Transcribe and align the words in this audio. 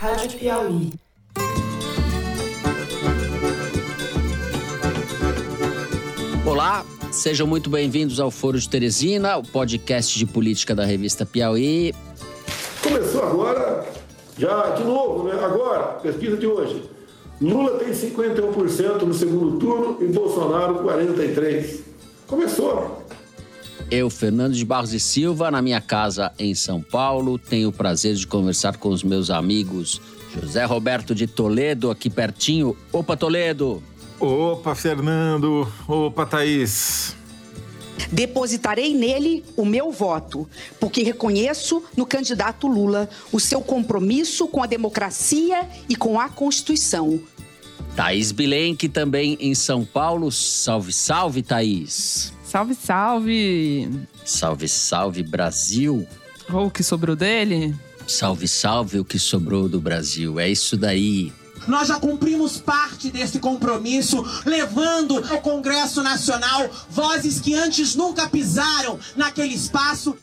Rádio 0.00 0.38
Piauí. 0.38 0.92
Olá, 6.46 6.86
sejam 7.12 7.46
muito 7.46 7.68
bem-vindos 7.68 8.18
ao 8.18 8.30
Foro 8.30 8.58
de 8.58 8.66
Teresina, 8.66 9.36
o 9.36 9.42
podcast 9.42 10.18
de 10.18 10.24
política 10.24 10.74
da 10.74 10.86
revista 10.86 11.26
Piauí. 11.26 11.94
Começou 12.82 13.22
agora, 13.22 13.86
já 14.38 14.70
de 14.70 14.84
novo, 14.84 15.28
né? 15.28 15.34
Agora, 15.34 15.98
pesquisa 15.98 16.38
de 16.38 16.46
hoje. 16.46 16.82
Lula 17.38 17.78
tem 17.78 17.90
51% 17.90 19.02
no 19.02 19.12
segundo 19.12 19.58
turno 19.58 19.98
e 20.00 20.06
Bolsonaro 20.06 20.76
43%. 20.82 21.80
Começou. 22.26 22.99
Eu, 23.90 24.08
Fernando 24.08 24.54
de 24.54 24.64
Barros 24.64 24.92
e 24.92 25.00
Silva, 25.00 25.50
na 25.50 25.60
minha 25.60 25.80
casa 25.80 26.32
em 26.38 26.54
São 26.54 26.80
Paulo, 26.80 27.36
tenho 27.36 27.70
o 27.70 27.72
prazer 27.72 28.14
de 28.14 28.24
conversar 28.24 28.76
com 28.76 28.88
os 28.88 29.02
meus 29.02 29.30
amigos 29.30 30.00
José 30.40 30.64
Roberto 30.64 31.12
de 31.12 31.26
Toledo, 31.26 31.90
aqui 31.90 32.08
pertinho. 32.08 32.76
Opa, 32.92 33.16
Toledo! 33.16 33.82
Opa, 34.20 34.76
Fernando! 34.76 35.66
Opa, 35.88 36.24
Thaís! 36.24 37.16
Depositarei 38.12 38.94
nele 38.94 39.44
o 39.56 39.64
meu 39.64 39.90
voto, 39.90 40.48
porque 40.78 41.02
reconheço 41.02 41.82
no 41.96 42.06
candidato 42.06 42.68
Lula 42.68 43.10
o 43.32 43.40
seu 43.40 43.60
compromisso 43.60 44.46
com 44.46 44.62
a 44.62 44.66
democracia 44.66 45.68
e 45.88 45.96
com 45.96 46.20
a 46.20 46.28
Constituição. 46.28 47.20
Thaís 47.96 48.30
Bilenque, 48.30 48.88
também 48.88 49.36
em 49.40 49.54
São 49.54 49.84
Paulo. 49.84 50.30
Salve, 50.30 50.92
salve, 50.92 51.42
Thaís! 51.42 52.32
Salve, 52.50 52.74
salve! 52.74 53.88
Salve, 54.24 54.66
salve, 54.68 55.22
Brasil! 55.22 56.04
Ou 56.52 56.66
o 56.66 56.70
que 56.70 56.82
sobrou 56.82 57.14
dele? 57.14 57.72
Salve, 58.08 58.48
salve 58.48 58.98
o 58.98 59.04
que 59.04 59.20
sobrou 59.20 59.68
do 59.68 59.80
Brasil. 59.80 60.40
É 60.40 60.48
isso 60.48 60.76
daí. 60.76 61.32
Nós 61.68 61.86
já 61.86 62.00
cumprimos 62.00 62.58
parte 62.58 63.08
desse 63.08 63.38
compromisso, 63.38 64.26
levando 64.44 65.24
ao 65.32 65.40
Congresso 65.40 66.02
Nacional 66.02 66.68
vozes 66.90 67.40
que 67.40 67.54
antes 67.54 67.94
nunca 67.94 68.28
pisaram 68.28 68.98
naquele 69.14 69.54
espaço. 69.54 70.16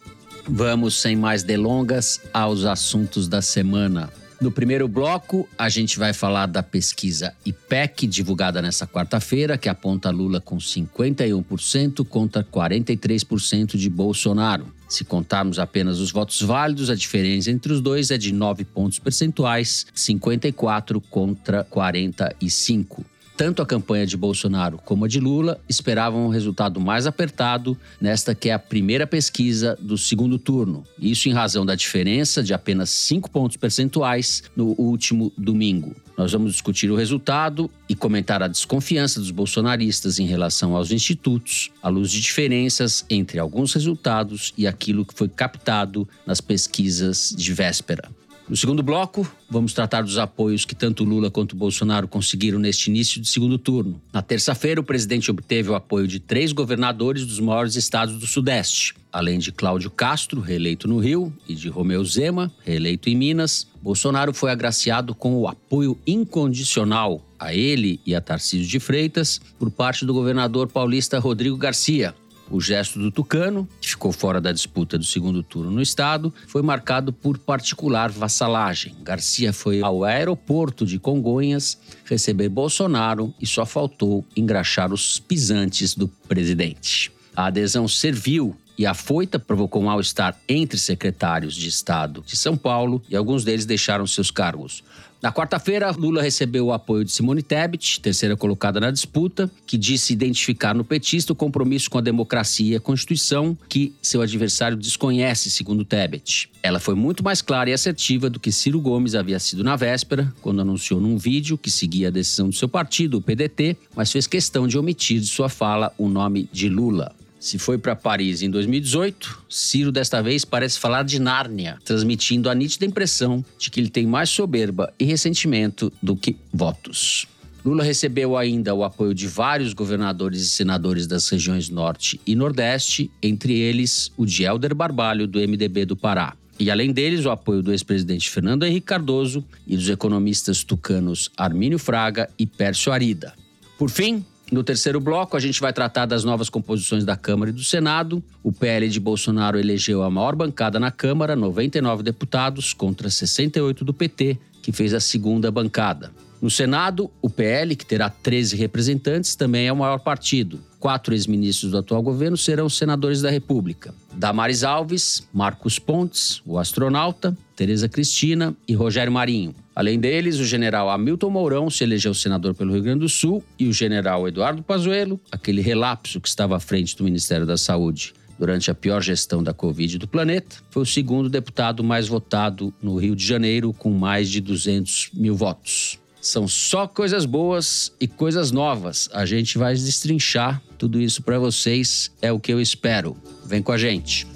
Vamos, 0.50 1.00
sem 1.00 1.16
mais 1.16 1.44
delongas, 1.44 2.20
aos 2.34 2.66
assuntos 2.66 3.30
da 3.30 3.42
semana. 3.42 4.12
No 4.40 4.52
primeiro 4.52 4.88
bloco, 4.88 5.50
a 5.58 5.68
gente 5.68 5.98
vai 5.98 6.14
falar 6.14 6.46
da 6.46 6.62
pesquisa 6.62 7.34
IPEC, 7.44 8.06
divulgada 8.06 8.62
nesta 8.62 8.86
quarta-feira, 8.86 9.58
que 9.58 9.68
aponta 9.68 10.12
Lula 10.12 10.40
com 10.40 10.58
51% 10.58 12.06
contra 12.06 12.44
43% 12.44 13.78
de 13.78 13.90
Bolsonaro. 13.90 14.72
Se 14.88 15.04
contarmos 15.04 15.58
apenas 15.58 16.00
os 16.00 16.12
votos 16.12 16.40
válidos, 16.42 16.92
a 16.92 16.96
diferença 16.96 17.50
entre 17.50 17.74
os 17.74 17.82
dois 17.82 18.12
é 18.12 18.18
de 18.18 18.32
9 18.32 18.64
pontos 18.64 19.00
percentuais, 19.00 19.88
54 19.94 21.02
contra 21.02 21.64
45. 21.64 23.04
Tanto 23.38 23.62
a 23.62 23.68
campanha 23.68 24.08
de 24.08 24.18
Bolsonaro 24.18 24.80
como 24.84 25.06
a 25.06 25.08
de 25.08 25.20
Lula 25.20 25.62
esperavam 25.70 26.26
um 26.26 26.30
resultado 26.30 26.82
mais 26.82 27.06
apertado 27.06 27.78
nesta 28.02 28.34
que 28.34 28.50
é 28.50 28.54
a 28.54 28.58
primeira 28.58 29.06
pesquisa 29.06 29.78
do 29.80 29.96
segundo 29.96 30.40
turno. 30.40 30.84
Isso 31.00 31.30
em 31.30 31.34
razão 31.34 31.64
da 31.64 31.76
diferença 31.76 32.42
de 32.42 32.52
apenas 32.52 32.90
5 32.90 33.30
pontos 33.30 33.56
percentuais 33.56 34.42
no 34.56 34.74
último 34.82 35.32
domingo. 35.38 35.96
Nós 36.18 36.32
vamos 36.32 36.54
discutir 36.54 36.90
o 36.90 36.96
resultado 36.96 37.70
e 37.88 37.94
comentar 37.94 38.42
a 38.42 38.48
desconfiança 38.48 39.20
dos 39.20 39.30
bolsonaristas 39.30 40.18
em 40.18 40.26
relação 40.26 40.76
aos 40.76 40.90
institutos, 40.90 41.70
à 41.80 41.90
luz 41.90 42.10
de 42.10 42.20
diferenças 42.20 43.06
entre 43.08 43.38
alguns 43.38 43.72
resultados 43.72 44.52
e 44.58 44.66
aquilo 44.66 45.06
que 45.06 45.14
foi 45.14 45.30
captado 45.30 46.10
nas 46.26 46.42
pesquisas 46.42 47.36
de 47.38 47.54
véspera. 47.54 48.10
No 48.50 48.56
segundo 48.56 48.82
bloco, 48.82 49.30
vamos 49.50 49.74
tratar 49.74 50.04
dos 50.04 50.18
apoios 50.18 50.64
que 50.64 50.74
tanto 50.74 51.04
Lula 51.04 51.30
quanto 51.30 51.54
Bolsonaro 51.54 52.08
conseguiram 52.08 52.58
neste 52.58 52.90
início 52.90 53.20
de 53.20 53.28
segundo 53.28 53.58
turno. 53.58 54.02
Na 54.14 54.22
terça-feira, 54.22 54.80
o 54.80 54.86
presidente 54.86 55.30
obteve 55.30 55.70
o 55.70 55.76
apoio 55.76 56.08
de 56.08 56.18
três 56.18 56.54
governadores 56.54 57.26
dos 57.26 57.42
maiores 57.42 57.76
estados 57.76 58.18
do 58.18 58.26
Sudeste, 58.26 58.96
além 59.12 59.38
de 59.38 59.52
Cláudio 59.52 59.92
Castro, 59.92 60.40
reeleito 60.40 60.88
no 60.88 60.98
Rio, 60.98 61.34
e 61.46 61.56
de 61.56 61.68
Romeu 61.68 62.06
Zema, 62.06 62.50
reeleito 62.64 63.10
em 63.10 63.18
Minas. 63.18 63.68
Bolsonaro 63.82 64.34
foi 64.34 64.50
agraciado 64.50 65.14
com 65.14 65.36
o 65.36 65.46
apoio 65.46 65.98
incondicional 66.08 67.22
a 67.38 67.54
ele 67.54 68.00
e 68.06 68.16
a 68.16 68.22
Tarcísio 68.22 68.66
de 68.66 68.80
Freitas 68.80 69.42
por 69.60 69.70
parte 69.70 70.06
do 70.06 70.14
governador 70.14 70.70
paulista 70.70 71.20
Rodrigo 71.20 71.58
Garcia, 71.58 72.16
o 72.50 72.62
gesto 72.62 73.00
do 73.00 73.12
Tucano, 73.12 73.68
que 73.82 73.90
ficou 73.90 74.12
fora 74.12 74.40
da 74.40 74.52
disputa 74.52 74.98
do 74.98 75.04
segundo 75.04 75.44
turno 75.44 75.72
no 75.72 75.82
estado, 75.82 76.34
foi 76.48 76.62
marcado 76.62 77.12
por 77.12 77.38
particular 77.38 78.10
vassalagem. 78.10 78.96
Garcia 79.02 79.52
foi 79.54 79.82
ao 79.82 80.04
aeroporto 80.04 80.86
de 80.86 81.00
Congonhas 81.00 81.78
receber 82.06 82.50
Bolsonaro 82.50 83.34
e 83.42 83.46
só 83.46 83.66
faltou 83.66 84.26
engraxar 84.36 84.94
os 84.94 85.20
pisantes 85.20 85.96
do 85.96 86.08
presidente. 86.08 87.12
A 87.36 87.48
adesão 87.48 87.88
serviu 87.88 88.56
e 88.78 88.86
a 88.86 88.94
foita 88.94 89.40
provocou 89.40 89.82
mal-estar 89.82 90.40
entre 90.48 90.78
secretários 90.78 91.56
de 91.56 91.68
Estado 91.68 92.24
de 92.26 92.38
São 92.38 92.56
Paulo 92.56 93.02
e 93.10 93.16
alguns 93.16 93.44
deles 93.44 93.66
deixaram 93.66 94.06
seus 94.06 94.30
cargos. 94.30 94.84
Na 95.22 95.32
quarta-feira, 95.32 95.90
Lula 95.92 96.22
recebeu 96.22 96.68
o 96.68 96.74
apoio 96.74 97.04
de 97.04 97.12
Simone 97.12 97.42
Tebet, 97.42 98.00
terceira 98.00 98.38
colocada 98.38 98.80
na 98.80 98.92
disputa, 98.92 99.50
que 99.66 99.76
disse 99.76 100.14
identificar 100.14 100.76
no 100.76 100.84
petista 100.84 101.34
o 101.34 101.36
compromisso 101.36 101.90
com 101.90 101.98
a 101.98 102.02
democracia 102.02 102.74
e 102.74 102.76
a 102.76 102.80
Constituição 102.80 103.58
que 103.68 103.94
seu 104.00 104.22
adversário 104.22 104.78
desconhece, 104.78 105.50
segundo 105.50 105.84
Tebet. 105.84 106.52
Ela 106.62 106.80
foi 106.80 106.94
muito 106.94 107.24
mais 107.24 107.42
clara 107.42 107.70
e 107.70 107.74
assertiva 107.74 108.30
do 108.30 108.40
que 108.40 108.52
Ciro 108.52 108.80
Gomes 108.80 109.16
havia 109.16 109.40
sido 109.40 109.64
na 109.64 109.76
véspera, 109.76 110.32
quando 110.40 110.62
anunciou 110.62 111.02
num 111.02 111.18
vídeo 111.18 111.58
que 111.58 111.72
seguia 111.72 112.10
a 112.10 112.12
decisão 112.12 112.50
do 112.50 112.56
seu 112.56 112.70
partido, 112.70 113.18
o 113.18 113.22
PDT, 113.22 113.76
mas 113.96 114.12
fez 114.12 114.28
questão 114.28 114.68
de 114.68 114.78
omitir 114.78 115.20
de 115.20 115.28
sua 115.28 115.50
fala 115.50 115.92
o 115.98 116.08
nome 116.08 116.48
de 116.54 116.70
Lula. 116.70 117.16
Se 117.48 117.58
foi 117.58 117.78
para 117.78 117.96
Paris 117.96 118.42
em 118.42 118.50
2018, 118.50 119.46
Ciro 119.50 119.90
desta 119.90 120.22
vez 120.22 120.44
parece 120.44 120.78
falar 120.78 121.04
de 121.04 121.18
Nárnia, 121.18 121.78
transmitindo 121.86 122.50
a 122.50 122.54
nítida 122.54 122.84
impressão 122.84 123.42
de 123.58 123.72
que 123.72 123.80
ele 123.80 123.90
tem 123.90 124.06
mais 124.06 124.30
soberba 124.30 124.94
e 125.00 125.06
ressentimento 125.06 125.90
do 126.04 126.14
que 126.14 126.36
votos. 126.52 127.26
Lula 127.64 127.86
recebeu 127.86 128.36
ainda 128.36 128.76
o 128.76 128.84
apoio 128.84 129.14
de 129.14 129.28
vários 129.28 129.72
governadores 129.72 130.42
e 130.42 130.50
senadores 130.50 131.08
das 131.08 131.30
regiões 131.30 131.70
Norte 131.70 132.20
e 132.28 132.36
Nordeste, 132.36 133.10
entre 133.24 133.58
eles 133.58 134.12
o 134.18 134.26
de 134.26 134.44
Helder 134.44 134.76
Barbalho, 134.76 135.26
do 135.26 135.40
MDB 135.40 135.86
do 135.86 135.96
Pará. 135.96 136.36
E 136.60 136.70
além 136.70 136.92
deles, 136.92 137.24
o 137.24 137.32
apoio 137.32 137.64
do 137.64 137.72
ex-presidente 137.72 138.30
Fernando 138.30 138.66
Henrique 138.66 138.88
Cardoso 138.88 139.42
e 139.66 139.78
dos 139.78 139.90
economistas 139.90 140.66
tucanos 140.66 141.32
Armínio 141.38 141.80
Fraga 141.80 142.30
e 142.38 142.46
Pércio 142.46 142.92
Arida. 142.92 143.34
Por 143.78 143.90
fim, 143.90 144.26
no 144.50 144.64
terceiro 144.64 145.02
bloco, 145.02 145.36
a 145.36 145.40
gente 145.40 145.60
vai 145.60 145.74
tratar 145.74 146.06
das 146.06 146.24
novas 146.24 146.50
composições 146.50 147.04
da 147.04 147.18
Câmara 147.18 147.50
e 147.50 147.54
do 147.54 147.64
Senado. 147.64 148.24
O 148.42 148.52
PL 148.52 148.88
de 148.88 149.00
Bolsonaro 149.00 149.60
elegeu 149.60 150.04
a 150.04 150.10
maior 150.10 150.36
bancada 150.36 150.80
na 150.80 150.90
Câmara, 150.90 151.36
99 151.36 152.02
deputados, 152.02 152.74
contra 152.74 153.10
68 153.10 153.84
do 153.84 153.94
PT, 153.94 154.38
que 154.64 154.72
fez 154.72 154.94
a 154.94 155.02
segunda 155.02 155.52
bancada. 155.52 156.12
No 156.42 156.52
Senado, 156.52 157.10
o 157.22 157.30
PL, 157.30 157.76
que 157.76 157.86
terá 157.86 158.10
13 158.10 158.56
representantes, 158.56 159.36
também 159.36 159.68
é 159.68 159.74
o 159.74 159.76
maior 159.76 160.00
partido. 160.00 160.60
Quatro 160.80 161.14
ex-ministros 161.14 161.72
do 161.72 161.80
atual 161.80 162.04
governo 162.04 162.38
serão 162.38 162.70
senadores 162.70 163.22
da 163.22 163.32
República. 163.32 163.94
Damares 164.14 164.64
Alves, 164.64 165.28
Marcos 165.34 165.80
Pontes, 165.80 166.42
o 166.46 166.60
astronauta, 166.60 167.36
Tereza 167.56 167.90
Cristina 167.90 168.56
e 168.68 168.76
Rogério 168.76 169.12
Marinho. 169.12 169.56
Além 169.76 170.00
deles, 170.00 170.38
o 170.38 170.46
general 170.46 170.90
Hamilton 170.92 171.30
Mourão 171.30 171.70
se 171.70 171.84
elegeu 171.84 172.14
senador 172.14 172.54
pelo 172.54 172.74
Rio 172.74 172.84
Grande 172.84 173.00
do 173.00 173.10
Sul 173.10 173.44
e 173.58 173.68
o 173.68 173.74
general 173.74 174.28
Eduardo 174.28 174.62
Pazuello, 174.62 175.20
aquele 175.32 175.62
relapso 175.62 176.22
que 176.22 176.28
estava 176.28 176.56
à 176.56 176.60
frente 176.60 176.96
do 176.96 177.04
Ministério 177.04 177.46
da 177.46 177.58
Saúde 177.58 178.14
durante 178.38 178.70
a 178.70 178.76
pior 178.76 179.02
gestão 179.02 179.42
da 179.42 179.54
Covid 179.54 179.98
do 179.98 180.08
planeta, 180.08 180.58
foi 180.70 180.84
o 180.84 180.86
segundo 180.86 181.28
deputado 181.28 181.84
mais 181.84 182.08
votado 182.08 182.72
no 182.82 182.96
Rio 182.96 183.16
de 183.16 183.26
Janeiro, 183.26 183.74
com 183.74 183.90
mais 183.90 184.30
de 184.30 184.40
200 184.40 185.10
mil 185.14 185.36
votos. 185.36 186.00
São 186.28 186.46
só 186.46 186.86
coisas 186.86 187.26
boas 187.26 187.90
e 188.02 188.06
coisas 188.06 188.52
novas. 188.52 189.08
A 189.14 189.26
gente 189.26 189.58
vai 189.58 189.74
destrinchar 189.74 190.62
tudo 190.78 191.00
isso 191.00 191.24
para 191.24 191.40
vocês, 191.40 192.12
é 192.22 192.30
o 192.30 192.38
que 192.38 192.52
eu 192.52 192.60
espero. 192.60 193.16
Vem 193.46 193.64
com 193.64 193.72
a 193.72 193.78
gente. 193.78 194.28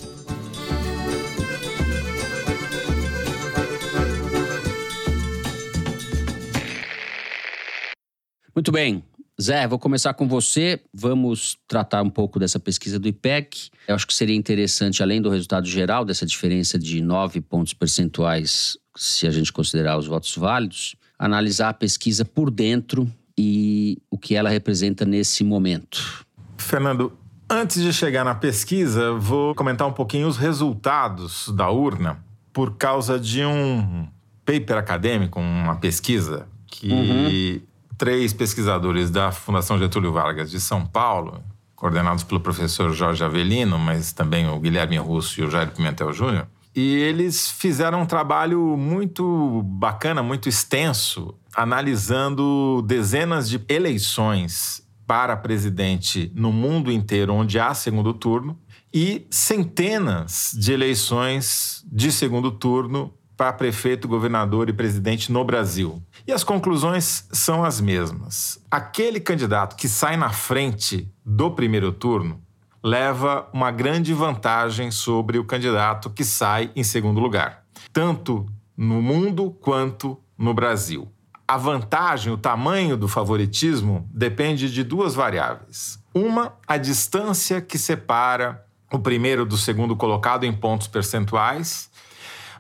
Muito 8.56 8.72
bem. 8.72 9.04
Zé, 9.42 9.68
vou 9.68 9.78
começar 9.78 10.14
com 10.14 10.30
você. 10.30 10.80
Vamos 10.94 11.58
tratar 11.68 12.02
um 12.04 12.10
pouco 12.10 12.40
dessa 12.40 12.58
pesquisa 12.58 12.98
do 12.98 13.10
IPEC. 13.10 13.70
Eu 13.86 13.96
acho 13.96 14.08
que 14.08 14.14
seria 14.14 14.36
interessante, 14.36 15.04
além 15.04 15.22
do 15.22 15.30
resultado 15.30 15.68
geral, 15.68 16.06
dessa 16.06 16.26
diferença 16.26 16.80
de 16.80 17.02
nove 17.02 17.42
pontos 17.42 17.74
percentuais, 17.74 18.78
se 18.96 19.28
a 19.28 19.32
gente 19.32 19.52
considerar 19.52 19.98
os 19.98 20.08
votos 20.08 20.34
válidos, 20.38 20.96
analisar 21.22 21.70
a 21.70 21.74
pesquisa 21.74 22.26
por 22.26 22.50
dentro 22.50 23.08
e 23.38 24.02
o 24.10 24.18
que 24.18 24.36
ela 24.36 24.50
representa 24.50 25.06
nesse 25.06 25.44
momento. 25.44 26.26
Fernando, 26.58 27.14
antes 27.48 27.80
de 27.80 27.94
chegar 27.94 28.26
na 28.26 28.34
pesquisa, 28.34 29.14
vou 29.14 29.54
comentar 29.54 29.88
um 29.88 29.94
pouquinho 29.94 30.28
os 30.28 30.36
resultados 30.36 31.50
da 31.50 31.70
urna 31.70 32.18
por 32.52 32.76
causa 32.76 33.20
de 33.20 33.46
um 33.46 34.08
paper 34.44 34.78
acadêmico, 34.78 35.40
uma 35.40 35.76
pesquisa 35.76 36.48
que 36.66 37.62
três 38.00 38.34
pesquisadores 38.34 39.12
da 39.12 39.32
Fundação 39.32 39.78
Getúlio 39.78 40.12
Vargas 40.12 40.50
de 40.50 40.60
São 40.60 40.84
Paulo, 40.88 41.44
coordenados 41.76 42.24
pelo 42.24 42.40
professor 42.40 42.92
Jorge 42.94 43.24
Avelino, 43.24 43.78
mas 43.78 44.12
também 44.12 44.50
o 44.50 44.60
Guilherme 44.60 44.98
Russo 44.98 45.40
e 45.40 45.44
o 45.44 45.52
Jair 45.52 45.72
Pimentel 45.72 46.12
Júnior, 46.12 46.48
e 46.76 46.96
eles 46.96 47.50
fizeram 47.50 48.02
um 48.02 48.06
trabalho 48.06 48.78
muito 48.78 49.62
bacana, 49.64 50.24
muito 50.24 50.48
extenso, 50.48 51.36
analisando 51.56 52.82
dezenas 52.84 53.50
de 53.50 53.62
eleições 53.68 54.82
para 55.06 55.36
presidente 55.36 56.32
no 56.34 56.52
mundo 56.54 56.92
inteiro 56.92 57.34
onde 57.34 57.60
há 57.60 57.74
segundo 57.74 58.14
turno 58.14 58.58
e 58.94 59.28
centenas 59.30 60.56
de 60.58 60.72
eleições 60.72 61.84
de 61.92 62.12
segundo 62.12 62.52
turno 62.52 63.14
para 63.36 63.52
prefeito, 63.52 64.08
governador 64.08 64.70
e 64.70 64.74
presidente 64.74 65.32
no 65.32 65.44
Brasil. 65.44 66.02
E 66.28 66.32
as 66.32 66.44
conclusões 66.44 67.28
são 67.32 67.64
as 67.64 67.82
mesmas. 67.82 68.64
Aquele 68.70 69.20
candidato 69.20 69.76
que 69.76 69.90
sai 69.90 70.16
na 70.16 70.30
frente 70.30 71.12
do 71.26 71.50
primeiro 71.50 71.92
turno 71.92 72.40
leva 72.84 73.48
uma 73.54 73.72
grande 73.72 74.14
vantagem 74.14 74.92
sobre 74.92 75.38
o 75.38 75.46
candidato 75.46 76.10
que 76.10 76.24
sai 76.24 76.72
em 76.76 76.84
segundo 76.84 77.20
lugar, 77.20 77.64
tanto 77.94 78.46
no 78.76 79.02
mundo 79.02 79.52
quanto 79.62 80.20
no 80.38 80.54
Brasil. 80.54 81.08
A 81.48 81.58
vantagem, 81.58 82.32
o 82.32 82.38
tamanho 82.38 82.96
do 82.96 83.08
favoritismo 83.08 84.10
depende 84.12 84.72
de 84.72 84.84
duas 84.84 85.14
variáveis. 85.14 86.00
Uma, 86.14 86.54
a 86.68 86.78
distância 86.78 87.62
que 87.62 87.78
separa 87.78 88.66
o 88.92 89.00
primeiro 89.00 89.46
do 89.46 89.58
segundo 89.58 89.96
colocado 89.96 90.44
em 90.44 90.54
pontos 90.54 90.88
percentuais. 90.88 91.90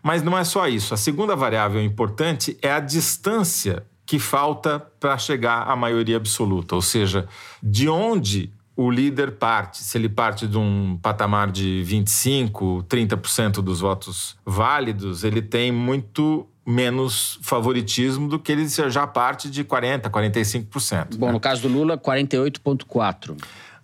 Mas 0.02 0.24
não 0.24 0.38
é 0.38 0.44
só 0.44 0.68
isso. 0.68 0.94
A 0.94 0.98
segunda 0.98 1.36
variável 1.36 1.84
importante 1.84 2.58
é 2.62 2.72
a 2.72 2.80
distância 2.80 3.86
que 4.06 4.18
falta 4.18 4.80
para 5.00 5.18
chegar 5.18 5.70
à 5.70 5.76
maioria 5.76 6.18
absoluta, 6.18 6.76
ou 6.76 6.82
seja, 6.82 7.28
de 7.62 7.88
onde 7.88 8.52
o 8.82 8.90
líder 8.90 9.34
parte, 9.34 9.84
se 9.84 9.98
ele 9.98 10.10
parte 10.10 10.48
de 10.48 10.58
um 10.58 10.98
patamar 11.02 11.52
de 11.52 11.84
25, 11.84 12.86
30% 12.90 13.62
dos 13.62 13.80
votos 13.80 14.36
válidos, 14.46 15.24
ele 15.24 15.42
tem 15.42 15.72
muito 15.72 16.48
menos 16.66 17.40
favoritismo 17.42 18.28
do 18.28 18.40
que 18.40 18.52
ele 18.52 18.68
já 18.68 19.06
parte 19.06 19.50
de 19.50 19.64
40, 19.64 20.10
45%. 20.10 21.18
Bom, 21.18 21.28
né? 21.28 21.32
no 21.34 21.40
caso 21.40 21.62
do 21.62 21.68
Lula, 21.68 21.98
48,4%. 21.98 23.38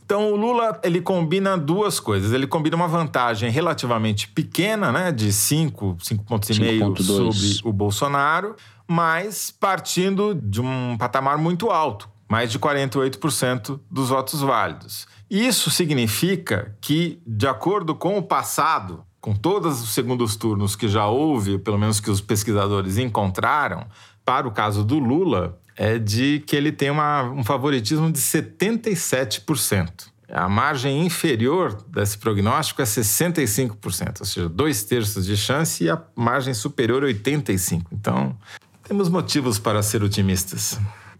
Então, 0.04 0.32
o 0.32 0.38
Lula, 0.38 0.80
ele 0.84 1.02
combina 1.02 1.58
duas 1.58 2.00
coisas. 2.00 2.32
Ele 2.32 2.48
combina 2.48 2.78
uma 2.78 2.88
vantagem 2.88 3.52
relativamente 3.52 4.30
pequena, 4.30 4.90
né, 4.90 5.12
de 5.12 5.34
5, 5.34 5.98
5 6.00 6.24
pontos 6.24 6.50
e 6.50 6.62
meio 6.62 6.94
5,2. 6.94 7.04
sobre 7.04 7.70
o 7.70 7.74
Bolsonaro, 7.74 8.56
mas 8.88 9.52
partindo 9.52 10.34
de 10.34 10.62
um 10.62 10.96
patamar 10.98 11.38
muito 11.38 11.70
alto, 11.70 12.10
mais 12.30 12.52
de 12.52 12.60
48% 12.60 13.80
dos 13.90 14.10
votos 14.10 14.42
válidos. 14.42 15.08
Isso 15.30 15.70
significa 15.70 16.76
que, 16.82 17.22
de 17.26 17.48
acordo 17.48 17.94
com 17.96 18.18
o 18.18 18.24
passado, 18.24 19.04
com 19.20 19.36
todos 19.36 19.82
os 19.82 19.90
segundos 19.94 20.36
turnos 20.36 20.76
que 20.76 20.88
já 20.88 21.08
houve, 21.08 21.58
pelo 21.58 21.78
menos 21.78 22.00
que 22.00 22.10
os 22.10 22.22
pesquisadores 22.22 22.98
encontraram, 22.98 23.86
para 24.24 24.48
o 24.48 24.52
caso 24.52 24.84
do 24.84 25.00
Lula, 25.00 25.60
é 25.76 25.98
de 26.00 26.44
que 26.46 26.56
ele 26.56 26.72
tem 26.72 26.90
uma- 26.90 27.24
um 27.24 27.44
favoritismo 27.44 28.12
de 28.12 28.20
77%. 28.20 30.08
A 30.30 30.50
margem 30.50 31.06
inferior 31.06 31.82
desse 31.88 32.18
prognóstico 32.18 32.82
é 32.82 32.86
65%, 32.86 34.20
ou 34.22 34.26
seja, 34.26 34.50
dois 34.50 34.84
terços 34.84 35.26
de 35.26 35.38
chance 35.38 35.84
e 35.86 35.90
a 35.90 36.02
margem 36.16 36.54
superior 36.54 37.04
85%. 37.04 37.86
Então, 37.92 38.36
temos 38.84 39.08
motivos 39.08 39.58
para 39.58 39.82
ser 39.82 40.04
otimistas. 40.04 40.78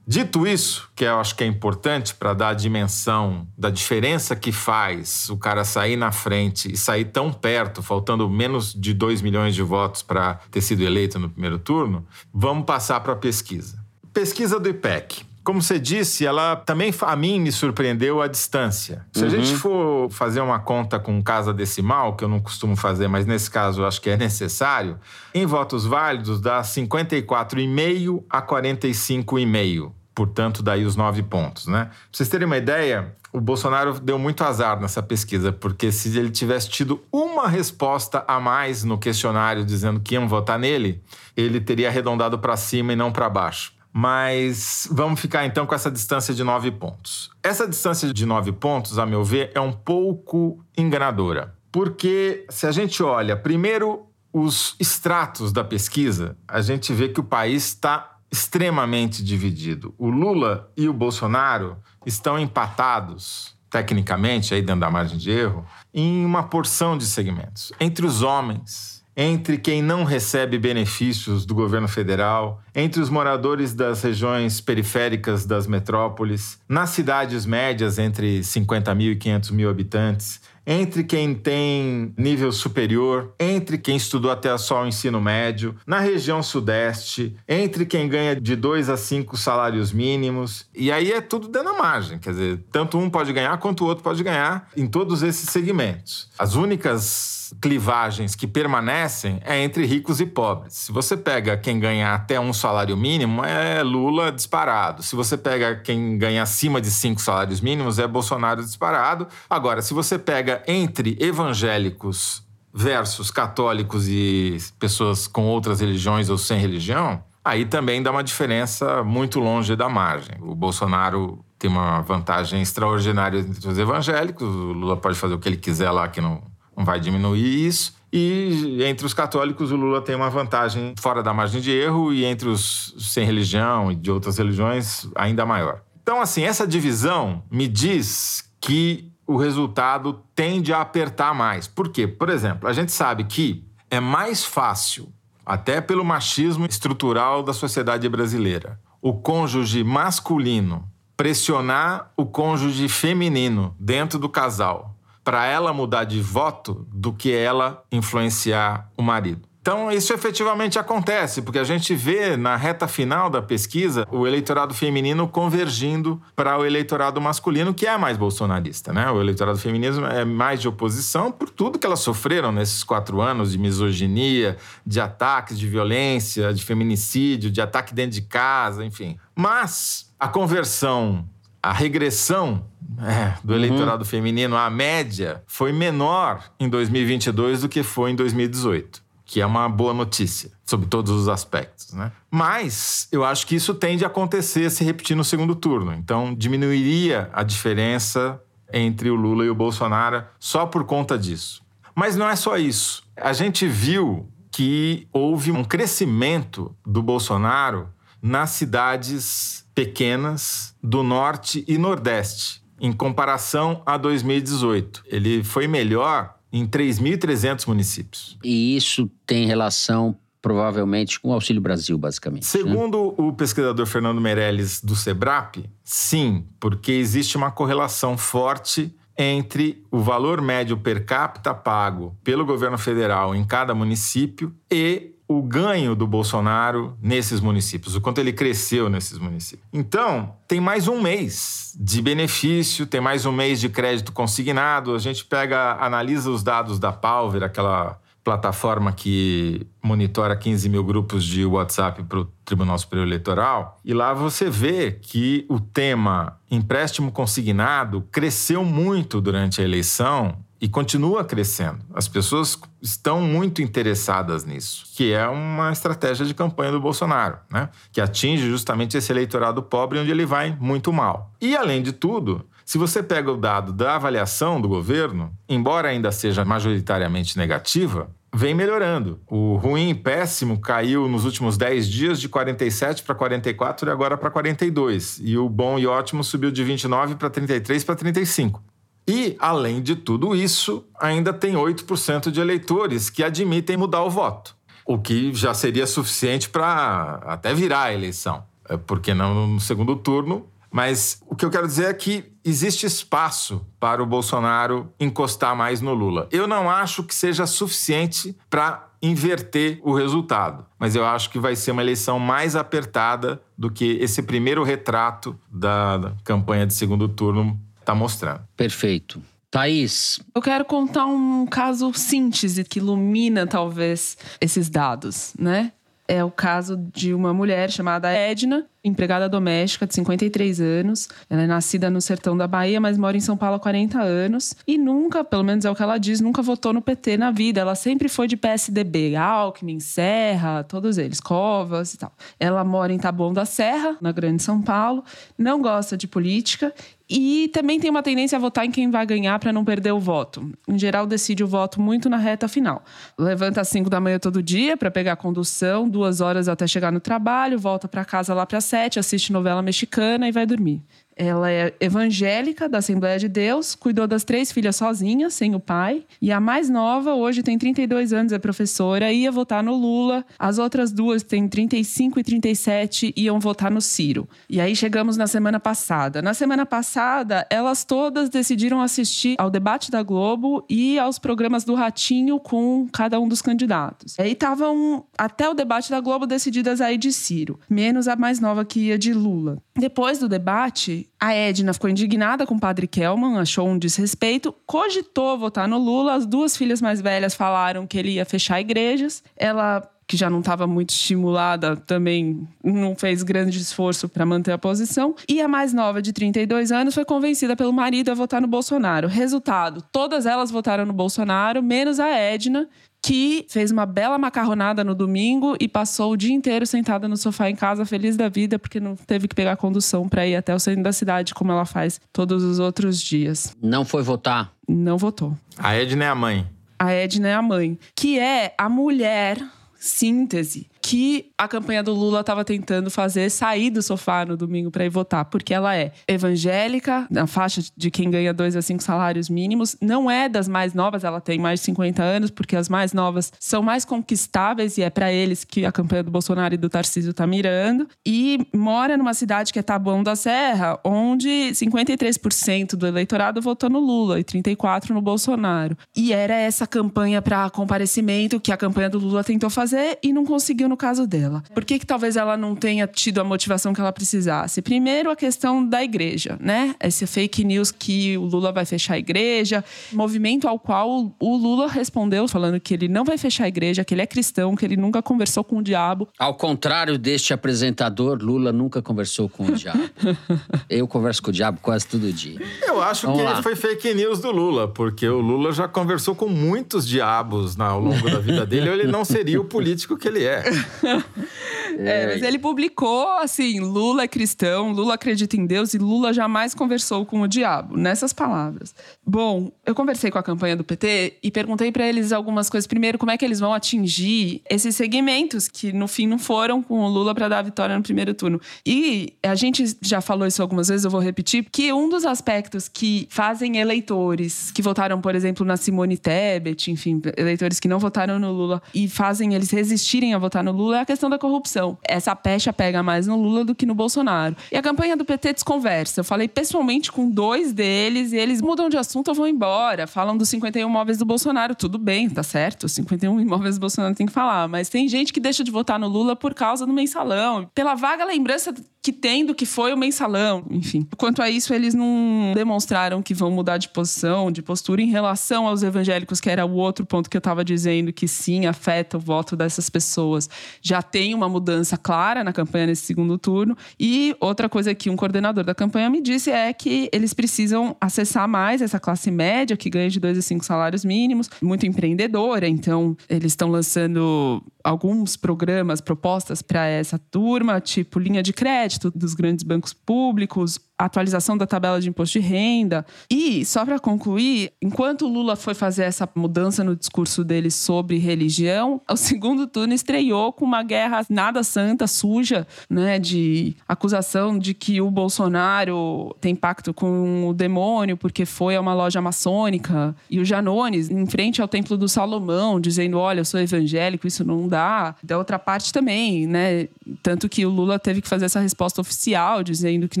Dito 0.06 0.46
isso, 0.46 0.90
que 0.94 1.04
eu 1.04 1.18
acho 1.18 1.34
que 1.34 1.42
é 1.42 1.46
importante 1.46 2.14
para 2.14 2.34
dar 2.34 2.48
a 2.50 2.54
dimensão 2.54 3.48
da 3.56 3.70
diferença 3.70 4.36
que 4.36 4.52
faz 4.52 5.30
o 5.30 5.36
cara 5.38 5.64
sair 5.64 5.96
na 5.96 6.12
frente 6.12 6.70
e 6.70 6.76
sair 6.76 7.06
tão 7.06 7.32
perto, 7.32 7.82
faltando 7.82 8.28
menos 8.28 8.74
de 8.74 8.92
2 8.92 9.22
milhões 9.22 9.54
de 9.54 9.62
votos 9.62 10.02
para 10.02 10.34
ter 10.50 10.60
sido 10.60 10.82
eleito 10.82 11.18
no 11.18 11.30
primeiro 11.30 11.58
turno, 11.58 12.06
vamos 12.32 12.66
passar 12.66 13.00
para 13.00 13.14
a 13.14 13.16
pesquisa. 13.16 13.82
Pesquisa 14.12 14.60
do 14.60 14.68
IPEC. 14.68 15.24
Como 15.44 15.60
você 15.60 15.78
disse, 15.78 16.24
ela 16.24 16.56
também 16.56 16.92
a 17.02 17.14
mim 17.14 17.38
me 17.38 17.52
surpreendeu 17.52 18.22
a 18.22 18.26
distância. 18.26 19.04
Se 19.12 19.26
a 19.26 19.28
gente 19.28 19.54
for 19.54 20.10
fazer 20.10 20.40
uma 20.40 20.58
conta 20.58 20.98
com 20.98 21.22
casa 21.22 21.52
decimal, 21.52 22.16
que 22.16 22.24
eu 22.24 22.28
não 22.28 22.40
costumo 22.40 22.74
fazer, 22.74 23.08
mas 23.08 23.26
nesse 23.26 23.50
caso 23.50 23.82
eu 23.82 23.86
acho 23.86 24.00
que 24.00 24.08
é 24.08 24.16
necessário, 24.16 24.98
em 25.34 25.44
votos 25.44 25.84
válidos 25.84 26.40
dá 26.40 26.62
54,5 26.62 28.24
a 28.30 28.40
45,5. 28.40 29.92
Portanto, 30.14 30.62
daí 30.62 30.84
os 30.86 30.96
nove 30.96 31.22
pontos, 31.22 31.66
né? 31.66 31.86
Pra 31.86 31.94
vocês 32.10 32.28
terem 32.28 32.46
uma 32.46 32.56
ideia, 32.56 33.14
o 33.30 33.40
Bolsonaro 33.40 33.98
deu 34.00 34.18
muito 34.18 34.44
azar 34.44 34.80
nessa 34.80 35.02
pesquisa, 35.02 35.52
porque 35.52 35.92
se 35.92 36.16
ele 36.16 36.30
tivesse 36.30 36.70
tido 36.70 37.02
uma 37.12 37.48
resposta 37.48 38.24
a 38.26 38.40
mais 38.40 38.82
no 38.82 38.96
questionário 38.96 39.62
dizendo 39.62 40.00
que 40.00 40.14
iam 40.14 40.26
votar 40.26 40.58
nele, 40.58 41.02
ele 41.36 41.60
teria 41.60 41.88
arredondado 41.88 42.38
para 42.38 42.56
cima 42.56 42.94
e 42.94 42.96
não 42.96 43.12
para 43.12 43.28
baixo. 43.28 43.74
Mas 43.96 44.88
vamos 44.90 45.20
ficar 45.20 45.46
então 45.46 45.64
com 45.66 45.74
essa 45.74 45.88
distância 45.88 46.34
de 46.34 46.42
nove 46.42 46.72
pontos. 46.72 47.30
Essa 47.40 47.64
distância 47.64 48.12
de 48.12 48.26
nove 48.26 48.50
pontos, 48.50 48.98
a 48.98 49.06
meu 49.06 49.22
ver, 49.22 49.52
é 49.54 49.60
um 49.60 49.70
pouco 49.72 50.64
enganadora. 50.76 51.54
Porque 51.70 52.44
se 52.50 52.66
a 52.66 52.72
gente 52.72 53.04
olha 53.04 53.36
primeiro 53.36 54.06
os 54.32 54.74
extratos 54.80 55.52
da 55.52 55.62
pesquisa, 55.62 56.36
a 56.48 56.60
gente 56.60 56.92
vê 56.92 57.08
que 57.08 57.20
o 57.20 57.24
país 57.24 57.66
está 57.66 58.16
extremamente 58.32 59.22
dividido. 59.22 59.94
O 59.96 60.10
Lula 60.10 60.72
e 60.76 60.88
o 60.88 60.92
Bolsonaro 60.92 61.76
estão 62.04 62.36
empatados, 62.36 63.56
tecnicamente, 63.70 64.52
aí 64.54 64.60
dentro 64.60 64.80
da 64.80 64.90
margem 64.90 65.16
de 65.16 65.30
erro, 65.30 65.64
em 65.92 66.24
uma 66.24 66.42
porção 66.42 66.98
de 66.98 67.06
segmentos. 67.06 67.72
Entre 67.78 68.04
os 68.04 68.22
homens, 68.22 68.93
entre 69.16 69.58
quem 69.58 69.82
não 69.82 70.04
recebe 70.04 70.58
benefícios 70.58 71.46
do 71.46 71.54
governo 71.54 71.88
federal, 71.88 72.62
entre 72.74 73.00
os 73.00 73.08
moradores 73.08 73.72
das 73.74 74.02
regiões 74.02 74.60
periféricas 74.60 75.46
das 75.46 75.66
metrópoles, 75.66 76.58
nas 76.68 76.90
cidades 76.90 77.46
médias 77.46 77.98
entre 77.98 78.42
50 78.42 78.94
mil 78.94 79.12
e 79.12 79.16
500 79.16 79.50
mil 79.50 79.70
habitantes, 79.70 80.40
entre 80.66 81.04
quem 81.04 81.34
tem 81.34 82.14
nível 82.16 82.50
superior, 82.50 83.34
entre 83.38 83.76
quem 83.76 83.96
estudou 83.96 84.30
até 84.30 84.56
só 84.56 84.82
o 84.82 84.86
ensino 84.86 85.20
médio, 85.20 85.76
na 85.86 86.00
região 86.00 86.42
sudeste, 86.42 87.36
entre 87.46 87.84
quem 87.84 88.08
ganha 88.08 88.34
de 88.34 88.56
2 88.56 88.88
a 88.88 88.96
5 88.96 89.36
salários 89.36 89.92
mínimos. 89.92 90.66
E 90.74 90.90
aí 90.90 91.12
é 91.12 91.20
tudo 91.20 91.48
dando 91.48 91.70
a 91.70 91.78
margem, 91.78 92.18
quer 92.18 92.30
dizer, 92.30 92.64
tanto 92.72 92.98
um 92.98 93.10
pode 93.10 93.32
ganhar 93.32 93.56
quanto 93.58 93.84
o 93.84 93.86
outro 93.86 94.02
pode 94.02 94.22
ganhar 94.22 94.70
em 94.76 94.86
todos 94.86 95.22
esses 95.22 95.50
segmentos. 95.50 96.28
As 96.38 96.54
únicas 96.54 97.43
clivagens 97.60 98.34
que 98.34 98.46
permanecem 98.46 99.40
é 99.44 99.62
entre 99.62 99.84
ricos 99.84 100.20
e 100.20 100.26
pobres. 100.26 100.74
Se 100.74 100.92
você 100.92 101.16
pega 101.16 101.56
quem 101.56 101.78
ganha 101.78 102.14
até 102.14 102.38
um 102.38 102.52
salário 102.52 102.96
mínimo, 102.96 103.44
é 103.44 103.82
Lula 103.82 104.30
disparado. 104.30 105.02
Se 105.02 105.16
você 105.16 105.36
pega 105.36 105.76
quem 105.76 106.18
ganha 106.18 106.42
acima 106.42 106.80
de 106.80 106.90
cinco 106.90 107.20
salários 107.20 107.60
mínimos, 107.60 107.98
é 107.98 108.06
Bolsonaro 108.06 108.62
disparado. 108.62 109.26
Agora, 109.48 109.82
se 109.82 109.94
você 109.94 110.18
pega 110.18 110.62
entre 110.66 111.16
evangélicos 111.20 112.42
versus 112.72 113.30
católicos 113.30 114.08
e 114.08 114.58
pessoas 114.78 115.26
com 115.26 115.46
outras 115.46 115.80
religiões 115.80 116.28
ou 116.28 116.36
sem 116.36 116.58
religião, 116.58 117.22
aí 117.44 117.64
também 117.64 118.02
dá 118.02 118.10
uma 118.10 118.24
diferença 118.24 119.04
muito 119.04 119.38
longe 119.38 119.76
da 119.76 119.88
margem. 119.88 120.36
O 120.40 120.54
Bolsonaro 120.54 121.44
tem 121.58 121.70
uma 121.70 122.00
vantagem 122.00 122.60
extraordinária 122.60 123.38
entre 123.38 123.68
os 123.68 123.78
evangélicos, 123.78 124.46
o 124.46 124.72
Lula 124.72 124.96
pode 124.96 125.16
fazer 125.16 125.34
o 125.34 125.38
que 125.38 125.48
ele 125.48 125.56
quiser 125.56 125.90
lá 125.90 126.08
que 126.08 126.20
não, 126.20 126.42
vai 126.76 127.00
diminuir 127.00 127.66
isso. 127.66 127.94
E 128.12 128.78
entre 128.84 129.04
os 129.04 129.12
católicos, 129.12 129.72
o 129.72 129.76
Lula 129.76 130.00
tem 130.00 130.14
uma 130.14 130.30
vantagem 130.30 130.94
fora 131.00 131.22
da 131.22 131.34
margem 131.34 131.60
de 131.60 131.70
erro, 131.72 132.12
e 132.12 132.24
entre 132.24 132.48
os 132.48 132.94
sem 132.98 133.26
religião 133.26 133.90
e 133.90 133.96
de 133.96 134.10
outras 134.10 134.38
religiões, 134.38 135.08
ainda 135.16 135.44
maior. 135.44 135.82
Então, 136.00 136.20
assim, 136.20 136.44
essa 136.44 136.66
divisão 136.66 137.42
me 137.50 137.66
diz 137.66 138.48
que 138.60 139.10
o 139.26 139.36
resultado 139.36 140.22
tende 140.34 140.72
a 140.72 140.80
apertar 140.80 141.34
mais. 141.34 141.66
Por 141.66 141.88
quê? 141.88 142.06
Por 142.06 142.28
exemplo, 142.28 142.68
a 142.68 142.72
gente 142.72 142.92
sabe 142.92 143.24
que 143.24 143.66
é 143.90 143.98
mais 143.98 144.44
fácil, 144.44 145.12
até 145.44 145.80
pelo 145.80 146.04
machismo 146.04 146.66
estrutural 146.66 147.42
da 147.42 147.52
sociedade 147.52 148.08
brasileira, 148.08 148.78
o 149.00 149.14
cônjuge 149.14 149.82
masculino 149.82 150.88
pressionar 151.16 152.12
o 152.16 152.26
cônjuge 152.26 152.88
feminino 152.88 153.74
dentro 153.78 154.18
do 154.18 154.28
casal 154.28 154.93
para 155.24 155.46
ela 155.46 155.72
mudar 155.72 156.04
de 156.04 156.20
voto 156.20 156.86
do 156.92 157.12
que 157.12 157.32
ela 157.32 157.82
influenciar 157.90 158.90
o 158.96 159.02
marido. 159.02 159.48
Então, 159.64 159.90
isso 159.90 160.12
efetivamente 160.12 160.78
acontece, 160.78 161.40
porque 161.40 161.58
a 161.58 161.64
gente 161.64 161.94
vê 161.94 162.36
na 162.36 162.54
reta 162.54 162.86
final 162.86 163.30
da 163.30 163.40
pesquisa 163.40 164.06
o 164.12 164.26
eleitorado 164.26 164.74
feminino 164.74 165.26
convergindo 165.26 166.20
para 166.36 166.58
o 166.58 166.66
eleitorado 166.66 167.18
masculino, 167.18 167.72
que 167.72 167.86
é 167.86 167.96
mais 167.96 168.18
bolsonarista. 168.18 168.92
Né? 168.92 169.10
O 169.10 169.22
eleitorado 169.22 169.58
feminino 169.58 170.04
é 170.04 170.22
mais 170.22 170.60
de 170.60 170.68
oposição 170.68 171.32
por 171.32 171.48
tudo 171.48 171.78
que 171.78 171.86
elas 171.86 172.00
sofreram 172.00 172.52
nesses 172.52 172.84
quatro 172.84 173.22
anos 173.22 173.52
de 173.52 173.58
misoginia, 173.58 174.58
de 174.86 175.00
ataques, 175.00 175.58
de 175.58 175.66
violência, 175.66 176.52
de 176.52 176.62
feminicídio, 176.62 177.50
de 177.50 177.62
ataque 177.62 177.94
dentro 177.94 178.16
de 178.16 178.22
casa, 178.22 178.84
enfim. 178.84 179.16
Mas 179.34 180.12
a 180.20 180.28
conversão, 180.28 181.26
a 181.62 181.72
regressão 181.72 182.66
é, 183.00 183.34
do 183.42 183.54
eleitorado 183.54 184.04
uhum. 184.04 184.08
feminino 184.08 184.56
à 184.56 184.68
média 184.70 185.42
foi 185.46 185.72
menor 185.72 186.42
em 186.58 186.68
2022 186.68 187.62
do 187.62 187.68
que 187.68 187.82
foi 187.82 188.10
em 188.10 188.14
2018 188.14 189.04
que 189.26 189.40
é 189.40 189.46
uma 189.46 189.68
boa 189.68 189.94
notícia 189.94 190.50
sobre 190.66 190.86
todos 190.86 191.10
os 191.10 191.28
aspectos, 191.28 191.92
né? 191.94 192.12
Mas 192.30 193.08
eu 193.10 193.24
acho 193.24 193.46
que 193.46 193.56
isso 193.56 193.74
tende 193.74 194.04
a 194.04 194.08
acontecer 194.08 194.70
se 194.70 194.84
repetir 194.84 195.16
no 195.16 195.24
segundo 195.24 195.54
turno. 195.54 195.94
Então 195.94 196.34
diminuiria 196.34 197.30
a 197.32 197.42
diferença 197.42 198.40
entre 198.72 199.10
o 199.10 199.14
Lula 199.14 199.44
e 199.44 199.50
o 199.50 199.54
Bolsonaro 199.54 200.24
só 200.38 200.66
por 200.66 200.84
conta 200.84 201.18
disso. 201.18 201.62
Mas 201.94 202.16
não 202.16 202.28
é 202.28 202.36
só 202.36 202.58
isso. 202.58 203.02
A 203.16 203.32
gente 203.32 203.66
viu 203.66 204.28
que 204.50 205.08
houve 205.12 205.50
um 205.50 205.64
crescimento 205.64 206.74
do 206.84 207.02
Bolsonaro 207.02 207.88
nas 208.22 208.50
cidades 208.50 209.66
pequenas 209.74 210.74
do 210.82 211.02
norte 211.02 211.64
e 211.66 211.76
nordeste, 211.76 212.62
em 212.80 212.92
comparação 212.92 213.82
a 213.86 213.96
2018. 213.96 215.04
Ele 215.06 215.42
foi 215.42 215.66
melhor 215.66 216.34
em 216.52 216.66
3.300 216.66 217.66
municípios. 217.66 218.38
E 218.44 218.76
isso 218.76 219.10
tem 219.26 219.46
relação 219.46 220.16
provavelmente 220.40 221.18
com 221.18 221.30
o 221.30 221.32
Auxílio 221.32 221.62
Brasil, 221.62 221.96
basicamente. 221.96 222.42
Né? 222.42 222.48
Segundo 222.48 223.08
né? 223.08 223.14
o 223.16 223.32
pesquisador 223.32 223.86
Fernando 223.86 224.20
Meirelles 224.20 224.80
do 224.82 224.94
Sebrap, 224.94 225.64
sim, 225.82 226.44
porque 226.60 226.92
existe 226.92 227.36
uma 227.36 227.50
correlação 227.50 228.18
forte 228.18 228.94
entre 229.16 229.82
o 229.90 230.00
valor 230.00 230.42
médio 230.42 230.76
per 230.76 231.06
capita 231.06 231.54
pago 231.54 232.16
pelo 232.22 232.44
governo 232.44 232.76
federal 232.76 233.34
em 233.34 233.42
cada 233.42 233.74
município 233.74 234.54
e 234.70 235.13
o 235.26 235.42
ganho 235.42 235.94
do 235.94 236.06
Bolsonaro 236.06 236.96
nesses 237.00 237.40
municípios, 237.40 237.96
o 237.96 238.00
quanto 238.00 238.18
ele 238.18 238.32
cresceu 238.32 238.88
nesses 238.88 239.18
municípios. 239.18 239.66
Então, 239.72 240.36
tem 240.46 240.60
mais 240.60 240.86
um 240.86 241.00
mês 241.00 241.74
de 241.80 242.02
benefício, 242.02 242.86
tem 242.86 243.00
mais 243.00 243.24
um 243.24 243.32
mês 243.32 243.60
de 243.60 243.68
crédito 243.68 244.12
consignado. 244.12 244.94
A 244.94 244.98
gente 244.98 245.24
pega, 245.24 245.76
analisa 245.80 246.30
os 246.30 246.42
dados 246.42 246.78
da 246.78 246.92
Palver, 246.92 247.42
aquela 247.42 247.98
plataforma 248.24 248.90
que 248.90 249.66
monitora 249.82 250.34
15 250.34 250.68
mil 250.68 250.82
grupos 250.82 251.24
de 251.24 251.44
WhatsApp 251.44 252.02
para 252.04 252.20
o 252.20 252.24
Tribunal 252.42 252.78
Superior 252.78 253.06
Eleitoral, 253.06 253.78
e 253.84 253.92
lá 253.92 254.14
você 254.14 254.48
vê 254.48 254.92
que 254.92 255.44
o 255.48 255.60
tema 255.60 256.38
empréstimo 256.50 257.12
consignado 257.12 258.00
cresceu 258.10 258.64
muito 258.64 259.20
durante 259.20 259.60
a 259.60 259.64
eleição 259.64 260.38
e 260.64 260.68
continua 260.68 261.22
crescendo. 261.22 261.80
As 261.92 262.08
pessoas 262.08 262.58
estão 262.80 263.20
muito 263.20 263.60
interessadas 263.60 264.46
nisso, 264.46 264.86
que 264.96 265.12
é 265.12 265.28
uma 265.28 265.70
estratégia 265.70 266.24
de 266.24 266.32
campanha 266.32 266.72
do 266.72 266.80
Bolsonaro, 266.80 267.36
né? 267.52 267.68
que 267.92 268.00
atinge 268.00 268.48
justamente 268.48 268.96
esse 268.96 269.12
eleitorado 269.12 269.62
pobre 269.62 269.98
onde 269.98 270.10
ele 270.10 270.24
vai 270.24 270.56
muito 270.58 270.90
mal. 270.90 271.34
E, 271.38 271.54
além 271.54 271.82
de 271.82 271.92
tudo, 271.92 272.46
se 272.64 272.78
você 272.78 273.02
pega 273.02 273.30
o 273.30 273.36
dado 273.36 273.74
da 273.74 273.96
avaliação 273.96 274.58
do 274.58 274.66
governo, 274.66 275.30
embora 275.46 275.88
ainda 275.88 276.10
seja 276.10 276.46
majoritariamente 276.46 277.36
negativa, 277.36 278.08
vem 278.34 278.54
melhorando. 278.54 279.20
O 279.26 279.56
ruim 279.56 279.90
e 279.90 279.94
péssimo 279.94 280.58
caiu 280.58 281.06
nos 281.10 281.26
últimos 281.26 281.58
10 281.58 281.86
dias 281.86 282.18
de 282.18 282.26
47 282.26 283.02
para 283.02 283.14
44 283.14 283.86
e 283.86 283.92
agora 283.92 284.16
para 284.16 284.30
42. 284.30 285.20
E 285.22 285.36
o 285.36 285.46
bom 285.46 285.78
e 285.78 285.86
ótimo 285.86 286.24
subiu 286.24 286.50
de 286.50 286.64
29 286.64 287.16
para 287.16 287.28
33 287.28 287.84
para 287.84 287.96
35. 287.96 288.62
E, 289.06 289.36
além 289.38 289.82
de 289.82 289.96
tudo 289.96 290.34
isso, 290.34 290.84
ainda 290.98 291.32
tem 291.32 291.54
8% 291.54 292.30
de 292.30 292.40
eleitores 292.40 293.10
que 293.10 293.22
admitem 293.22 293.76
mudar 293.76 294.02
o 294.02 294.10
voto, 294.10 294.56
o 294.86 294.98
que 294.98 295.32
já 295.34 295.52
seria 295.52 295.86
suficiente 295.86 296.48
para 296.48 297.20
até 297.26 297.52
virar 297.52 297.84
a 297.84 297.92
eleição, 297.92 298.44
é, 298.68 298.76
porque 298.76 299.12
não 299.12 299.46
no 299.46 299.60
segundo 299.60 299.96
turno. 299.96 300.48
Mas 300.70 301.22
o 301.28 301.36
que 301.36 301.44
eu 301.44 301.50
quero 301.50 301.68
dizer 301.68 301.84
é 301.84 301.94
que 301.94 302.24
existe 302.44 302.84
espaço 302.84 303.64
para 303.78 304.02
o 304.02 304.06
Bolsonaro 304.06 304.92
encostar 304.98 305.54
mais 305.54 305.80
no 305.80 305.94
Lula. 305.94 306.28
Eu 306.32 306.48
não 306.48 306.68
acho 306.68 307.04
que 307.04 307.14
seja 307.14 307.46
suficiente 307.46 308.36
para 308.50 308.88
inverter 309.00 309.78
o 309.84 309.94
resultado, 309.94 310.64
mas 310.76 310.96
eu 310.96 311.06
acho 311.06 311.30
que 311.30 311.38
vai 311.38 311.54
ser 311.54 311.70
uma 311.70 311.82
eleição 311.82 312.18
mais 312.18 312.56
apertada 312.56 313.40
do 313.56 313.70
que 313.70 313.98
esse 314.00 314.22
primeiro 314.22 314.64
retrato 314.64 315.38
da 315.48 316.12
campanha 316.24 316.66
de 316.66 316.74
segundo 316.74 317.06
turno 317.06 317.60
está 317.84 317.94
mostrando. 317.94 318.40
Perfeito. 318.56 319.22
Thaís. 319.50 320.18
Eu 320.34 320.42
quero 320.42 320.64
contar 320.64 321.06
um 321.06 321.46
caso 321.46 321.92
síntese 321.94 322.64
que 322.64 322.80
ilumina, 322.80 323.46
talvez, 323.46 324.16
esses 324.40 324.68
dados, 324.68 325.32
né? 325.38 325.70
É 326.06 326.22
o 326.22 326.30
caso 326.30 326.76
de 326.92 327.14
uma 327.14 327.32
mulher 327.32 327.70
chamada 327.70 328.10
Edna, 328.10 328.66
empregada 328.84 329.26
doméstica 329.26 329.86
de 329.86 329.94
53 329.94 330.60
anos. 330.60 331.08
Ela 331.30 331.42
é 331.42 331.46
nascida 331.46 331.88
no 331.88 331.98
sertão 331.98 332.36
da 332.36 332.46
Bahia, 332.46 332.78
mas 332.78 332.98
mora 332.98 333.16
em 333.16 333.20
São 333.20 333.38
Paulo 333.38 333.56
há 333.56 333.60
40 333.60 334.02
anos. 334.02 334.54
E 334.66 334.76
nunca, 334.76 335.24
pelo 335.24 335.42
menos 335.42 335.64
é 335.64 335.70
o 335.70 335.74
que 335.74 335.82
ela 335.82 335.96
diz, 335.96 336.20
nunca 336.20 336.42
votou 336.42 336.74
no 336.74 336.82
PT 336.82 337.16
na 337.16 337.30
vida. 337.30 337.62
Ela 337.62 337.74
sempre 337.74 338.10
foi 338.10 338.28
de 338.28 338.36
PSDB, 338.36 339.16
Alckmin, 339.16 339.80
Serra, 339.80 340.62
todos 340.62 340.98
eles, 340.98 341.20
Covas 341.20 341.94
e 341.94 341.98
tal. 341.98 342.12
Ela 342.38 342.62
mora 342.64 342.92
em 342.92 342.98
Taboão 342.98 343.32
da 343.32 343.46
Serra, 343.46 343.96
na 343.98 344.12
Grande 344.12 344.42
São 344.42 344.60
Paulo. 344.60 345.02
Não 345.38 345.62
gosta 345.62 345.96
de 345.96 346.06
política 346.06 346.74
e 347.08 347.50
também 347.52 347.78
tem 347.78 347.90
uma 347.90 348.02
tendência 348.02 348.36
a 348.36 348.40
votar 348.40 348.64
em 348.64 348.70
quem 348.70 348.90
vai 348.90 349.04
ganhar 349.04 349.38
para 349.38 349.52
não 349.52 349.64
perder 349.64 349.92
o 349.92 350.00
voto. 350.00 350.50
Em 350.66 350.78
geral, 350.78 351.06
decide 351.06 351.44
o 351.44 351.46
voto 351.46 351.80
muito 351.80 352.08
na 352.08 352.16
reta 352.16 352.48
final. 352.48 352.82
Levanta 353.18 353.60
às 353.60 353.68
5 353.68 353.90
da 353.90 354.00
manhã 354.00 354.18
todo 354.18 354.42
dia 354.42 354.76
para 354.76 354.90
pegar 354.90 355.12
a 355.12 355.16
condução, 355.16 355.88
duas 355.88 356.20
horas 356.20 356.48
até 356.48 356.66
chegar 356.66 356.90
no 356.90 357.00
trabalho, 357.00 357.58
volta 357.58 357.86
para 357.86 358.04
casa 358.04 358.32
lá 358.32 358.46
para 358.46 358.60
sete, 358.60 358.98
assiste 358.98 359.32
novela 359.32 359.60
mexicana 359.60 360.28
e 360.28 360.32
vai 360.32 360.46
dormir. 360.46 360.82
Ela 361.16 361.50
é 361.50 361.74
evangélica 361.80 362.68
da 362.68 362.78
Assembleia 362.78 363.18
de 363.18 363.28
Deus, 363.28 363.74
cuidou 363.74 364.06
das 364.06 364.24
três 364.24 364.50
filhas 364.50 364.76
sozinha, 364.76 365.30
sem 365.30 365.54
o 365.54 365.60
pai. 365.60 366.04
E 366.20 366.32
a 366.32 366.40
mais 366.40 366.68
nova, 366.68 367.14
hoje 367.14 367.42
tem 367.42 367.56
32 367.56 368.12
anos, 368.12 368.32
é 368.32 368.38
professora, 368.38 369.12
ia 369.12 369.30
votar 369.30 369.62
no 369.62 369.74
Lula. 369.74 370.24
As 370.38 370.58
outras 370.58 370.92
duas 370.92 371.22
têm 371.22 371.46
35 371.48 372.18
e 372.18 372.24
37, 372.24 373.12
iam 373.16 373.38
votar 373.38 373.70
no 373.70 373.80
Ciro. 373.80 374.28
E 374.48 374.60
aí 374.60 374.74
chegamos 374.74 375.16
na 375.16 375.26
semana 375.26 375.60
passada. 375.60 376.20
Na 376.20 376.34
semana 376.34 376.66
passada, 376.66 377.46
elas 377.48 377.84
todas 377.84 378.28
decidiram 378.28 378.80
assistir 378.80 379.36
ao 379.38 379.50
debate 379.50 379.90
da 379.90 380.02
Globo 380.02 380.64
e 380.68 380.98
aos 380.98 381.18
programas 381.18 381.64
do 381.64 381.74
Ratinho 381.74 382.40
com 382.40 382.88
cada 382.92 383.20
um 383.20 383.28
dos 383.28 383.40
candidatos. 383.40 384.16
E 384.18 384.22
aí 384.22 384.32
estavam, 384.32 385.04
até 385.16 385.48
o 385.48 385.54
debate 385.54 385.90
da 385.90 386.00
Globo, 386.00 386.26
decididas 386.26 386.80
aí 386.80 386.98
de 386.98 387.12
Ciro, 387.12 387.58
menos 387.68 388.08
a 388.08 388.16
mais 388.16 388.40
nova 388.40 388.64
que 388.64 388.80
ia 388.80 388.98
de 388.98 389.12
Lula. 389.12 389.58
Depois 389.76 390.18
do 390.18 390.28
debate, 390.28 391.03
a 391.20 391.32
Edna 391.32 391.72
ficou 391.72 391.90
indignada 391.90 392.46
com 392.46 392.54
o 392.54 392.60
padre 392.60 392.86
Kelman, 392.86 393.38
achou 393.38 393.68
um 393.68 393.78
desrespeito, 393.78 394.54
cogitou 394.66 395.38
votar 395.38 395.68
no 395.68 395.78
Lula. 395.78 396.14
As 396.14 396.26
duas 396.26 396.56
filhas 396.56 396.80
mais 396.80 397.00
velhas 397.00 397.34
falaram 397.34 397.86
que 397.86 397.98
ele 397.98 398.12
ia 398.12 398.24
fechar 398.24 398.60
igrejas. 398.60 399.22
Ela 399.36 399.88
que 400.06 400.16
já 400.16 400.28
não 400.28 400.40
estava 400.40 400.66
muito 400.66 400.90
estimulada, 400.90 401.76
também 401.76 402.46
não 402.62 402.94
fez 402.94 403.22
grande 403.22 403.58
esforço 403.58 404.08
para 404.08 404.26
manter 404.26 404.52
a 404.52 404.58
posição. 404.58 405.14
E 405.28 405.40
a 405.40 405.48
mais 405.48 405.72
nova, 405.72 406.02
de 406.02 406.12
32 406.12 406.70
anos, 406.72 406.94
foi 406.94 407.04
convencida 407.04 407.56
pelo 407.56 407.72
marido 407.72 408.10
a 408.10 408.14
votar 408.14 408.40
no 408.40 408.46
Bolsonaro. 408.46 409.08
Resultado: 409.08 409.82
todas 409.90 410.26
elas 410.26 410.50
votaram 410.50 410.84
no 410.84 410.92
Bolsonaro, 410.92 411.62
menos 411.62 411.98
a 411.98 412.08
Edna, 412.08 412.68
que 413.04 413.44
fez 413.50 413.70
uma 413.70 413.84
bela 413.84 414.16
macarronada 414.16 414.82
no 414.82 414.94
domingo 414.94 415.54
e 415.60 415.68
passou 415.68 416.12
o 416.12 416.16
dia 416.16 416.32
inteiro 416.32 416.64
sentada 416.64 417.06
no 417.06 417.18
sofá 417.18 417.50
em 417.50 417.54
casa, 417.54 417.84
feliz 417.84 418.16
da 418.16 418.30
vida, 418.30 418.58
porque 418.58 418.80
não 418.80 418.96
teve 418.96 419.28
que 419.28 419.34
pegar 419.34 419.56
condução 419.56 420.08
para 420.08 420.26
ir 420.26 420.34
até 420.36 420.54
o 420.54 420.58
centro 420.58 420.82
da 420.82 420.92
cidade, 420.92 421.34
como 421.34 421.52
ela 421.52 421.66
faz 421.66 422.00
todos 422.10 422.42
os 422.42 422.58
outros 422.58 422.98
dias. 422.98 423.54
Não 423.60 423.84
foi 423.84 424.02
votar? 424.02 424.54
Não 424.66 424.96
votou. 424.96 425.36
A 425.58 425.74
Edna 425.74 426.04
é 426.06 426.08
a 426.08 426.14
mãe. 426.14 426.46
A 426.78 426.92
Edna 426.92 427.28
é 427.28 427.34
a 427.34 427.42
mãe, 427.42 427.78
que 427.94 428.18
é 428.18 428.54
a 428.56 428.70
mulher 428.70 429.36
síntese 429.78 430.66
que 430.94 431.32
a 431.36 431.48
campanha 431.48 431.82
do 431.82 431.92
Lula 431.92 432.20
estava 432.20 432.44
tentando 432.44 432.88
fazer 432.88 433.28
sair 433.28 433.68
do 433.68 433.82
sofá 433.82 434.24
no 434.24 434.36
domingo 434.36 434.70
para 434.70 434.84
ir 434.84 434.88
votar, 434.88 435.24
porque 435.24 435.52
ela 435.52 435.74
é 435.74 435.90
evangélica, 436.06 437.08
na 437.10 437.26
faixa 437.26 437.60
de 437.76 437.90
quem 437.90 438.08
ganha 438.08 438.32
dois 438.32 438.54
a 438.54 438.62
cinco 438.62 438.80
salários 438.80 439.28
mínimos, 439.28 439.76
não 439.80 440.08
é 440.08 440.28
das 440.28 440.46
mais 440.46 440.72
novas, 440.72 441.02
ela 441.02 441.20
tem 441.20 441.36
mais 441.36 441.58
de 441.58 441.66
50 441.66 442.00
anos, 442.00 442.30
porque 442.30 442.54
as 442.54 442.68
mais 442.68 442.92
novas 442.92 443.32
são 443.40 443.60
mais 443.60 443.84
conquistáveis 443.84 444.78
e 444.78 444.82
é 444.82 444.88
para 444.88 445.12
eles 445.12 445.42
que 445.42 445.66
a 445.66 445.72
campanha 445.72 446.04
do 446.04 446.12
Bolsonaro 446.12 446.54
e 446.54 446.56
do 446.56 446.68
Tarcísio 446.68 447.10
está 447.10 447.26
mirando, 447.26 447.88
e 448.06 448.46
mora 448.54 448.96
numa 448.96 449.14
cidade 449.14 449.52
que 449.52 449.58
é 449.58 449.62
Taboão 449.62 450.00
da 450.00 450.14
Serra, 450.14 450.78
onde 450.84 451.50
53% 451.54 452.76
do 452.76 452.86
eleitorado 452.86 453.42
votou 453.42 453.68
no 453.68 453.80
Lula 453.80 454.20
e 454.20 454.22
34 454.22 454.94
no 454.94 455.02
Bolsonaro. 455.02 455.76
E 455.96 456.12
era 456.12 456.34
essa 456.34 456.68
campanha 456.68 457.20
para 457.20 457.50
comparecimento 457.50 458.38
que 458.38 458.52
a 458.52 458.56
campanha 458.56 458.88
do 458.88 459.00
Lula 459.00 459.24
tentou 459.24 459.50
fazer 459.50 459.98
e 460.00 460.12
não 460.12 460.24
conseguiu 460.24 460.68
no 460.68 460.83
caso 460.84 461.06
dela. 461.06 461.42
Por 461.54 461.64
que, 461.64 461.78
que 461.78 461.86
talvez 461.86 462.14
ela 462.14 462.36
não 462.36 462.54
tenha 462.54 462.86
tido 462.86 463.18
a 463.20 463.24
motivação 463.24 463.72
que 463.72 463.80
ela 463.80 463.90
precisasse? 463.92 464.60
Primeiro, 464.60 465.10
a 465.10 465.16
questão 465.16 465.66
da 465.66 465.82
igreja, 465.82 466.36
né? 466.38 466.74
Esse 466.78 467.06
fake 467.06 467.42
news 467.42 467.70
que 467.70 468.18
o 468.18 468.24
Lula 468.24 468.52
vai 468.52 468.66
fechar 468.66 468.94
a 468.94 468.98
igreja, 468.98 469.64
movimento 469.92 470.46
ao 470.46 470.58
qual 470.58 471.10
o 471.18 471.36
Lula 471.36 471.68
respondeu 471.68 472.28
falando 472.28 472.60
que 472.60 472.74
ele 472.74 472.86
não 472.86 473.02
vai 473.04 473.16
fechar 473.16 473.44
a 473.44 473.48
igreja, 473.48 473.82
que 473.82 473.94
ele 473.94 474.02
é 474.02 474.06
cristão, 474.06 474.54
que 474.54 474.64
ele 474.64 474.76
nunca 474.76 475.00
conversou 475.00 475.42
com 475.42 475.56
o 475.58 475.62
diabo. 475.62 476.06
Ao 476.18 476.34
contrário 476.34 476.98
deste 476.98 477.32
apresentador, 477.32 478.18
Lula 478.20 478.52
nunca 478.52 478.82
conversou 478.82 479.26
com 479.28 479.46
o 479.46 479.52
diabo. 479.52 479.80
Eu 480.68 480.86
converso 480.86 481.22
com 481.22 481.30
o 481.30 481.32
diabo 481.32 481.58
quase 481.62 481.86
todo 481.86 482.12
dia. 482.12 482.38
Eu 482.66 482.82
acho 482.82 483.06
Vamos 483.06 483.22
que 483.22 483.26
lá. 483.26 483.42
foi 483.42 483.56
fake 483.56 483.94
news 483.94 484.20
do 484.20 484.30
Lula, 484.30 484.68
porque 484.68 485.08
o 485.08 485.20
Lula 485.20 485.50
já 485.52 485.66
conversou 485.66 486.14
com 486.14 486.28
muitos 486.28 486.86
diabos 486.86 487.56
na- 487.56 487.68
ao 487.68 487.80
longo 487.80 488.10
da 488.10 488.18
vida 488.18 488.44
dele, 488.44 488.68
ou 488.68 488.74
ele 488.74 488.86
não 488.90 489.04
seria 489.04 489.40
o 489.40 489.44
político 489.44 489.96
que 489.96 490.06
ele 490.08 490.24
é. 490.24 490.42
É, 491.76 492.06
mas 492.06 492.22
ele 492.22 492.38
publicou 492.38 493.08
assim: 493.18 493.58
Lula 493.58 494.04
é 494.04 494.08
cristão, 494.08 494.70
Lula 494.70 494.94
acredita 494.94 495.36
em 495.36 495.44
Deus 495.44 495.74
e 495.74 495.78
Lula 495.78 496.12
jamais 496.12 496.54
conversou 496.54 497.04
com 497.04 497.22
o 497.22 497.26
diabo, 497.26 497.76
nessas 497.76 498.12
palavras. 498.12 498.74
Bom, 499.04 499.50
eu 499.66 499.74
conversei 499.74 500.10
com 500.10 500.18
a 500.18 500.22
campanha 500.22 500.56
do 500.56 500.62
PT 500.62 501.14
e 501.22 501.30
perguntei 501.30 501.72
para 501.72 501.86
eles 501.86 502.12
algumas 502.12 502.48
coisas. 502.48 502.66
Primeiro, 502.66 502.96
como 502.96 503.10
é 503.10 503.16
que 503.16 503.24
eles 503.24 503.40
vão 503.40 503.52
atingir 503.52 504.42
esses 504.48 504.76
segmentos 504.76 505.48
que 505.48 505.72
no 505.72 505.88
fim 505.88 506.06
não 506.06 506.18
foram 506.18 506.62
com 506.62 506.80
o 506.80 506.88
Lula 506.88 507.14
para 507.14 507.28
dar 507.28 507.38
a 507.38 507.42
vitória 507.42 507.76
no 507.76 507.82
primeiro 507.82 508.14
turno. 508.14 508.40
E 508.64 509.14
a 509.22 509.34
gente 509.34 509.64
já 509.80 510.00
falou 510.00 510.26
isso 510.26 510.42
algumas 510.42 510.68
vezes, 510.68 510.84
eu 510.84 510.90
vou 510.90 511.00
repetir, 511.00 511.46
que 511.50 511.72
um 511.72 511.88
dos 511.88 512.04
aspectos 512.04 512.68
que 512.68 513.06
fazem 513.10 513.58
eleitores 513.58 514.50
que 514.50 514.62
votaram, 514.62 515.00
por 515.00 515.14
exemplo, 515.14 515.44
na 515.44 515.56
Simone 515.56 515.96
Tebet, 515.96 516.70
enfim, 516.70 517.00
eleitores 517.16 517.58
que 517.58 517.68
não 517.68 517.78
votaram 517.78 518.18
no 518.18 518.32
Lula 518.32 518.62
e 518.74 518.88
fazem 518.88 519.34
eles 519.34 519.50
resistirem 519.50 520.14
a 520.14 520.18
votar 520.18 520.44
no 520.44 520.52
Lula 520.54 520.78
é 520.78 520.80
a 520.80 520.86
questão 520.86 521.10
da 521.10 521.18
corrupção. 521.18 521.76
Essa 521.86 522.16
pecha 522.16 522.52
pega 522.52 522.82
mais 522.82 523.06
no 523.06 523.16
Lula 523.16 523.44
do 523.44 523.54
que 523.54 523.66
no 523.66 523.74
Bolsonaro. 523.74 524.36
E 524.50 524.56
a 524.56 524.62
campanha 524.62 524.96
do 524.96 525.04
PT 525.04 525.34
desconversa. 525.34 526.00
Eu 526.00 526.04
falei 526.04 526.28
pessoalmente 526.28 526.90
com 526.90 527.10
dois 527.10 527.52
deles 527.52 528.12
e 528.12 528.16
eles 528.16 528.40
mudam 528.40 528.68
de 528.68 528.76
assunto 528.76 529.08
ou 529.08 529.14
vão 529.14 529.26
embora. 529.26 529.86
Falam 529.86 530.16
dos 530.16 530.28
51 530.28 530.68
imóveis 530.68 530.98
do 530.98 531.04
Bolsonaro. 531.04 531.54
Tudo 531.54 531.78
bem, 531.78 532.08
tá 532.08 532.22
certo. 532.22 532.68
51 532.68 533.20
imóveis 533.20 533.56
do 533.56 533.60
Bolsonaro 533.60 533.94
tem 533.94 534.06
que 534.06 534.12
falar. 534.12 534.48
Mas 534.48 534.68
tem 534.68 534.88
gente 534.88 535.12
que 535.12 535.20
deixa 535.20 535.44
de 535.44 535.50
votar 535.50 535.78
no 535.78 535.88
Lula 535.88 536.16
por 536.16 536.32
causa 536.34 536.64
do 536.64 536.72
mensalão. 536.72 537.50
Pela 537.54 537.74
vaga 537.74 538.04
lembrança 538.04 538.54
que 538.84 538.92
tem 538.92 539.24
do 539.24 539.34
que 539.34 539.46
foi 539.46 539.72
o 539.72 539.78
mensalão. 539.78 540.44
Enfim. 540.50 540.86
Quanto 540.98 541.22
a 541.22 541.30
isso, 541.30 541.54
eles 541.54 541.72
não 541.72 542.32
demonstraram 542.34 543.00
que 543.00 543.14
vão 543.14 543.30
mudar 543.30 543.56
de 543.56 543.70
posição, 543.70 544.30
de 544.30 544.42
postura 544.42 544.82
em 544.82 544.90
relação 544.90 545.46
aos 545.46 545.62
evangélicos, 545.62 546.20
que 546.20 546.28
era 546.28 546.44
o 546.44 546.52
outro 546.52 546.84
ponto 546.84 547.08
que 547.08 547.16
eu 547.16 547.18
estava 547.18 547.42
dizendo, 547.42 547.94
que 547.94 548.06
sim, 548.06 548.44
afeta 548.44 548.98
o 548.98 549.00
voto 549.00 549.34
dessas 549.34 549.70
pessoas. 549.70 550.28
Já 550.60 550.82
tem 550.82 551.14
uma 551.14 551.30
mudança 551.30 551.78
clara 551.78 552.22
na 552.22 552.30
campanha 552.30 552.66
nesse 552.66 552.82
segundo 552.82 553.16
turno. 553.16 553.56
E 553.80 554.14
outra 554.20 554.50
coisa 554.50 554.74
que 554.74 554.90
um 554.90 554.96
coordenador 554.96 555.44
da 555.44 555.54
campanha 555.54 555.88
me 555.88 556.02
disse 556.02 556.30
é 556.30 556.52
que 556.52 556.90
eles 556.92 557.14
precisam 557.14 557.74
acessar 557.80 558.28
mais 558.28 558.60
essa 558.60 558.78
classe 558.78 559.10
média, 559.10 559.56
que 559.56 559.70
ganha 559.70 559.88
de 559.88 559.98
dois 559.98 560.18
a 560.18 560.20
cinco 560.20 560.44
salários 560.44 560.84
mínimos, 560.84 561.30
muito 561.40 561.64
empreendedora. 561.64 562.46
Então, 562.46 562.94
eles 563.08 563.32
estão 563.32 563.50
lançando 563.50 564.42
alguns 564.62 565.16
programas, 565.16 565.80
propostas 565.80 566.42
para 566.42 566.66
essa 566.66 566.98
turma, 566.98 567.62
tipo 567.62 567.98
linha 567.98 568.22
de 568.22 568.34
crédito 568.34 568.73
dos 568.78 569.14
grandes 569.14 569.44
bancos 569.44 569.72
públicos, 569.72 570.60
atualização 570.78 571.36
da 571.36 571.46
tabela 571.46 571.80
de 571.80 571.88
imposto 571.88 572.18
de 572.18 572.26
renda. 572.26 572.84
E, 573.10 573.44
só 573.44 573.64
para 573.64 573.78
concluir, 573.78 574.52
enquanto 574.60 575.06
Lula 575.06 575.36
foi 575.36 575.54
fazer 575.54 575.84
essa 575.84 576.08
mudança 576.14 576.64
no 576.64 576.74
discurso 576.74 577.22
dele 577.22 577.50
sobre 577.50 577.98
religião, 577.98 578.80
o 578.90 578.96
segundo 578.96 579.46
turno 579.46 579.72
estreou 579.72 580.32
com 580.32 580.44
uma 580.44 580.62
guerra 580.62 581.04
nada 581.08 581.42
santa, 581.42 581.86
suja, 581.86 582.46
né, 582.68 582.98
de 582.98 583.56
acusação 583.68 584.38
de 584.38 584.54
que 584.54 584.80
o 584.80 584.90
Bolsonaro 584.90 586.14
tem 586.20 586.34
pacto 586.34 586.74
com 586.74 587.28
o 587.28 587.34
demônio 587.34 587.96
porque 587.96 588.24
foi 588.24 588.56
a 588.56 588.60
uma 588.60 588.74
loja 588.74 589.00
maçônica. 589.00 589.94
E 590.10 590.18
o 590.18 590.24
Janones, 590.24 590.90
em 590.90 591.06
frente 591.06 591.40
ao 591.40 591.48
Templo 591.48 591.76
do 591.76 591.88
Salomão, 591.88 592.60
dizendo: 592.60 592.98
olha, 592.98 593.20
eu 593.20 593.24
sou 593.24 593.40
evangélico, 593.40 594.06
isso 594.06 594.24
não 594.24 594.48
dá. 594.48 594.94
Da 595.02 595.18
outra 595.18 595.38
parte 595.38 595.72
também, 595.72 596.26
né? 596.26 596.68
Tanto 597.02 597.28
que 597.28 597.46
o 597.46 597.50
Lula 597.50 597.78
teve 597.78 598.00
que 598.00 598.08
fazer 598.08 598.24
essa 598.24 598.40
resposta 598.40 598.80
oficial, 598.80 599.42
dizendo 599.42 599.88
que 599.88 600.00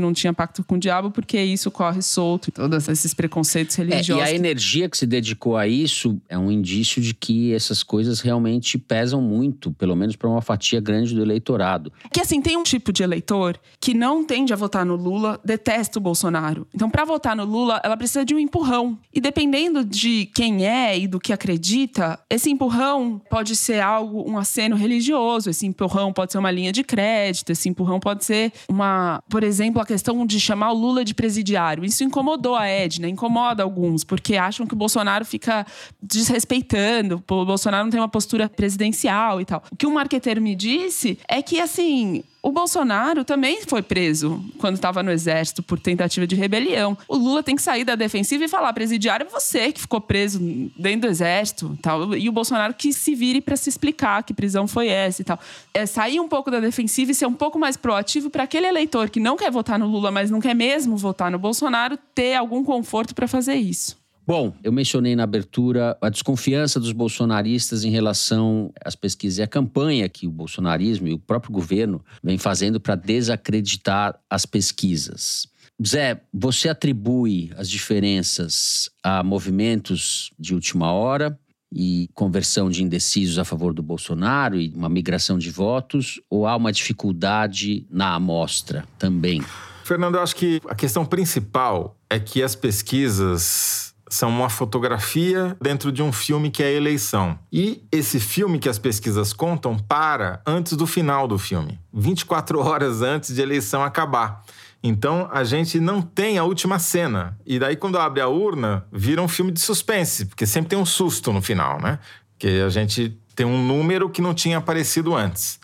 não 0.00 0.12
tinha 0.12 0.32
pacto 0.32 0.63
com 0.64 0.76
o 0.76 0.78
diabo, 0.78 1.10
porque 1.10 1.40
isso 1.40 1.70
corre 1.70 2.02
solto, 2.02 2.50
todos 2.50 2.88
esses 2.88 3.14
preconceitos 3.14 3.78
É, 3.78 3.82
religiosos. 3.82 4.24
e 4.24 4.26
a 4.26 4.34
energia 4.34 4.88
que 4.88 4.96
se 4.96 5.06
dedicou 5.06 5.56
a 5.56 5.66
isso 5.66 6.20
é 6.28 6.38
um 6.38 6.50
indício 6.50 7.00
de 7.00 7.14
que 7.14 7.52
essas 7.54 7.82
coisas 7.82 8.20
realmente 8.20 8.78
pesam 8.78 9.20
muito, 9.20 9.72
pelo 9.72 9.94
menos 9.96 10.16
para 10.16 10.28
uma 10.28 10.42
fatia 10.42 10.80
grande 10.80 11.14
do 11.14 11.22
eleitorado. 11.22 11.92
Que 12.12 12.20
assim, 12.20 12.40
tem 12.40 12.56
um 12.56 12.62
tipo 12.62 12.92
de 12.92 13.02
eleitor 13.02 13.58
que 13.80 13.94
não 13.94 14.24
tende 14.24 14.52
a 14.52 14.56
votar 14.56 14.84
no 14.84 14.96
Lula, 14.96 15.40
detesta 15.44 15.98
o 15.98 16.02
Bolsonaro. 16.02 16.66
Então, 16.74 16.88
para 16.90 17.04
votar 17.04 17.36
no 17.36 17.44
Lula, 17.44 17.80
ela 17.84 17.96
precisa 17.96 18.24
de 18.24 18.34
um 18.34 18.38
empurrão. 18.38 18.98
E 19.12 19.20
dependendo 19.20 19.84
de 19.84 20.26
quem 20.34 20.66
é 20.66 20.98
e 20.98 21.06
do 21.06 21.18
que 21.20 21.32
acredita, 21.32 22.18
esse 22.28 22.50
empurrão 22.50 23.20
pode 23.30 23.54
ser 23.56 23.80
algo, 23.80 24.28
um 24.28 24.36
aceno 24.38 24.76
religioso, 24.76 25.50
esse 25.50 25.66
empurrão 25.66 26.12
pode 26.12 26.32
ser 26.32 26.38
uma 26.38 26.50
linha 26.50 26.72
de 26.72 26.82
crédito, 26.82 27.50
esse 27.50 27.68
empurrão 27.68 28.00
pode 28.00 28.24
ser 28.24 28.52
uma, 28.68 29.22
por 29.28 29.42
exemplo, 29.42 29.80
a 29.80 29.86
questão 29.86 30.24
de 30.26 30.38
chamar 30.40 30.53
o 30.54 30.74
Lula 30.74 31.04
de 31.04 31.14
presidiário. 31.14 31.84
Isso 31.84 32.04
incomodou 32.04 32.54
a 32.54 32.66
Edna, 32.66 33.08
incomoda 33.08 33.62
alguns, 33.62 34.04
porque 34.04 34.36
acham 34.36 34.66
que 34.66 34.74
o 34.74 34.76
Bolsonaro 34.76 35.24
fica 35.24 35.66
desrespeitando, 36.00 37.22
o 37.28 37.44
Bolsonaro 37.44 37.84
não 37.84 37.90
tem 37.90 38.00
uma 38.00 38.08
postura 38.08 38.48
presidencial 38.48 39.40
e 39.40 39.44
tal. 39.44 39.62
O 39.70 39.76
que 39.76 39.86
um 39.86 39.92
marqueteiro 39.94 40.40
me 40.40 40.54
disse 40.54 41.18
é 41.28 41.42
que, 41.42 41.60
assim, 41.60 42.22
o 42.44 42.52
Bolsonaro 42.52 43.24
também 43.24 43.62
foi 43.62 43.80
preso 43.80 44.44
quando 44.58 44.74
estava 44.74 45.02
no 45.02 45.10
exército 45.10 45.62
por 45.62 45.80
tentativa 45.80 46.26
de 46.26 46.36
rebelião. 46.36 46.96
O 47.08 47.16
Lula 47.16 47.42
tem 47.42 47.56
que 47.56 47.62
sair 47.62 47.84
da 47.84 47.94
defensiva 47.94 48.44
e 48.44 48.48
falar: 48.48 48.70
presidiário 48.74 49.26
você 49.30 49.72
que 49.72 49.80
ficou 49.80 49.98
preso 49.98 50.38
dentro 50.76 51.08
do 51.08 51.10
exército, 51.10 51.78
tal. 51.80 52.14
E 52.14 52.28
o 52.28 52.32
Bolsonaro 52.32 52.74
que 52.74 52.92
se 52.92 53.14
vire 53.14 53.40
para 53.40 53.56
se 53.56 53.70
explicar 53.70 54.22
que 54.22 54.34
prisão 54.34 54.68
foi 54.68 54.88
essa 54.88 55.22
e 55.22 55.24
tal. 55.24 55.40
É 55.72 55.86
sair 55.86 56.20
um 56.20 56.28
pouco 56.28 56.50
da 56.50 56.60
defensiva 56.60 57.12
e 57.12 57.14
ser 57.14 57.26
um 57.26 57.32
pouco 57.32 57.58
mais 57.58 57.78
proativo 57.78 58.28
para 58.28 58.42
aquele 58.42 58.66
eleitor 58.66 59.08
que 59.08 59.18
não 59.18 59.38
quer 59.38 59.50
votar 59.50 59.78
no 59.78 59.86
Lula, 59.86 60.10
mas 60.10 60.30
não 60.30 60.38
quer 60.38 60.54
mesmo 60.54 60.98
votar 60.98 61.30
no 61.30 61.38
Bolsonaro, 61.38 61.96
ter 62.14 62.34
algum 62.34 62.62
conforto 62.62 63.14
para 63.14 63.26
fazer 63.26 63.54
isso. 63.54 64.03
Bom, 64.26 64.54
eu 64.62 64.72
mencionei 64.72 65.14
na 65.14 65.24
abertura 65.24 65.98
a 66.00 66.08
desconfiança 66.08 66.80
dos 66.80 66.92
bolsonaristas 66.92 67.84
em 67.84 67.90
relação 67.90 68.72
às 68.82 68.96
pesquisas 68.96 69.38
e 69.38 69.42
à 69.42 69.46
campanha 69.46 70.08
que 70.08 70.26
o 70.26 70.30
bolsonarismo 70.30 71.06
e 71.08 71.12
o 71.12 71.18
próprio 71.18 71.52
governo 71.52 72.02
vem 72.22 72.38
fazendo 72.38 72.80
para 72.80 72.94
desacreditar 72.94 74.18
as 74.30 74.46
pesquisas. 74.46 75.46
Zé, 75.86 76.22
você 76.32 76.70
atribui 76.70 77.50
as 77.56 77.68
diferenças 77.68 78.88
a 79.02 79.22
movimentos 79.22 80.30
de 80.38 80.54
última 80.54 80.90
hora 80.90 81.38
e 81.70 82.08
conversão 82.14 82.70
de 82.70 82.82
indecisos 82.82 83.38
a 83.38 83.44
favor 83.44 83.74
do 83.74 83.82
Bolsonaro 83.82 84.58
e 84.58 84.72
uma 84.74 84.88
migração 84.88 85.36
de 85.36 85.50
votos, 85.50 86.20
ou 86.30 86.46
há 86.46 86.56
uma 86.56 86.72
dificuldade 86.72 87.86
na 87.90 88.14
amostra 88.14 88.86
também? 88.98 89.42
Fernando, 89.82 90.14
eu 90.14 90.22
acho 90.22 90.36
que 90.36 90.62
a 90.66 90.74
questão 90.74 91.04
principal 91.04 91.98
é 92.08 92.18
que 92.18 92.42
as 92.42 92.54
pesquisas 92.54 93.93
são 94.14 94.30
uma 94.30 94.48
fotografia 94.48 95.56
dentro 95.60 95.90
de 95.90 96.00
um 96.00 96.12
filme 96.12 96.48
que 96.48 96.62
é 96.62 96.66
a 96.66 96.70
eleição. 96.70 97.36
E 97.52 97.82
esse 97.90 98.20
filme 98.20 98.60
que 98.60 98.68
as 98.68 98.78
pesquisas 98.78 99.32
contam 99.32 99.76
para 99.76 100.40
antes 100.46 100.76
do 100.76 100.86
final 100.86 101.26
do 101.26 101.36
filme, 101.36 101.80
24 101.92 102.60
horas 102.62 103.02
antes 103.02 103.34
de 103.34 103.40
a 103.40 103.42
eleição 103.42 103.82
acabar. 103.82 104.44
Então 104.80 105.28
a 105.32 105.42
gente 105.42 105.80
não 105.80 106.00
tem 106.00 106.38
a 106.38 106.44
última 106.44 106.78
cena. 106.78 107.36
E 107.44 107.58
daí, 107.58 107.74
quando 107.74 107.98
abre 107.98 108.20
a 108.20 108.28
urna, 108.28 108.86
vira 108.92 109.20
um 109.20 109.26
filme 109.26 109.50
de 109.50 109.60
suspense, 109.60 110.26
porque 110.26 110.46
sempre 110.46 110.68
tem 110.68 110.78
um 110.78 110.86
susto 110.86 111.32
no 111.32 111.42
final, 111.42 111.80
né? 111.80 111.98
Que 112.38 112.60
a 112.60 112.68
gente 112.68 113.18
tem 113.34 113.44
um 113.44 113.66
número 113.66 114.08
que 114.08 114.22
não 114.22 114.32
tinha 114.32 114.58
aparecido 114.58 115.12
antes. 115.12 115.58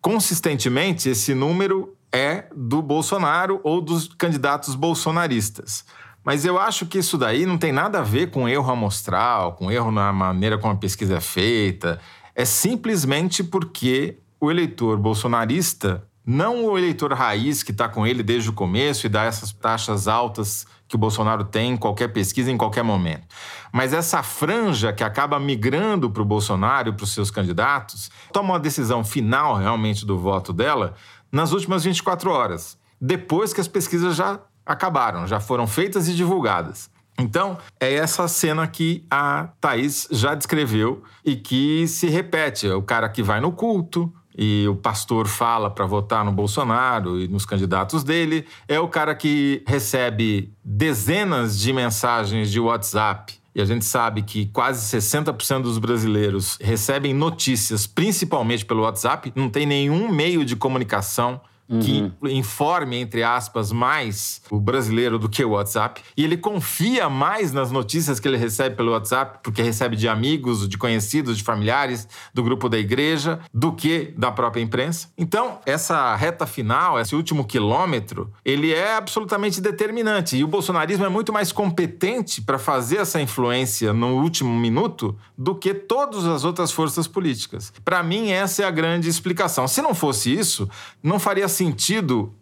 Consistentemente, 0.00 1.08
esse 1.08 1.34
número 1.34 1.96
é 2.12 2.44
do 2.54 2.80
Bolsonaro 2.82 3.60
ou 3.64 3.80
dos 3.80 4.06
candidatos 4.14 4.76
bolsonaristas. 4.76 5.84
Mas 6.24 6.44
eu 6.44 6.58
acho 6.58 6.86
que 6.86 6.98
isso 6.98 7.16
daí 7.16 7.46
não 7.46 7.56
tem 7.56 7.72
nada 7.72 8.00
a 8.00 8.02
ver 8.02 8.30
com 8.30 8.48
erro 8.48 8.70
amostral, 8.70 9.54
com 9.54 9.70
erro 9.70 9.90
na 9.90 10.12
maneira 10.12 10.58
como 10.58 10.74
a 10.74 10.76
pesquisa 10.76 11.16
é 11.16 11.20
feita. 11.20 12.00
É 12.34 12.44
simplesmente 12.44 13.42
porque 13.42 14.18
o 14.40 14.50
eleitor 14.50 14.98
bolsonarista, 14.98 16.06
não 16.24 16.64
o 16.64 16.78
eleitor 16.78 17.12
raiz 17.12 17.62
que 17.62 17.70
está 17.72 17.88
com 17.88 18.06
ele 18.06 18.22
desde 18.22 18.50
o 18.50 18.52
começo 18.52 19.06
e 19.06 19.08
dá 19.08 19.24
essas 19.24 19.52
taxas 19.52 20.06
altas 20.06 20.66
que 20.86 20.96
o 20.96 20.98
Bolsonaro 20.98 21.44
tem 21.44 21.72
em 21.72 21.76
qualquer 21.76 22.08
pesquisa, 22.08 22.50
em 22.50 22.56
qualquer 22.56 22.82
momento. 22.82 23.26
Mas 23.72 23.92
essa 23.92 24.22
franja 24.22 24.92
que 24.92 25.04
acaba 25.04 25.38
migrando 25.38 26.10
para 26.10 26.22
o 26.22 26.24
Bolsonaro 26.24 26.88
e 26.88 26.92
para 26.92 27.04
os 27.04 27.12
seus 27.12 27.30
candidatos, 27.30 28.10
toma 28.32 28.54
uma 28.54 28.60
decisão 28.60 29.04
final 29.04 29.56
realmente 29.56 30.04
do 30.04 30.18
voto 30.18 30.52
dela 30.52 30.94
nas 31.30 31.52
últimas 31.52 31.84
24 31.84 32.30
horas, 32.30 32.76
depois 33.00 33.52
que 33.52 33.60
as 33.60 33.68
pesquisas 33.68 34.16
já 34.16 34.40
acabaram, 34.72 35.26
já 35.26 35.40
foram 35.40 35.66
feitas 35.66 36.08
e 36.08 36.14
divulgadas. 36.14 36.90
Então, 37.18 37.58
é 37.78 37.92
essa 37.92 38.26
cena 38.28 38.66
que 38.66 39.04
a 39.10 39.48
Thaís 39.60 40.08
já 40.10 40.34
descreveu 40.34 41.02
e 41.24 41.36
que 41.36 41.86
se 41.86 42.08
repete. 42.08 42.66
É 42.66 42.74
o 42.74 42.82
cara 42.82 43.08
que 43.08 43.22
vai 43.22 43.40
no 43.40 43.52
culto, 43.52 44.12
e 44.36 44.66
o 44.68 44.74
pastor 44.74 45.26
fala 45.26 45.70
para 45.70 45.84
votar 45.84 46.24
no 46.24 46.32
Bolsonaro 46.32 47.20
e 47.20 47.28
nos 47.28 47.44
candidatos 47.44 48.02
dele, 48.02 48.46
é 48.66 48.80
o 48.80 48.88
cara 48.88 49.14
que 49.14 49.62
recebe 49.66 50.52
dezenas 50.64 51.58
de 51.58 51.72
mensagens 51.72 52.50
de 52.50 52.58
WhatsApp. 52.58 53.34
E 53.54 53.60
a 53.60 53.64
gente 53.64 53.84
sabe 53.84 54.22
que 54.22 54.46
quase 54.46 54.96
60% 54.96 55.62
dos 55.62 55.78
brasileiros 55.78 56.56
recebem 56.60 57.12
notícias 57.12 57.86
principalmente 57.86 58.64
pelo 58.64 58.82
WhatsApp, 58.82 59.32
não 59.34 59.50
tem 59.50 59.66
nenhum 59.66 60.10
meio 60.10 60.44
de 60.44 60.54
comunicação 60.54 61.40
que 61.78 62.12
uhum. 62.20 62.28
informe, 62.28 62.96
entre 62.96 63.22
aspas, 63.22 63.70
mais 63.70 64.42
o 64.50 64.58
brasileiro 64.58 65.18
do 65.18 65.28
que 65.28 65.44
o 65.44 65.50
WhatsApp. 65.50 66.02
E 66.16 66.24
ele 66.24 66.36
confia 66.36 67.08
mais 67.08 67.52
nas 67.52 67.70
notícias 67.70 68.18
que 68.18 68.26
ele 68.26 68.36
recebe 68.36 68.74
pelo 68.74 68.90
WhatsApp, 68.90 69.38
porque 69.42 69.62
recebe 69.62 69.94
de 69.94 70.08
amigos, 70.08 70.68
de 70.68 70.76
conhecidos, 70.76 71.36
de 71.36 71.44
familiares, 71.44 72.08
do 72.34 72.42
grupo 72.42 72.68
da 72.68 72.76
igreja, 72.76 73.38
do 73.54 73.72
que 73.72 74.12
da 74.16 74.32
própria 74.32 74.60
imprensa. 74.60 75.08
Então, 75.16 75.60
essa 75.64 76.14
reta 76.16 76.46
final, 76.46 76.98
esse 76.98 77.14
último 77.14 77.44
quilômetro, 77.44 78.32
ele 78.44 78.72
é 78.72 78.96
absolutamente 78.96 79.60
determinante. 79.60 80.36
E 80.36 80.42
o 80.42 80.48
bolsonarismo 80.48 81.04
é 81.04 81.08
muito 81.08 81.32
mais 81.32 81.52
competente 81.52 82.42
para 82.42 82.58
fazer 82.58 82.96
essa 82.96 83.20
influência 83.20 83.92
no 83.92 84.20
último 84.20 84.52
minuto 84.52 85.16
do 85.38 85.54
que 85.54 85.72
todas 85.72 86.26
as 86.26 86.44
outras 86.44 86.72
forças 86.72 87.06
políticas. 87.06 87.72
Para 87.84 88.02
mim, 88.02 88.30
essa 88.30 88.62
é 88.62 88.66
a 88.66 88.70
grande 88.70 89.08
explicação. 89.08 89.68
Se 89.68 89.80
não 89.80 89.94
fosse 89.94 90.32
isso, 90.32 90.68
não 91.02 91.18
faria 91.20 91.46
sentido 91.48 91.59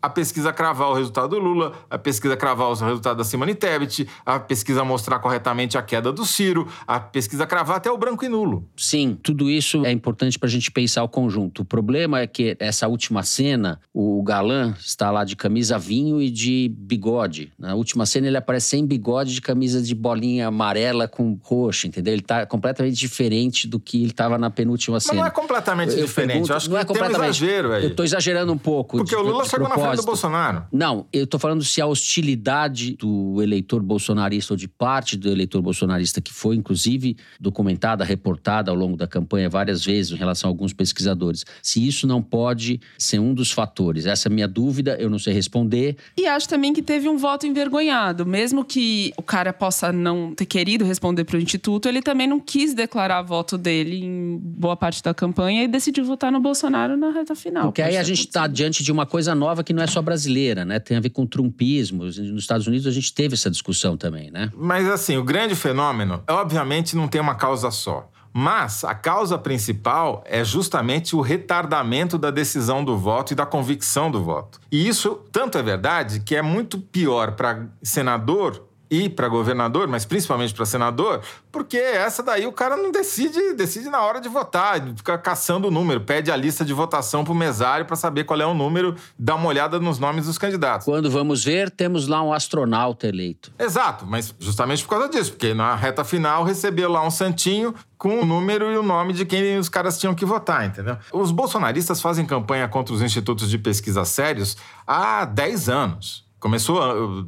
a 0.00 0.08
pesquisa 0.08 0.52
cravar 0.52 0.88
o 0.88 0.94
resultado 0.94 1.28
do 1.28 1.38
Lula, 1.38 1.72
a 1.90 1.98
pesquisa 1.98 2.36
cravar 2.36 2.68
o 2.68 2.74
resultado 2.74 3.16
da 3.16 3.24
Simone 3.24 3.54
Tebet, 3.54 4.08
a 4.24 4.38
pesquisa 4.38 4.84
mostrar 4.84 5.18
corretamente 5.18 5.76
a 5.76 5.82
queda 5.82 6.12
do 6.12 6.24
Ciro, 6.24 6.68
a 6.86 7.00
pesquisa 7.00 7.46
cravar 7.46 7.76
até 7.76 7.90
o 7.90 7.98
branco 7.98 8.24
e 8.24 8.28
nulo. 8.28 8.68
Sim, 8.76 9.18
tudo 9.22 9.50
isso 9.50 9.84
é 9.84 9.90
importante 9.90 10.38
para 10.38 10.48
a 10.48 10.50
gente 10.50 10.70
pensar 10.70 11.02
o 11.02 11.08
conjunto. 11.08 11.62
O 11.62 11.64
problema 11.64 12.20
é 12.20 12.26
que 12.26 12.56
essa 12.60 12.86
última 12.86 13.22
cena, 13.22 13.80
o 13.92 14.22
galã 14.22 14.74
está 14.78 15.10
lá 15.10 15.24
de 15.24 15.34
camisa 15.36 15.78
vinho 15.78 16.20
e 16.20 16.30
de 16.30 16.72
bigode. 16.76 17.52
Na 17.58 17.74
última 17.74 18.06
cena 18.06 18.26
ele 18.26 18.36
aparece 18.36 18.68
sem 18.68 18.86
bigode, 18.86 19.34
de 19.34 19.40
camisa 19.40 19.82
de 19.82 19.94
bolinha 19.94 20.48
amarela 20.48 21.08
com 21.08 21.38
roxo, 21.42 21.86
entendeu? 21.86 22.12
Ele 22.12 22.22
está 22.22 22.46
completamente 22.46 22.96
diferente 22.96 23.66
do 23.66 23.80
que 23.80 23.98
ele 23.98 24.10
estava 24.10 24.38
na 24.38 24.50
penúltima 24.50 25.00
cena. 25.00 25.14
Mas 25.14 25.20
não 25.20 25.26
é 25.26 25.30
completamente 25.30 25.96
eu 25.96 26.06
diferente. 26.06 26.32
Pergunto, 26.32 26.52
eu 26.52 26.56
acho 26.56 26.66
que 26.66 26.72
não 26.72 26.80
é 26.80 26.84
completamente. 26.84 27.20
um 27.20 27.24
exagero 27.24 27.72
aí. 27.72 27.84
Eu 27.84 27.90
estou 27.90 28.04
exagerando 28.04 28.52
um 28.52 28.58
pouco. 28.58 28.98
Porque 28.98 29.07
o 29.14 29.22
Lula 29.22 29.44
chegou 29.44 29.68
na 29.68 29.76
frente 29.76 29.96
do 29.96 30.02
Bolsonaro. 30.04 30.66
Não, 30.72 31.06
eu 31.12 31.24
estou 31.24 31.38
falando 31.38 31.62
se 31.64 31.80
a 31.80 31.86
hostilidade 31.86 32.96
do 32.96 33.42
eleitor 33.42 33.82
bolsonarista 33.82 34.54
ou 34.54 34.56
de 34.56 34.68
parte 34.68 35.16
do 35.16 35.28
eleitor 35.28 35.62
bolsonarista, 35.62 36.20
que 36.20 36.32
foi 36.32 36.56
inclusive 36.56 37.16
documentada, 37.40 38.04
reportada 38.04 38.70
ao 38.70 38.76
longo 38.76 38.96
da 38.96 39.06
campanha 39.06 39.48
várias 39.48 39.84
vezes 39.84 40.12
em 40.12 40.16
relação 40.16 40.48
a 40.48 40.50
alguns 40.50 40.72
pesquisadores, 40.72 41.44
se 41.62 41.86
isso 41.86 42.06
não 42.06 42.22
pode 42.22 42.80
ser 42.98 43.18
um 43.18 43.34
dos 43.34 43.50
fatores. 43.50 44.06
Essa 44.06 44.28
é 44.28 44.30
a 44.30 44.34
minha 44.34 44.48
dúvida, 44.48 44.96
eu 44.98 45.10
não 45.10 45.18
sei 45.18 45.32
responder. 45.32 45.96
E 46.16 46.26
acho 46.26 46.48
também 46.48 46.72
que 46.72 46.82
teve 46.82 47.08
um 47.08 47.16
voto 47.16 47.46
envergonhado. 47.46 48.26
Mesmo 48.26 48.64
que 48.64 49.12
o 49.16 49.22
cara 49.22 49.52
possa 49.52 49.92
não 49.92 50.34
ter 50.34 50.46
querido 50.46 50.84
responder 50.84 51.24
para 51.24 51.36
o 51.36 51.40
Instituto, 51.40 51.88
ele 51.88 52.02
também 52.02 52.26
não 52.26 52.40
quis 52.40 52.74
declarar 52.74 53.22
voto 53.22 53.58
dele 53.58 54.04
em 54.04 54.38
boa 54.38 54.76
parte 54.76 55.02
da 55.02 55.12
campanha 55.12 55.64
e 55.64 55.68
decidiu 55.68 56.04
votar 56.04 56.32
no 56.32 56.40
Bolsonaro 56.40 56.96
na 56.96 57.10
reta 57.10 57.34
final. 57.34 57.64
Porque 57.64 57.82
aí 57.82 57.96
a 57.96 58.02
gente 58.02 58.20
está 58.20 58.46
diante 58.46 58.82
de 58.82 58.87
uma 58.92 59.06
coisa 59.06 59.34
nova 59.34 59.62
que 59.64 59.72
não 59.72 59.82
é 59.82 59.86
só 59.86 60.02
brasileira, 60.02 60.64
né? 60.64 60.78
Tem 60.78 60.96
a 60.96 61.00
ver 61.00 61.10
com 61.10 61.26
trumpismo. 61.26 62.04
Nos 62.04 62.18
Estados 62.18 62.66
Unidos 62.66 62.86
a 62.86 62.90
gente 62.90 63.12
teve 63.12 63.34
essa 63.34 63.50
discussão 63.50 63.96
também, 63.96 64.30
né? 64.30 64.50
Mas 64.56 64.88
assim, 64.88 65.16
o 65.16 65.24
grande 65.24 65.54
fenômeno, 65.54 66.22
obviamente, 66.28 66.96
não 66.96 67.08
tem 67.08 67.20
uma 67.20 67.34
causa 67.34 67.70
só. 67.70 68.10
Mas 68.32 68.84
a 68.84 68.94
causa 68.94 69.38
principal 69.38 70.22
é 70.26 70.44
justamente 70.44 71.16
o 71.16 71.20
retardamento 71.20 72.18
da 72.18 72.30
decisão 72.30 72.84
do 72.84 72.96
voto 72.96 73.32
e 73.32 73.34
da 73.34 73.46
convicção 73.46 74.10
do 74.10 74.22
voto. 74.22 74.60
E 74.70 74.86
isso 74.86 75.20
tanto 75.32 75.58
é 75.58 75.62
verdade 75.62 76.20
que 76.20 76.36
é 76.36 76.42
muito 76.42 76.78
pior 76.78 77.32
para 77.32 77.66
senador 77.82 78.67
e 78.90 79.08
para 79.08 79.28
governador, 79.28 79.88
mas 79.88 80.04
principalmente 80.04 80.54
para 80.54 80.64
senador, 80.66 81.20
porque 81.52 81.76
essa 81.76 82.22
daí 82.22 82.46
o 82.46 82.52
cara 82.52 82.76
não 82.76 82.90
decide, 82.90 83.54
decide 83.54 83.88
na 83.88 84.00
hora 84.02 84.20
de 84.20 84.28
votar, 84.28 84.80
fica 84.96 85.18
caçando 85.18 85.68
o 85.68 85.70
número, 85.70 86.00
pede 86.00 86.30
a 86.30 86.36
lista 86.36 86.64
de 86.64 86.72
votação 86.72 87.24
para 87.24 87.32
o 87.32 87.36
mesário 87.36 87.84
para 87.86 87.96
saber 87.96 88.24
qual 88.24 88.40
é 88.40 88.46
o 88.46 88.54
número, 88.54 88.94
dá 89.18 89.34
uma 89.34 89.48
olhada 89.48 89.78
nos 89.78 89.98
nomes 89.98 90.26
dos 90.26 90.38
candidatos. 90.38 90.84
Quando 90.84 91.10
vamos 91.10 91.44
ver, 91.44 91.70
temos 91.70 92.06
lá 92.06 92.22
um 92.22 92.32
astronauta 92.32 93.06
eleito. 93.06 93.52
Exato, 93.58 94.06
mas 94.06 94.34
justamente 94.38 94.82
por 94.84 94.90
causa 94.90 95.08
disso, 95.08 95.32
porque 95.32 95.54
na 95.54 95.74
reta 95.74 96.04
final 96.04 96.44
recebeu 96.44 96.90
lá 96.90 97.06
um 97.06 97.10
santinho 97.10 97.74
com 97.96 98.20
o 98.20 98.24
número 98.24 98.70
e 98.70 98.76
o 98.76 98.82
nome 98.82 99.12
de 99.12 99.26
quem 99.26 99.58
os 99.58 99.68
caras 99.68 99.98
tinham 99.98 100.14
que 100.14 100.24
votar, 100.24 100.64
entendeu? 100.64 100.96
Os 101.12 101.32
bolsonaristas 101.32 102.00
fazem 102.00 102.24
campanha 102.24 102.68
contra 102.68 102.94
os 102.94 103.02
institutos 103.02 103.50
de 103.50 103.58
pesquisa 103.58 104.04
sérios 104.04 104.56
há 104.86 105.24
10 105.24 105.68
anos. 105.68 106.27
Começou 106.40 106.80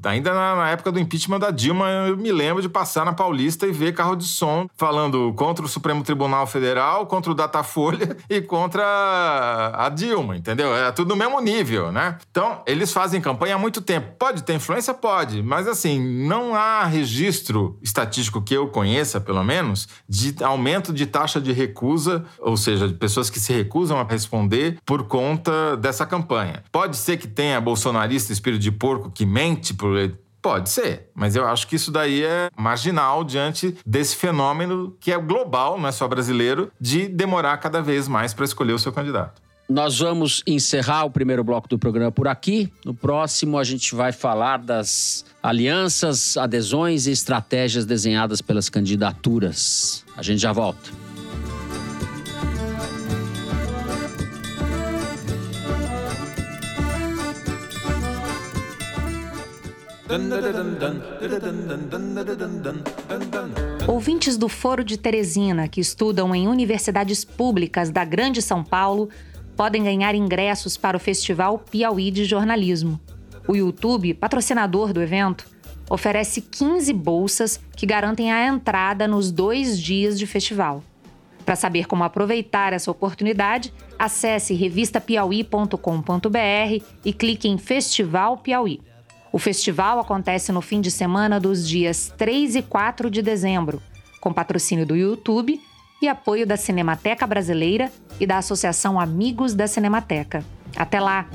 ainda 0.04 0.32
na 0.32 0.70
época 0.70 0.92
do 0.92 1.00
impeachment 1.00 1.40
da 1.40 1.50
Dilma, 1.50 1.88
eu 2.08 2.16
me 2.16 2.30
lembro 2.30 2.62
de 2.62 2.68
passar 2.68 3.04
na 3.04 3.12
Paulista 3.12 3.66
e 3.66 3.72
ver 3.72 3.92
carro 3.92 4.14
de 4.14 4.24
som 4.24 4.68
falando 4.76 5.32
contra 5.34 5.64
o 5.64 5.68
Supremo 5.68 6.02
Tribunal 6.04 6.46
Federal, 6.46 7.06
contra 7.06 7.32
o 7.32 7.34
Datafolha 7.34 8.16
e 8.30 8.40
contra 8.40 9.72
a 9.74 9.88
Dilma, 9.88 10.36
entendeu? 10.36 10.74
É 10.74 10.92
tudo 10.92 11.10
no 11.10 11.16
mesmo 11.16 11.40
nível, 11.40 11.90
né? 11.90 12.18
Então, 12.30 12.62
eles 12.66 12.92
fazem 12.92 13.20
campanha 13.20 13.56
há 13.56 13.58
muito 13.58 13.80
tempo. 13.80 14.14
Pode 14.18 14.42
ter 14.42 14.54
influência? 14.54 14.94
Pode, 14.94 15.42
mas 15.42 15.66
assim, 15.66 16.00
não 16.26 16.54
há 16.54 16.84
registro 16.84 17.78
estatístico 17.82 18.40
que 18.40 18.54
eu 18.54 18.68
conheça, 18.68 19.20
pelo 19.20 19.42
menos, 19.42 19.88
de 20.08 20.34
aumento 20.42 20.92
de 20.92 21.06
taxa 21.06 21.40
de 21.40 21.52
recusa, 21.52 22.24
ou 22.38 22.56
seja, 22.56 22.86
de 22.86 22.94
pessoas 22.94 23.28
que 23.28 23.40
se 23.40 23.52
recusam 23.52 23.98
a 23.98 24.04
responder 24.04 24.78
por 24.84 25.04
conta 25.04 25.76
dessa 25.76 26.06
campanha. 26.06 26.62
Pode 26.70 26.96
ser 26.96 27.16
que 27.16 27.26
tenha 27.26 27.60
bolsonarista 27.60 28.32
espírito 28.32 28.60
de 28.60 28.70
porco 28.70 28.99
porco 29.00 29.10
que 29.10 29.24
mente. 29.24 29.74
Pode 30.42 30.70
ser, 30.70 31.10
mas 31.14 31.36
eu 31.36 31.46
acho 31.46 31.66
que 31.66 31.76
isso 31.76 31.90
daí 31.90 32.22
é 32.24 32.48
marginal 32.56 33.22
diante 33.24 33.76
desse 33.84 34.16
fenômeno 34.16 34.96
que 34.98 35.12
é 35.12 35.18
global, 35.18 35.78
não 35.78 35.86
é 35.86 35.92
só 35.92 36.08
brasileiro, 36.08 36.72
de 36.80 37.08
demorar 37.08 37.58
cada 37.58 37.82
vez 37.82 38.08
mais 38.08 38.32
para 38.32 38.44
escolher 38.44 38.72
o 38.72 38.78
seu 38.78 38.90
candidato. 38.90 39.42
Nós 39.68 39.98
vamos 39.98 40.42
encerrar 40.46 41.04
o 41.04 41.10
primeiro 41.10 41.44
bloco 41.44 41.68
do 41.68 41.78
programa 41.78 42.10
por 42.10 42.26
aqui. 42.26 42.72
No 42.84 42.92
próximo, 42.92 43.58
a 43.58 43.62
gente 43.62 43.94
vai 43.94 44.12
falar 44.12 44.56
das 44.56 45.24
alianças, 45.42 46.36
adesões 46.36 47.06
e 47.06 47.12
estratégias 47.12 47.84
desenhadas 47.84 48.40
pelas 48.40 48.68
candidaturas. 48.68 50.04
A 50.16 50.22
gente 50.22 50.40
já 50.40 50.52
volta. 50.52 50.90
Ouvintes 63.86 64.36
do 64.36 64.48
Foro 64.48 64.82
de 64.82 64.98
Teresina 64.98 65.68
que 65.68 65.80
estudam 65.80 66.34
em 66.34 66.48
universidades 66.48 67.24
públicas 67.24 67.90
da 67.90 68.04
Grande 68.04 68.42
São 68.42 68.64
Paulo 68.64 69.08
podem 69.56 69.84
ganhar 69.84 70.16
ingressos 70.16 70.76
para 70.76 70.96
o 70.96 71.00
Festival 71.00 71.60
Piauí 71.60 72.10
de 72.10 72.24
Jornalismo. 72.24 72.98
O 73.46 73.54
YouTube, 73.54 74.12
patrocinador 74.14 74.92
do 74.92 75.00
evento, 75.00 75.46
oferece 75.88 76.40
15 76.40 76.92
bolsas 76.92 77.60
que 77.76 77.86
garantem 77.86 78.32
a 78.32 78.48
entrada 78.48 79.06
nos 79.06 79.30
dois 79.30 79.80
dias 79.80 80.18
de 80.18 80.26
festival. 80.26 80.82
Para 81.46 81.54
saber 81.54 81.86
como 81.86 82.02
aproveitar 82.02 82.72
essa 82.72 82.90
oportunidade, 82.90 83.72
acesse 83.96 84.54
revistapiauí.com.br 84.54 86.84
e 87.04 87.12
clique 87.12 87.46
em 87.46 87.58
Festival 87.58 88.38
Piauí. 88.38 88.89
O 89.32 89.38
festival 89.38 90.00
acontece 90.00 90.50
no 90.50 90.60
fim 90.60 90.80
de 90.80 90.90
semana 90.90 91.38
dos 91.38 91.66
dias 91.66 92.12
3 92.18 92.56
e 92.56 92.62
4 92.62 93.08
de 93.08 93.22
dezembro, 93.22 93.80
com 94.20 94.32
patrocínio 94.32 94.84
do 94.84 94.96
YouTube 94.96 95.60
e 96.02 96.08
apoio 96.08 96.46
da 96.46 96.56
Cinemateca 96.56 97.26
Brasileira 97.26 97.92
e 98.18 98.26
da 98.26 98.38
Associação 98.38 98.98
Amigos 98.98 99.54
da 99.54 99.66
Cinemateca. 99.66 100.44
Até 100.76 100.98
lá! 100.98 101.28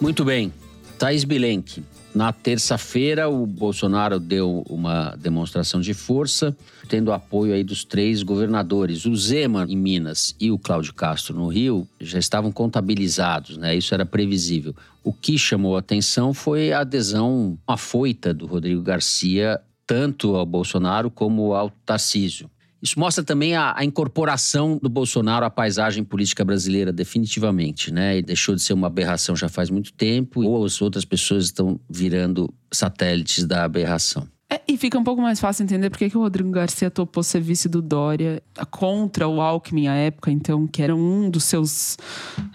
Muito 0.00 0.24
bem. 0.24 0.52
Thais 0.98 1.24
Bilenque, 1.24 1.82
Na 2.14 2.32
terça-feira, 2.32 3.28
o 3.28 3.44
Bolsonaro 3.44 4.20
deu 4.20 4.64
uma 4.68 5.16
demonstração 5.16 5.80
de 5.80 5.92
força, 5.92 6.56
tendo 6.88 7.12
apoio 7.12 7.52
aí 7.52 7.64
dos 7.64 7.82
três 7.82 8.22
governadores. 8.22 9.04
O 9.04 9.16
Zema 9.16 9.66
em 9.68 9.76
Minas 9.76 10.32
e 10.38 10.52
o 10.52 10.58
Cláudio 10.58 10.94
Castro 10.94 11.34
no 11.34 11.48
Rio 11.48 11.88
já 12.00 12.20
estavam 12.20 12.52
contabilizados, 12.52 13.56
né? 13.56 13.74
Isso 13.74 13.92
era 13.92 14.06
previsível. 14.06 14.76
O 15.02 15.12
que 15.12 15.36
chamou 15.36 15.76
atenção 15.76 16.32
foi 16.32 16.72
a 16.72 16.80
adesão 16.80 17.58
afoita 17.66 18.32
do 18.32 18.46
Rodrigo 18.46 18.80
Garcia 18.80 19.60
tanto 19.84 20.36
ao 20.36 20.46
Bolsonaro 20.46 21.10
como 21.10 21.52
ao 21.52 21.68
Tarcísio. 21.84 22.48
Isso 22.84 23.00
mostra 23.00 23.24
também 23.24 23.54
a, 23.54 23.72
a, 23.74 23.82
incorporação 23.82 24.78
do 24.80 24.90
Bolsonaro 24.90 25.46
à 25.46 25.48
paisagem 25.48 26.04
política 26.04 26.44
brasileira, 26.44 26.92
definitivamente, 26.92 27.90
né? 27.90 28.18
E 28.18 28.22
deixou 28.22 28.54
de 28.54 28.60
ser 28.60 28.74
uma 28.74 28.88
aberração 28.88 29.34
já 29.34 29.48
faz 29.48 29.70
muito 29.70 29.90
tempo, 29.94 30.42
ou 30.42 30.66
as 30.66 30.82
outras 30.82 31.02
pessoas 31.02 31.46
estão 31.46 31.80
virando 31.88 32.52
satélites 32.70 33.44
da 33.44 33.64
aberração. 33.64 34.28
É, 34.50 34.60
e 34.68 34.76
fica 34.76 34.98
um 34.98 35.04
pouco 35.04 35.22
mais 35.22 35.40
fácil 35.40 35.64
entender 35.64 35.88
porque 35.88 36.10
que 36.10 36.18
o 36.18 36.20
Rodrigo 36.20 36.50
Garcia 36.50 36.90
topou 36.90 37.22
ser 37.22 37.40
vice 37.40 37.66
do 37.68 37.80
Dória 37.80 38.42
contra 38.70 39.26
o 39.26 39.40
Alckmin 39.40 39.88
à 39.88 39.94
época, 39.94 40.30
então, 40.30 40.66
que 40.66 40.82
era 40.82 40.94
um 40.94 41.30
dos 41.30 41.44
seus 41.44 41.96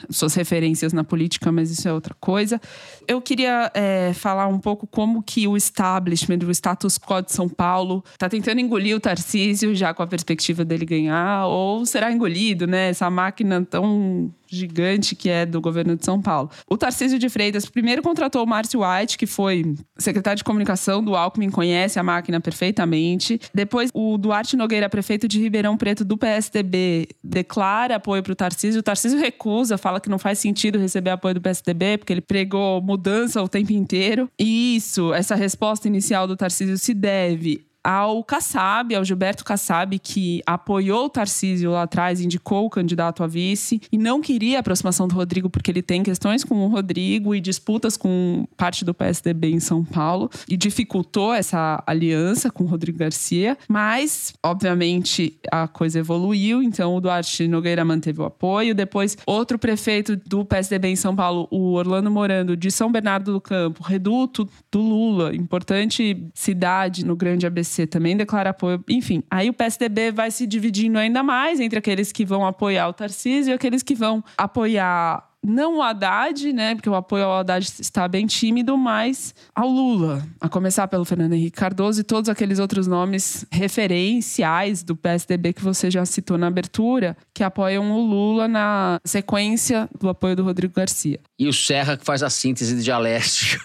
suas 0.09 0.35
referências 0.35 0.93
na 0.93 1.03
política, 1.03 1.51
mas 1.51 1.71
isso 1.71 1.87
é 1.87 1.93
outra 1.93 2.15
coisa. 2.19 2.61
Eu 3.07 3.21
queria 3.21 3.71
é, 3.73 4.13
falar 4.13 4.47
um 4.47 4.59
pouco 4.59 4.85
como 4.85 5.23
que 5.23 5.47
o 5.47 5.57
establishment, 5.57 6.39
o 6.45 6.51
status 6.51 6.97
quo 6.97 7.21
de 7.21 7.31
São 7.31 7.49
Paulo, 7.49 8.03
está 8.13 8.29
tentando 8.29 8.61
engolir 8.61 8.95
o 8.95 8.99
Tarcísio 8.99 9.73
já 9.73 9.93
com 9.93 10.03
a 10.03 10.07
perspectiva 10.07 10.63
dele 10.63 10.85
ganhar, 10.85 11.47
ou 11.47 11.85
será 11.85 12.11
engolido, 12.11 12.67
né? 12.67 12.89
Essa 12.89 13.09
máquina 13.09 13.65
tão 13.65 14.31
gigante 14.49 15.15
que 15.15 15.29
é 15.29 15.45
do 15.45 15.61
governo 15.61 15.95
de 15.95 16.05
São 16.05 16.21
Paulo. 16.21 16.49
O 16.69 16.77
Tarcísio 16.77 17.19
de 17.19 17.29
Freitas 17.29 17.65
primeiro 17.65 18.01
contratou 18.01 18.43
o 18.43 18.47
Márcio 18.47 18.81
White, 18.81 19.17
que 19.17 19.25
foi 19.25 19.75
secretário 19.97 20.37
de 20.37 20.43
comunicação 20.43 21.03
do 21.03 21.15
Alckmin, 21.15 21.49
conhece 21.49 21.99
a 21.99 22.03
máquina 22.03 22.39
perfeitamente. 22.39 23.39
Depois, 23.53 23.91
o 23.93 24.17
Duarte 24.17 24.55
Nogueira, 24.55 24.89
prefeito 24.89 25.27
de 25.27 25.39
Ribeirão 25.39 25.77
Preto 25.77 26.03
do 26.03 26.17
PSDB, 26.17 27.07
declara 27.23 27.95
apoio 27.95 28.23
para 28.23 28.33
o 28.33 28.35
Tarcísio. 28.35 28.79
O 28.79 28.83
Tarcísio 28.83 29.19
recusa, 29.19 29.77
fala 29.77 29.99
que 29.99 30.09
não 30.09 30.19
faz 30.19 30.39
sentido 30.39 30.79
receber 30.79 31.11
apoio 31.11 31.35
do 31.35 31.41
PSDB, 31.41 31.97
porque 31.97 32.13
ele 32.13 32.21
pregou 32.21 32.81
mudança 32.81 33.41
o 33.41 33.47
tempo 33.47 33.73
inteiro. 33.73 34.29
E 34.39 34.75
isso, 34.75 35.13
essa 35.13 35.35
resposta 35.35 35.87
inicial 35.87 36.27
do 36.27 36.35
Tarcísio 36.35 36.77
se 36.77 36.93
deve 36.93 37.68
ao 37.83 38.23
Kassab, 38.23 38.93
ao 38.93 39.05
Gilberto 39.05 39.45
Kassab, 39.45 39.97
que 39.99 40.41
apoiou 40.45 41.05
o 41.05 41.09
Tarcísio 41.09 41.71
lá 41.71 41.83
atrás, 41.83 42.19
indicou 42.21 42.65
o 42.65 42.69
candidato 42.69 43.23
a 43.23 43.27
vice 43.27 43.81
e 43.91 43.97
não 43.97 44.21
queria 44.21 44.57
a 44.57 44.59
aproximação 44.59 45.07
do 45.07 45.15
Rodrigo 45.15 45.49
porque 45.49 45.71
ele 45.71 45.81
tem 45.81 46.03
questões 46.03 46.43
com 46.43 46.55
o 46.65 46.67
Rodrigo 46.67 47.33
e 47.33 47.39
disputas 47.39 47.95
com 47.95 48.47
parte 48.57 48.83
do 48.83 48.93
PSDB 48.93 49.51
em 49.51 49.59
São 49.59 49.83
Paulo 49.83 50.29
e 50.47 50.57
dificultou 50.57 51.33
essa 51.33 51.81
aliança 51.87 52.51
com 52.51 52.63
o 52.63 52.67
Rodrigo 52.67 52.97
Garcia, 52.97 53.57
mas 53.67 54.33
obviamente 54.43 55.37
a 55.51 55.67
coisa 55.67 55.99
evoluiu, 55.99 56.61
então 56.61 56.95
o 56.95 57.01
Duarte 57.01 57.47
Nogueira 57.47 57.85
manteve 57.85 58.21
o 58.21 58.25
apoio, 58.25 58.75
depois 58.75 59.17
outro 59.25 59.57
prefeito 59.57 60.15
do 60.15 60.43
PSDB 60.43 60.89
em 60.89 60.95
São 60.95 61.15
Paulo, 61.15 61.47
o 61.49 61.73
Orlando 61.73 62.11
Morando 62.11 62.57
de 62.57 62.69
São 62.69 62.91
Bernardo 62.91 63.31
do 63.31 63.41
Campo, 63.41 63.83
reduto 63.83 64.47
do 64.71 64.81
Lula, 64.81 65.35
importante 65.35 66.29
cidade 66.33 67.05
no 67.05 67.15
Grande 67.15 67.47
ABC 67.47 67.68
PSC 67.69 67.87
também 67.87 68.17
declara 68.17 68.49
apoio. 68.49 68.83
Enfim, 68.89 69.23
aí 69.29 69.49
o 69.49 69.53
PSDB 69.53 70.11
vai 70.11 70.31
se 70.31 70.47
dividindo 70.47 70.97
ainda 70.97 71.21
mais 71.21 71.59
entre 71.59 71.77
aqueles 71.77 72.11
que 72.11 72.25
vão 72.25 72.45
apoiar 72.45 72.89
o 72.89 72.93
Tarcísio 72.93 73.51
e 73.51 73.53
aqueles 73.53 73.83
que 73.83 73.93
vão 73.93 74.23
apoiar 74.37 75.28
não 75.45 75.77
o 75.77 75.81
Haddad, 75.81 76.51
né? 76.51 76.75
Porque 76.75 76.89
o 76.89 76.95
apoio 76.95 77.25
ao 77.25 77.39
Haddad 77.39 77.65
está 77.79 78.07
bem 78.07 78.25
tímido, 78.25 78.77
mas 78.77 79.33
ao 79.55 79.69
Lula. 79.69 80.25
A 80.39 80.49
começar 80.49 80.87
pelo 80.87 81.05
Fernando 81.05 81.33
Henrique 81.33 81.57
Cardoso 81.57 82.01
e 82.01 82.03
todos 82.03 82.29
aqueles 82.29 82.59
outros 82.59 82.87
nomes 82.87 83.45
referenciais 83.51 84.83
do 84.83 84.95
PSDB 84.95 85.53
que 85.53 85.63
você 85.63 85.89
já 85.89 86.05
citou 86.05 86.37
na 86.37 86.47
abertura, 86.47 87.15
que 87.33 87.43
apoiam 87.43 87.91
o 87.91 88.05
Lula 88.05 88.47
na 88.47 88.99
sequência 89.05 89.89
do 89.99 90.09
apoio 90.09 90.35
do 90.35 90.43
Rodrigo 90.43 90.73
Garcia. 90.73 91.19
E 91.37 91.47
o 91.47 91.53
Serra 91.53 91.95
que 91.95 92.05
faz 92.05 92.21
a 92.21 92.29
síntese 92.29 92.81
dialética. 92.81 93.59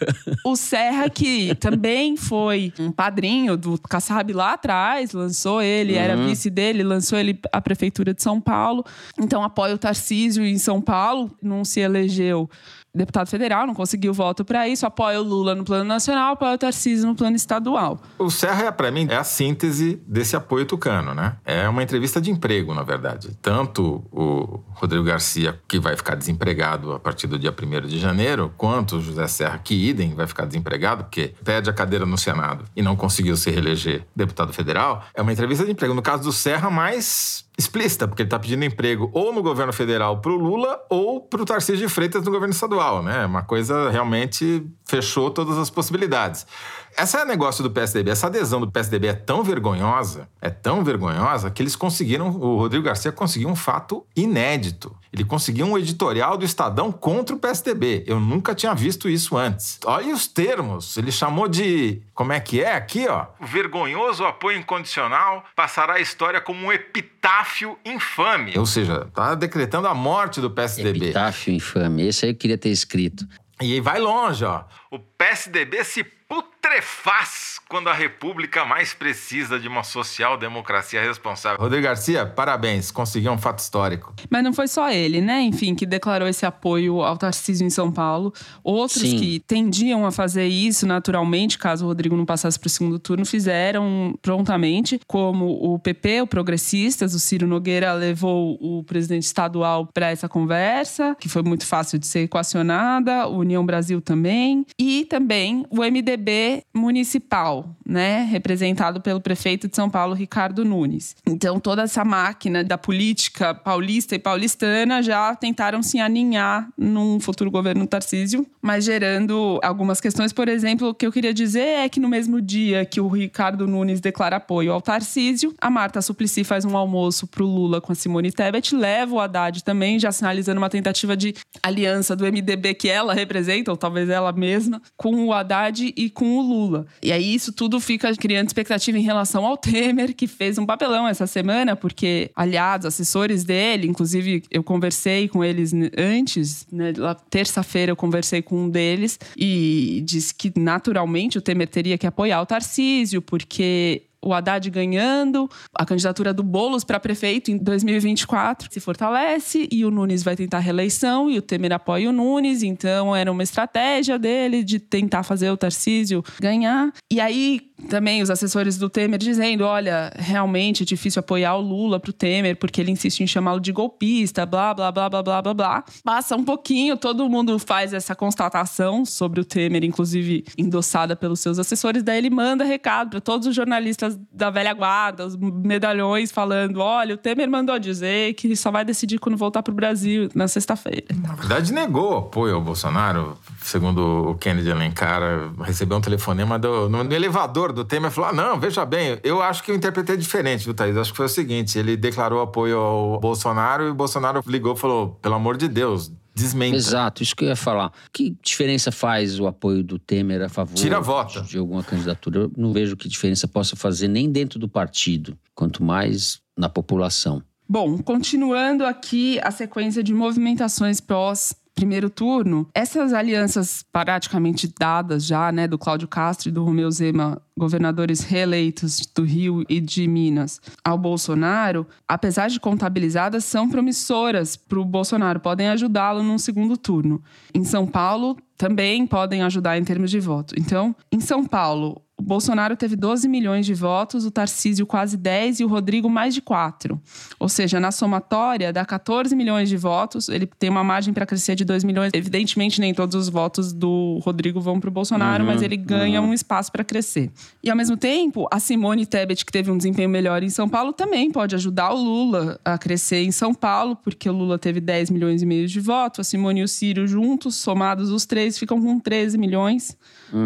O 0.44 0.56
Serra 0.56 1.08
que 1.08 1.54
também 1.56 2.16
foi 2.16 2.72
um 2.78 2.92
padrinho 2.92 3.56
do 3.56 3.78
Kassab 3.78 4.32
lá 4.32 4.52
atrás, 4.52 5.12
lançou 5.12 5.62
ele, 5.62 5.94
uhum. 5.94 5.98
era 5.98 6.16
vice 6.16 6.50
dele, 6.50 6.82
lançou 6.82 7.18
ele 7.18 7.38
à 7.52 7.60
prefeitura 7.60 8.12
de 8.12 8.22
São 8.22 8.40
Paulo. 8.40 8.84
Então 9.18 9.42
apoia 9.42 9.74
o 9.74 9.78
Tarcísio 9.78 10.44
em 10.44 10.58
São 10.58 10.80
Paulo, 10.80 11.30
num 11.42 11.63
se 11.64 11.80
elegeu 11.80 12.48
deputado 12.94 13.28
federal, 13.28 13.66
não 13.66 13.74
conseguiu 13.74 14.12
voto 14.12 14.44
para 14.44 14.68
isso, 14.68 14.86
apoia 14.86 15.20
o 15.20 15.24
Lula 15.24 15.54
no 15.54 15.64
plano 15.64 15.84
nacional, 15.84 16.34
apoia 16.34 16.54
o 16.54 16.58
Tarcísio 16.58 17.06
no 17.06 17.14
plano 17.14 17.34
estadual. 17.36 18.00
O 18.18 18.30
Serra, 18.30 18.70
para 18.70 18.90
mim, 18.90 19.06
é 19.10 19.16
a 19.16 19.24
síntese 19.24 20.00
desse 20.06 20.36
apoio 20.36 20.64
tucano, 20.64 21.14
né? 21.14 21.36
É 21.44 21.68
uma 21.68 21.82
entrevista 21.82 22.20
de 22.20 22.30
emprego, 22.30 22.72
na 22.72 22.82
verdade. 22.82 23.36
Tanto 23.42 24.04
o 24.12 24.60
Rodrigo 24.74 25.04
Garcia, 25.04 25.60
que 25.66 25.78
vai 25.78 25.96
ficar 25.96 26.14
desempregado 26.14 26.92
a 26.92 27.00
partir 27.00 27.26
do 27.26 27.38
dia 27.38 27.52
1 27.52 27.86
de 27.86 27.98
janeiro, 27.98 28.52
quanto 28.56 28.96
o 28.96 29.00
José 29.00 29.26
Serra, 29.26 29.58
que 29.58 29.74
idem, 29.74 30.14
vai 30.14 30.26
ficar 30.26 30.44
desempregado, 30.44 31.04
porque 31.04 31.34
pede 31.42 31.68
a 31.68 31.72
cadeira 31.72 32.06
no 32.06 32.16
Senado 32.16 32.64
e 32.76 32.82
não 32.82 32.94
conseguiu 32.94 33.36
se 33.36 33.50
reeleger 33.50 34.06
deputado 34.14 34.52
federal, 34.52 35.04
é 35.14 35.22
uma 35.22 35.32
entrevista 35.32 35.64
de 35.64 35.72
emprego. 35.72 35.94
No 35.94 36.02
caso 36.02 36.22
do 36.22 36.32
Serra, 36.32 36.70
mais 36.70 37.44
explícita, 37.56 38.08
porque 38.08 38.22
ele 38.22 38.26
está 38.26 38.38
pedindo 38.38 38.64
emprego 38.64 39.10
ou 39.12 39.32
no 39.32 39.42
governo 39.42 39.72
federal 39.72 40.20
para 40.20 40.32
o 40.32 40.36
Lula 40.36 40.80
ou 40.90 41.20
para 41.20 41.40
o 41.40 41.44
Tarcísio 41.44 41.86
de 41.86 41.92
Freitas 41.92 42.24
no 42.24 42.30
governo 42.30 42.52
estadual, 42.52 42.83
né? 43.02 43.24
Uma 43.26 43.42
coisa 43.42 43.90
realmente 43.90 44.66
fechou 44.84 45.30
todas 45.30 45.56
as 45.58 45.70
possibilidades. 45.70 46.46
Esse 46.96 47.16
é 47.16 47.24
negócio 47.24 47.62
do 47.62 47.70
PSDB, 47.70 48.10
essa 48.10 48.28
adesão 48.28 48.60
do 48.60 48.70
PSDB 48.70 49.08
é 49.08 49.12
tão 49.12 49.42
vergonhosa, 49.42 50.28
é 50.40 50.48
tão 50.48 50.84
vergonhosa, 50.84 51.50
que 51.50 51.62
eles 51.62 51.74
conseguiram, 51.74 52.28
o 52.28 52.58
Rodrigo 52.58 52.84
Garcia 52.84 53.10
conseguiu 53.10 53.48
um 53.48 53.56
fato 53.56 54.06
inédito. 54.16 54.96
Ele 55.12 55.24
conseguiu 55.24 55.66
um 55.66 55.78
editorial 55.78 56.36
do 56.36 56.44
Estadão 56.44 56.90
contra 56.90 57.34
o 57.34 57.38
PSDB. 57.38 58.04
Eu 58.06 58.18
nunca 58.18 58.54
tinha 58.54 58.74
visto 58.74 59.08
isso 59.08 59.36
antes. 59.36 59.78
Olha 59.84 60.12
os 60.12 60.26
termos, 60.26 60.96
ele 60.96 61.12
chamou 61.12 61.48
de. 61.48 62.02
Como 62.12 62.32
é 62.32 62.40
que 62.40 62.62
é 62.62 62.74
aqui, 62.74 63.06
ó? 63.08 63.26
O 63.40 63.46
vergonhoso 63.46 64.24
apoio 64.24 64.58
incondicional 64.58 65.44
passará 65.54 65.94
a 65.94 66.00
história 66.00 66.40
como 66.40 66.66
um 66.66 66.72
epitáfio 66.72 67.76
infame. 67.84 68.56
Ou 68.56 68.66
seja, 68.66 69.06
tá 69.14 69.34
decretando 69.34 69.88
a 69.88 69.94
morte 69.94 70.40
do 70.40 70.50
PSDB. 70.50 71.06
Epitáfio 71.06 71.54
infame, 71.54 72.08
esse 72.08 72.24
aí 72.24 72.32
eu 72.32 72.36
queria 72.36 72.58
ter 72.58 72.70
escrito. 72.70 73.26
E 73.60 73.80
vai 73.80 74.00
longe, 74.00 74.44
ó. 74.44 74.64
O 74.90 74.98
PSDB 74.98 75.84
se 75.84 76.04
putrefaz 76.34 77.53
quando 77.68 77.88
a 77.88 77.94
República 77.94 78.64
mais 78.64 78.94
precisa 78.94 79.58
de 79.58 79.68
uma 79.68 79.82
social-democracia 79.82 81.02
responsável. 81.02 81.58
Rodrigo 81.60 81.84
Garcia, 81.84 82.26
parabéns, 82.26 82.90
conseguiu 82.90 83.32
um 83.32 83.38
fato 83.38 83.58
histórico. 83.58 84.14
Mas 84.30 84.42
não 84.42 84.52
foi 84.52 84.68
só 84.68 84.90
ele, 84.90 85.20
né? 85.20 85.42
Enfim, 85.42 85.74
que 85.74 85.86
declarou 85.86 86.28
esse 86.28 86.46
apoio 86.46 87.02
ao 87.02 87.16
Tarcísio 87.16 87.66
em 87.66 87.70
São 87.70 87.90
Paulo. 87.90 88.32
Outros 88.62 89.02
Sim. 89.02 89.18
que 89.18 89.40
tendiam 89.40 90.06
a 90.06 90.10
fazer 90.10 90.46
isso 90.46 90.86
naturalmente, 90.86 91.58
caso 91.58 91.84
o 91.84 91.88
Rodrigo 91.88 92.16
não 92.16 92.24
passasse 92.24 92.58
para 92.58 92.66
o 92.66 92.70
segundo 92.70 92.98
turno, 92.98 93.24
fizeram 93.24 94.18
prontamente, 94.22 95.00
como 95.06 95.46
o 95.46 95.78
PP, 95.78 96.22
o 96.22 96.26
Progressistas, 96.26 97.14
o 97.14 97.18
Ciro 97.18 97.46
Nogueira 97.46 97.92
levou 97.92 98.58
o 98.60 98.82
presidente 98.84 99.24
estadual 99.24 99.86
para 99.92 100.10
essa 100.10 100.28
conversa, 100.28 101.16
que 101.20 101.28
foi 101.28 101.42
muito 101.42 101.66
fácil 101.66 101.98
de 101.98 102.06
ser 102.06 102.20
equacionada, 102.20 103.26
o 103.26 103.38
União 103.38 103.64
Brasil 103.64 104.00
também, 104.00 104.66
e 104.78 105.04
também 105.04 105.64
o 105.70 105.82
MDB 105.82 106.62
municipal, 106.74 107.53
né, 107.84 108.22
representado 108.24 109.00
pelo 109.00 109.20
prefeito 109.20 109.68
de 109.68 109.76
São 109.76 109.90
Paulo, 109.90 110.14
Ricardo 110.14 110.64
Nunes. 110.64 111.14
Então, 111.26 111.60
toda 111.60 111.82
essa 111.82 112.04
máquina 112.04 112.64
da 112.64 112.78
política 112.78 113.54
paulista 113.54 114.14
e 114.14 114.18
paulistana 114.18 115.02
já 115.02 115.34
tentaram 115.34 115.82
se 115.82 115.98
aninhar 115.98 116.68
num 116.76 117.20
futuro 117.20 117.50
governo 117.50 117.86
Tarcísio, 117.86 118.46
mas 118.62 118.84
gerando 118.84 119.60
algumas 119.62 120.00
questões. 120.00 120.32
Por 120.32 120.48
exemplo, 120.48 120.88
o 120.88 120.94
que 120.94 121.06
eu 121.06 121.12
queria 121.12 121.34
dizer 121.34 121.84
é 121.84 121.88
que 121.88 122.00
no 122.00 122.08
mesmo 122.08 122.40
dia 122.40 122.84
que 122.84 123.00
o 123.00 123.08
Ricardo 123.08 123.66
Nunes 123.66 124.00
declara 124.00 124.36
apoio 124.36 124.72
ao 124.72 124.80
Tarcísio, 124.80 125.54
a 125.60 125.70
Marta 125.70 126.00
Suplicy 126.00 126.44
faz 126.44 126.64
um 126.64 126.76
almoço 126.76 127.26
para 127.26 127.42
o 127.42 127.46
Lula 127.46 127.80
com 127.80 127.92
a 127.92 127.94
Simone 127.94 128.32
Tebet, 128.32 128.74
leva 128.74 129.14
o 129.14 129.20
Haddad 129.20 129.62
também, 129.62 129.98
já 129.98 130.10
sinalizando 130.10 130.58
uma 130.58 130.70
tentativa 130.70 131.16
de 131.16 131.34
aliança 131.62 132.16
do 132.16 132.24
MDB 132.24 132.74
que 132.74 132.88
ela 132.88 133.14
representa, 133.14 133.70
ou 133.70 133.76
talvez 133.76 134.08
ela 134.08 134.32
mesma, 134.32 134.80
com 134.96 135.26
o 135.26 135.32
Haddad 135.32 135.92
e 135.96 136.10
com 136.10 136.36
o 136.38 136.42
Lula. 136.42 136.86
E 137.02 137.12
aí 137.12 137.34
isso 137.44 137.52
tudo 137.52 137.78
fica 137.78 138.14
criando 138.16 138.46
expectativa 138.46 138.98
em 138.98 139.02
relação 139.02 139.44
ao 139.44 139.56
Temer, 139.56 140.14
que 140.14 140.26
fez 140.26 140.56
um 140.56 140.64
papelão 140.64 141.06
essa 141.06 141.26
semana, 141.26 141.76
porque 141.76 142.30
aliados, 142.34 142.86
assessores 142.86 143.44
dele, 143.44 143.86
inclusive 143.86 144.42
eu 144.50 144.62
conversei 144.62 145.28
com 145.28 145.44
eles 145.44 145.72
antes, 145.96 146.66
né, 146.72 146.92
terça-feira 147.28 147.92
eu 147.92 147.96
conversei 147.96 148.40
com 148.40 148.64
um 148.64 148.70
deles 148.70 149.18
e 149.36 150.02
disse 150.06 150.34
que 150.34 150.52
naturalmente 150.58 151.36
o 151.36 151.42
Temer 151.42 151.68
teria 151.68 151.98
que 151.98 152.06
apoiar 152.06 152.40
o 152.40 152.46
Tarcísio, 152.46 153.20
porque 153.20 154.02
o 154.24 154.32
Haddad 154.32 154.68
ganhando, 154.70 155.48
a 155.74 155.84
candidatura 155.84 156.32
do 156.32 156.42
Boulos 156.42 156.84
para 156.84 156.98
prefeito 156.98 157.50
em 157.50 157.58
2024 157.58 158.68
se 158.72 158.80
fortalece 158.80 159.68
e 159.70 159.84
o 159.84 159.90
Nunes 159.90 160.22
vai 160.22 160.34
tentar 160.34 160.60
reeleição 160.60 161.30
e 161.30 161.38
o 161.38 161.42
Temer 161.42 161.72
apoia 161.72 162.08
o 162.08 162.12
Nunes, 162.12 162.62
então 162.62 163.14
era 163.14 163.30
uma 163.30 163.42
estratégia 163.42 164.18
dele 164.18 164.64
de 164.64 164.78
tentar 164.78 165.22
fazer 165.22 165.50
o 165.50 165.56
Tarcísio 165.56 166.22
ganhar. 166.40 166.92
E 167.12 167.20
aí 167.20 167.73
também 167.88 168.22
os 168.22 168.30
assessores 168.30 168.78
do 168.78 168.88
Temer 168.88 169.18
dizendo, 169.18 169.64
olha, 169.64 170.12
realmente 170.16 170.82
é 170.82 170.86
difícil 170.86 171.20
apoiar 171.20 171.56
o 171.56 171.60
Lula 171.60 171.98
pro 171.98 172.12
Temer 172.12 172.56
porque 172.56 172.80
ele 172.80 172.90
insiste 172.90 173.20
em 173.20 173.26
chamá-lo 173.26 173.60
de 173.60 173.72
golpista, 173.72 174.46
blá, 174.46 174.72
blá, 174.72 174.92
blá, 174.92 175.10
blá, 175.10 175.22
blá, 175.22 175.42
blá, 175.42 175.54
blá. 175.54 175.84
Passa 176.02 176.36
um 176.36 176.44
pouquinho, 176.44 176.96
todo 176.96 177.28
mundo 177.28 177.58
faz 177.58 177.92
essa 177.92 178.14
constatação 178.14 179.04
sobre 179.04 179.40
o 179.40 179.44
Temer, 179.44 179.84
inclusive 179.84 180.44
endossada 180.56 181.16
pelos 181.16 181.40
seus 181.40 181.58
assessores, 181.58 182.02
daí 182.02 182.18
ele 182.18 182.30
manda 182.30 182.64
recado 182.64 183.10
para 183.10 183.20
todos 183.20 183.46
os 183.46 183.54
jornalistas 183.54 184.18
da 184.32 184.50
velha 184.50 184.72
guarda, 184.72 185.26
os 185.26 185.36
medalhões, 185.36 186.30
falando: 186.30 186.78
olha, 186.78 187.14
o 187.14 187.18
Temer 187.18 187.50
mandou 187.50 187.78
dizer 187.78 188.34
que 188.34 188.54
só 188.56 188.70
vai 188.70 188.84
decidir 188.84 189.18
quando 189.18 189.36
voltar 189.36 189.62
pro 189.62 189.74
Brasil 189.74 190.28
na 190.34 190.48
sexta-feira. 190.48 191.06
Na 191.22 191.34
verdade, 191.34 191.72
negou 191.72 192.18
apoio 192.18 192.54
ao 192.54 192.60
Bolsonaro, 192.60 193.36
segundo 193.64 194.30
o 194.30 194.34
Kennedy 194.36 194.70
Alencar, 194.70 195.22
recebeu 195.62 195.96
um 195.96 196.00
telefonema 196.00 196.58
do, 196.58 196.88
no, 196.88 197.02
no 197.02 197.14
elevador 197.14 197.72
do 197.72 197.84
Temer 197.84 198.10
e 198.10 198.14
falou: 198.14 198.30
ah, 198.30 198.32
não, 198.32 198.60
veja 198.60 198.84
bem, 198.84 199.18
eu 199.24 199.40
acho 199.40 199.62
que 199.62 199.70
eu 199.70 199.74
interpretei 199.74 200.16
diferente, 200.16 200.64
viu, 200.64 200.74
Thaís? 200.74 200.96
Acho 200.96 201.10
que 201.10 201.16
foi 201.16 201.26
o 201.26 201.30
seguinte: 201.30 201.78
ele 201.78 201.96
declarou 201.96 202.42
apoio 202.42 202.78
ao 202.78 203.20
Bolsonaro 203.20 203.86
e 203.86 203.90
o 203.90 203.94
Bolsonaro 203.94 204.42
ligou 204.46 204.74
e 204.74 204.78
falou: 204.78 205.18
pelo 205.22 205.34
amor 205.34 205.56
de 205.56 205.66
Deus, 205.66 206.12
desmenta. 206.34 206.76
Exato, 206.76 207.22
isso 207.22 207.34
que 207.34 207.44
eu 207.44 207.48
ia 207.48 207.56
falar. 207.56 207.90
Que 208.12 208.36
diferença 208.42 208.92
faz 208.92 209.40
o 209.40 209.46
apoio 209.46 209.82
do 209.82 209.98
Temer 209.98 210.42
a 210.42 210.48
favor 210.50 210.74
Tira 210.74 210.98
a 210.98 211.00
vota. 211.00 211.40
de 211.40 211.56
alguma 211.56 211.82
candidatura? 211.82 212.40
Eu 212.40 212.52
não 212.56 212.72
vejo 212.72 212.96
que 212.96 213.08
diferença 213.08 213.48
possa 213.48 213.74
fazer 213.74 214.08
nem 214.08 214.30
dentro 214.30 214.58
do 214.58 214.68
partido, 214.68 215.36
quanto 215.54 215.82
mais 215.82 216.38
na 216.56 216.68
população. 216.68 217.42
Bom, 217.66 217.96
continuando 217.96 218.84
aqui 218.84 219.40
a 219.42 219.50
sequência 219.50 220.02
de 220.02 220.12
movimentações 220.12 221.00
pós 221.00 221.54
primeiro 221.74 222.08
turno, 222.08 222.68
essas 222.72 223.12
alianças 223.12 223.84
praticamente 223.92 224.72
dadas 224.78 225.26
já, 225.26 225.50
né, 225.50 225.66
do 225.66 225.78
Cláudio 225.78 226.06
Castro 226.06 226.48
e 226.48 226.52
do 226.52 226.64
Romeu 226.64 226.90
Zema, 226.90 227.42
governadores 227.56 228.20
reeleitos 228.20 229.00
do 229.14 229.24
Rio 229.24 229.64
e 229.68 229.80
de 229.80 230.06
Minas, 230.06 230.60
ao 230.84 230.96
Bolsonaro, 230.96 231.86
apesar 232.08 232.48
de 232.48 232.60
contabilizadas, 232.60 233.44
são 233.44 233.68
promissoras 233.68 234.56
para 234.56 234.78
o 234.78 234.84
Bolsonaro, 234.84 235.40
podem 235.40 235.68
ajudá-lo 235.68 236.22
num 236.22 236.38
segundo 236.38 236.76
turno. 236.76 237.22
Em 237.52 237.64
São 237.64 237.86
Paulo, 237.86 238.36
também 238.56 239.06
podem 239.06 239.42
ajudar 239.42 239.76
em 239.76 239.84
termos 239.84 240.10
de 240.10 240.20
voto. 240.20 240.54
Então, 240.58 240.94
em 241.10 241.20
São 241.20 241.44
Paulo, 241.44 242.00
o 242.16 242.22
Bolsonaro 242.22 242.76
teve 242.76 242.94
12 242.94 243.28
milhões 243.28 243.66
de 243.66 243.74
votos, 243.74 244.24
o 244.24 244.30
Tarcísio 244.30 244.86
quase 244.86 245.16
10 245.16 245.60
e 245.60 245.64
o 245.64 245.68
Rodrigo 245.68 246.08
mais 246.08 246.32
de 246.32 246.40
4. 246.40 247.00
Ou 247.40 247.48
seja, 247.48 247.80
na 247.80 247.90
somatória 247.90 248.72
dá 248.72 248.84
14 248.84 249.34
milhões 249.34 249.68
de 249.68 249.76
votos, 249.76 250.28
ele 250.28 250.46
tem 250.46 250.70
uma 250.70 250.84
margem 250.84 251.12
para 251.12 251.26
crescer 251.26 251.56
de 251.56 251.64
2 251.64 251.82
milhões. 251.82 252.12
Evidentemente, 252.14 252.80
nem 252.80 252.94
todos 252.94 253.16
os 253.16 253.28
votos 253.28 253.72
do 253.72 254.20
Rodrigo 254.22 254.60
vão 254.60 254.78
para 254.78 254.88
o 254.88 254.92
Bolsonaro, 254.92 255.44
Uhum, 255.44 255.50
mas 255.50 255.62
ele 255.62 255.76
ganha 255.76 256.22
um 256.22 256.32
espaço 256.32 256.70
para 256.70 256.84
crescer. 256.84 257.30
E 257.62 257.68
ao 257.68 257.76
mesmo 257.76 257.96
tempo, 257.96 258.46
a 258.50 258.60
Simone 258.60 259.04
Tebet, 259.06 259.44
que 259.44 259.52
teve 259.52 259.70
um 259.70 259.76
desempenho 259.76 260.08
melhor 260.08 260.42
em 260.42 260.50
São 260.50 260.68
Paulo, 260.68 260.92
também 260.92 261.30
pode 261.30 261.54
ajudar 261.54 261.92
o 261.92 261.96
Lula 261.96 262.60
a 262.64 262.78
crescer 262.78 263.24
em 263.24 263.32
São 263.32 263.52
Paulo, 263.52 263.96
porque 263.96 264.28
o 264.28 264.32
Lula 264.32 264.58
teve 264.58 264.80
10 264.80 265.10
milhões 265.10 265.42
e 265.42 265.46
meio 265.46 265.66
de 265.66 265.80
votos, 265.80 266.20
a 266.20 266.24
Simone 266.24 266.60
e 266.60 266.64
o 266.64 266.68
Ciro 266.68 267.06
juntos, 267.06 267.56
somados 267.56 268.10
os 268.10 268.24
três, 268.24 268.56
ficam 268.58 268.80
com 268.80 269.00
13 269.00 269.36
milhões, 269.36 269.96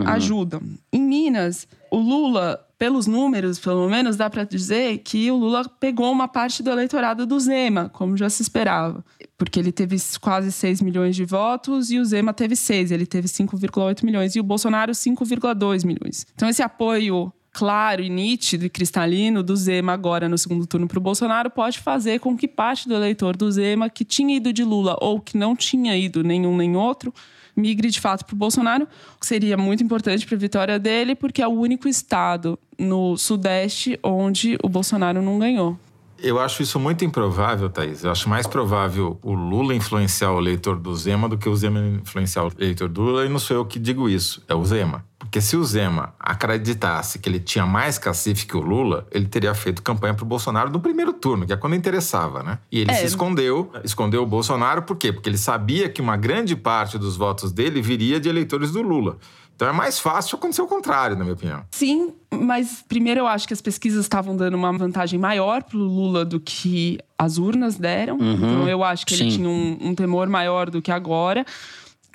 ajudam. 0.06 0.60
Em 0.92 1.00
Minas, 1.00 1.66
o 1.90 1.98
Lula, 1.98 2.60
pelos 2.78 3.06
números, 3.06 3.58
pelo 3.58 3.88
menos, 3.88 4.16
dá 4.16 4.28
para 4.28 4.44
dizer 4.44 4.98
que 4.98 5.30
o 5.30 5.36
Lula 5.36 5.68
pegou 5.68 6.10
uma 6.12 6.28
parte 6.28 6.62
do 6.62 6.70
eleitorado 6.70 7.26
do 7.26 7.38
Zema, 7.40 7.88
como 7.88 8.16
já 8.16 8.28
se 8.30 8.42
esperava. 8.42 9.04
Porque 9.36 9.58
ele 9.58 9.72
teve 9.72 9.96
quase 10.20 10.52
6 10.52 10.82
milhões 10.82 11.16
de 11.16 11.24
votos 11.24 11.90
e 11.90 11.98
o 11.98 12.04
Zema 12.04 12.32
teve 12.32 12.56
6, 12.56 12.90
ele 12.90 13.06
teve 13.06 13.28
5,8 13.28 14.04
milhões 14.04 14.34
e 14.36 14.40
o 14.40 14.44
Bolsonaro 14.44 14.92
5,2 14.92 15.84
milhões. 15.84 16.26
Então 16.34 16.48
esse 16.48 16.62
apoio 16.62 17.32
claro 17.52 18.02
e 18.02 18.08
nítido 18.08 18.66
e 18.66 18.70
cristalino 18.70 19.42
do 19.42 19.56
Zema 19.56 19.92
agora 19.92 20.28
no 20.28 20.38
segundo 20.38 20.66
turno 20.66 20.86
para 20.86 20.98
o 20.98 21.02
Bolsonaro 21.02 21.50
pode 21.50 21.78
fazer 21.80 22.20
com 22.20 22.36
que 22.36 22.46
parte 22.46 22.86
do 22.86 22.94
eleitor 22.94 23.36
do 23.36 23.50
Zema 23.50 23.90
que 23.90 24.04
tinha 24.04 24.36
ido 24.36 24.52
de 24.52 24.62
Lula 24.62 24.96
ou 25.00 25.20
que 25.20 25.36
não 25.36 25.56
tinha 25.56 25.96
ido 25.96 26.22
nenhum 26.22 26.56
nem 26.56 26.76
outro 26.76 27.12
migre 27.58 27.90
de 27.90 28.00
fato 28.00 28.24
para 28.24 28.34
o 28.34 28.38
Bolsonaro, 28.38 28.84
o 29.16 29.20
que 29.20 29.26
seria 29.26 29.56
muito 29.56 29.82
importante 29.82 30.26
para 30.26 30.36
a 30.36 30.38
vitória 30.38 30.78
dele, 30.78 31.14
porque 31.14 31.42
é 31.42 31.48
o 31.48 31.52
único 31.52 31.88
estado 31.88 32.58
no 32.78 33.16
Sudeste 33.16 33.98
onde 34.02 34.56
o 34.62 34.68
Bolsonaro 34.68 35.20
não 35.20 35.38
ganhou. 35.38 35.78
Eu 36.20 36.40
acho 36.40 36.62
isso 36.62 36.80
muito 36.80 37.04
improvável, 37.04 37.70
Thaís. 37.70 38.02
Eu 38.02 38.10
acho 38.10 38.28
mais 38.28 38.44
provável 38.46 39.18
o 39.22 39.32
Lula 39.32 39.72
influenciar 39.72 40.32
o 40.32 40.40
eleitor 40.40 40.76
do 40.76 40.94
Zema 40.94 41.28
do 41.28 41.38
que 41.38 41.48
o 41.48 41.54
Zema 41.54 41.80
influenciar 41.80 42.44
o 42.44 42.52
eleitor 42.58 42.88
do 42.88 43.02
Lula. 43.02 43.24
E 43.24 43.28
não 43.28 43.38
sou 43.38 43.56
eu 43.56 43.64
que 43.64 43.78
digo 43.78 44.08
isso, 44.08 44.42
é 44.48 44.54
o 44.54 44.64
Zema. 44.64 45.04
Porque 45.28 45.42
se 45.42 45.58
o 45.58 45.64
Zema 45.64 46.14
acreditasse 46.18 47.18
que 47.18 47.28
ele 47.28 47.38
tinha 47.38 47.66
mais 47.66 47.98
cacife 47.98 48.46
que 48.46 48.56
o 48.56 48.60
Lula, 48.60 49.06
ele 49.12 49.26
teria 49.26 49.54
feito 49.54 49.82
campanha 49.82 50.14
pro 50.14 50.24
Bolsonaro 50.24 50.70
no 50.70 50.80
primeiro 50.80 51.12
turno, 51.12 51.46
que 51.46 51.52
é 51.52 51.56
quando 51.56 51.76
interessava, 51.76 52.42
né? 52.42 52.58
E 52.72 52.80
ele 52.80 52.90
É. 52.90 52.94
se 52.94 53.04
escondeu, 53.04 53.70
escondeu 53.84 54.22
o 54.22 54.26
Bolsonaro, 54.26 54.82
por 54.82 54.96
quê? 54.96 55.12
Porque 55.12 55.28
ele 55.28 55.36
sabia 55.36 55.90
que 55.90 56.00
uma 56.00 56.16
grande 56.16 56.56
parte 56.56 56.96
dos 56.96 57.14
votos 57.14 57.52
dele 57.52 57.82
viria 57.82 58.18
de 58.18 58.26
eleitores 58.26 58.70
do 58.70 58.80
Lula. 58.80 59.18
Então 59.54 59.68
é 59.68 59.72
mais 59.72 59.98
fácil 59.98 60.38
acontecer 60.38 60.62
o 60.62 60.66
contrário, 60.66 61.14
na 61.16 61.24
minha 61.24 61.34
opinião. 61.34 61.62
Sim, 61.72 62.14
mas 62.32 62.82
primeiro 62.88 63.20
eu 63.20 63.26
acho 63.26 63.46
que 63.46 63.52
as 63.52 63.60
pesquisas 63.60 64.04
estavam 64.06 64.34
dando 64.34 64.54
uma 64.54 64.72
vantagem 64.72 65.18
maior 65.18 65.62
pro 65.62 65.78
Lula 65.78 66.24
do 66.24 66.40
que 66.40 66.98
as 67.18 67.36
urnas 67.36 67.76
deram. 67.76 68.16
Então 68.18 68.66
eu 68.68 68.82
acho 68.82 69.04
que 69.04 69.14
ele 69.14 69.30
sim. 69.30 69.36
tinha 69.38 69.48
um, 69.48 69.76
um 69.88 69.94
temor 69.94 70.26
maior 70.28 70.70
do 70.70 70.80
que 70.80 70.90
agora. 70.90 71.44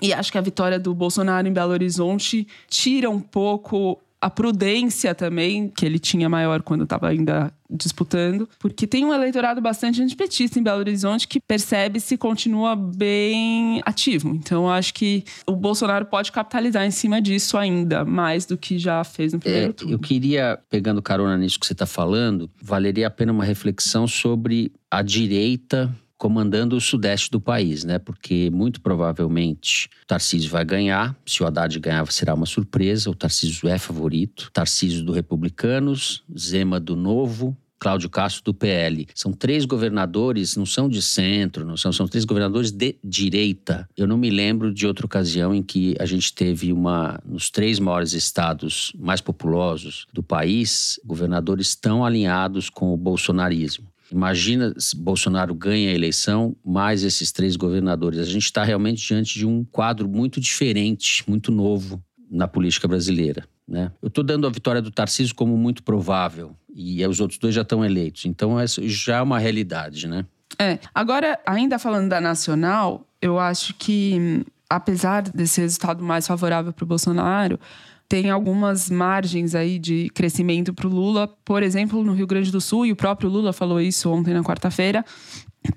E 0.04 0.14
acho 0.14 0.32
que 0.32 0.38
a 0.38 0.42
vitória 0.42 0.78
do 0.78 0.94
Bolsonaro 0.94 1.48
em 1.48 1.54
Belo 1.54 1.72
Horizonte 1.72 2.46
tira 2.68 3.10
um 3.10 3.22
pouco 3.22 4.00
a 4.20 4.30
prudência 4.30 5.14
também, 5.14 5.68
que 5.68 5.86
ele 5.86 6.00
tinha 6.00 6.30
maior 6.30 6.62
quando 6.62 6.86
estava 6.86 7.10
ainda 7.10 7.52
disputando, 7.70 8.48
porque 8.58 8.88
tem 8.88 9.04
um 9.04 9.14
eleitorado 9.14 9.60
bastante 9.60 10.02
antipetista 10.02 10.58
em 10.58 10.64
Belo 10.64 10.80
Horizonte 10.80 11.28
que 11.28 11.42
percebe 11.42 12.00
se 12.00 12.16
continua 12.18 12.74
bem 12.76 13.82
ativo. 13.86 14.30
Então, 14.30 14.70
acho 14.70 14.94
que 14.94 15.26
o 15.46 15.56
Bolsonaro 15.58 16.06
pode 16.06 16.32
capitalizar 16.32 16.86
em 16.86 16.92
cima 16.92 17.22
disso 17.22 17.58
ainda, 17.58 18.06
mais 18.06 18.46
do 18.46 18.58
que 18.58 18.78
já 18.78 19.04
fez 19.04 19.34
no 19.34 19.40
primeiro 19.40 19.72
É, 19.72 19.74
turno. 19.74 19.94
eu 19.94 20.00
queria, 20.00 20.58
pegando 20.70 21.02
carona 21.02 21.38
nisso 21.38 21.60
que 21.60 21.66
você 21.66 21.74
está 21.74 21.86
falando, 21.86 22.50
valeria 22.62 23.08
a 23.08 23.12
pena 23.12 23.34
uma 23.34 23.44
reflexão 23.44 24.08
sobre 24.08 24.72
a 24.90 25.02
direita 25.02 25.94
comandando 26.24 26.78
o 26.78 26.80
sudeste 26.80 27.30
do 27.30 27.42
país, 27.42 27.84
né? 27.84 28.00
Porque 28.00 28.50
muito 28.50 28.80
provavelmente 28.80 29.90
o 30.04 30.08
Tarcísio 30.08 30.50
vai 30.50 30.64
ganhar. 30.64 31.14
Se 31.26 31.44
o 31.44 31.46
Haddad 31.46 31.78
ganhar, 31.82 32.10
será 32.14 32.34
uma 32.34 32.46
surpresa. 32.46 33.10
O 33.10 33.14
Tarcísio 33.14 33.68
é 33.68 33.78
favorito. 33.78 34.50
Tarcísio 34.54 35.04
do 35.04 35.12
Republicanos, 35.12 36.24
Zema 36.40 36.80
do 36.80 36.96
Novo, 36.96 37.58
Cláudio 37.78 38.10
Castro 38.10 38.42
do 38.42 38.54
PL. 38.54 39.06
São 39.14 39.34
três 39.34 39.66
governadores, 39.66 40.56
não 40.56 40.66
são 40.66 40.88
de 40.88 41.02
centro, 41.02 41.66
não 41.66 41.76
são, 41.76 41.92
são 41.92 42.08
três 42.08 42.24
governadores 42.24 42.72
de 42.72 42.96
direita. 43.04 43.86
Eu 43.98 44.08
não 44.08 44.18
me 44.18 44.30
lembro 44.30 44.74
de 44.74 44.88
outra 44.88 45.06
ocasião 45.06 45.54
em 45.54 45.62
que 45.62 45.94
a 46.00 46.06
gente 46.06 46.34
teve 46.34 46.72
uma, 46.72 47.20
nos 47.26 47.50
três 47.50 47.80
maiores 47.80 48.14
estados 48.14 48.94
mais 48.98 49.20
populosos 49.20 50.08
do 50.14 50.24
país, 50.24 50.98
governadores 51.04 51.76
tão 51.76 52.06
alinhados 52.06 52.70
com 52.70 52.94
o 52.94 52.98
bolsonarismo. 52.98 53.93
Imagina 54.12 54.74
se 54.78 54.96
Bolsonaro 54.96 55.54
ganha 55.54 55.90
a 55.90 55.94
eleição, 55.94 56.56
mais 56.64 57.04
esses 57.04 57.32
três 57.32 57.56
governadores. 57.56 58.20
A 58.20 58.26
gente 58.26 58.46
está 58.46 58.64
realmente 58.64 59.06
diante 59.06 59.38
de 59.40 59.46
um 59.46 59.64
quadro 59.64 60.08
muito 60.08 60.40
diferente, 60.40 61.24
muito 61.28 61.52
novo 61.52 62.04
na 62.30 62.48
política 62.48 62.88
brasileira. 62.88 63.46
Né? 63.68 63.92
Eu 64.02 64.08
estou 64.08 64.24
dando 64.24 64.46
a 64.46 64.50
vitória 64.50 64.82
do 64.82 64.92
Tarcísio 64.92 65.36
como 65.36 65.58
muito 65.58 65.84
provável 65.84 66.56
e 66.74 67.06
os 67.06 67.20
outros 67.20 67.40
dois 67.40 67.56
já 67.56 67.62
estão 67.62 67.84
eleitos. 67.86 68.26
Então, 68.26 68.58
já 68.82 69.18
é 69.18 69.22
uma 69.22 69.40
realidade, 69.40 70.08
né? 70.08 70.26
É. 70.60 70.80
Agora, 70.94 71.40
ainda 71.46 71.80
falando 71.80 72.10
da 72.10 72.20
nacional, 72.20 73.08
eu 73.22 73.40
acho 73.40 73.74
que, 73.76 74.18
hum, 74.20 74.44
apesar 74.70 75.24
desse 75.24 75.62
resultado 75.62 76.04
mais 76.04 76.28
favorável 76.28 76.74
para 76.74 76.84
o 76.84 76.88
Bolsonaro, 76.88 77.60
tem 78.08 78.30
algumas 78.30 78.90
margens 78.90 79.56
aí 79.56 79.80
de 79.80 80.10
crescimento 80.14 80.74
para 80.74 80.88
o 80.88 80.90
Lula. 80.90 81.28
Por 81.44 81.64
exemplo, 81.64 82.04
no 82.04 82.14
Rio 82.14 82.28
Grande 82.28 82.52
do 82.52 82.62
Sul, 82.62 82.86
e 82.86 82.92
o 82.92 82.96
próprio 82.96 83.30
Lula 83.30 83.52
falou 83.52 83.82
isso 83.82 84.10
ontem 84.12 84.34
na 84.34 84.44
quarta-feira, 84.44 85.04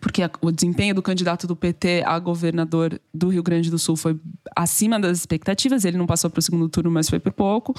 porque 0.01 0.23
o 0.41 0.51
desempenho 0.51 0.95
do 0.95 1.03
candidato 1.03 1.47
do 1.47 1.55
PT 1.55 2.03
a 2.05 2.19
governador 2.19 3.01
do 3.15 3.29
Rio 3.29 3.43
Grande 3.43 3.71
do 3.71 3.79
Sul 3.79 3.97
foi 3.97 4.19
acima 4.55 4.99
das 4.99 5.19
expectativas. 5.19 5.85
Ele 5.85 5.97
não 5.97 6.07
passou 6.07 6.29
para 6.29 6.41
o 6.41 6.43
segundo 6.43 6.69
turno, 6.69 6.91
mas 6.91 7.09
foi 7.09 7.19
por 7.19 7.33
pouco. 7.33 7.75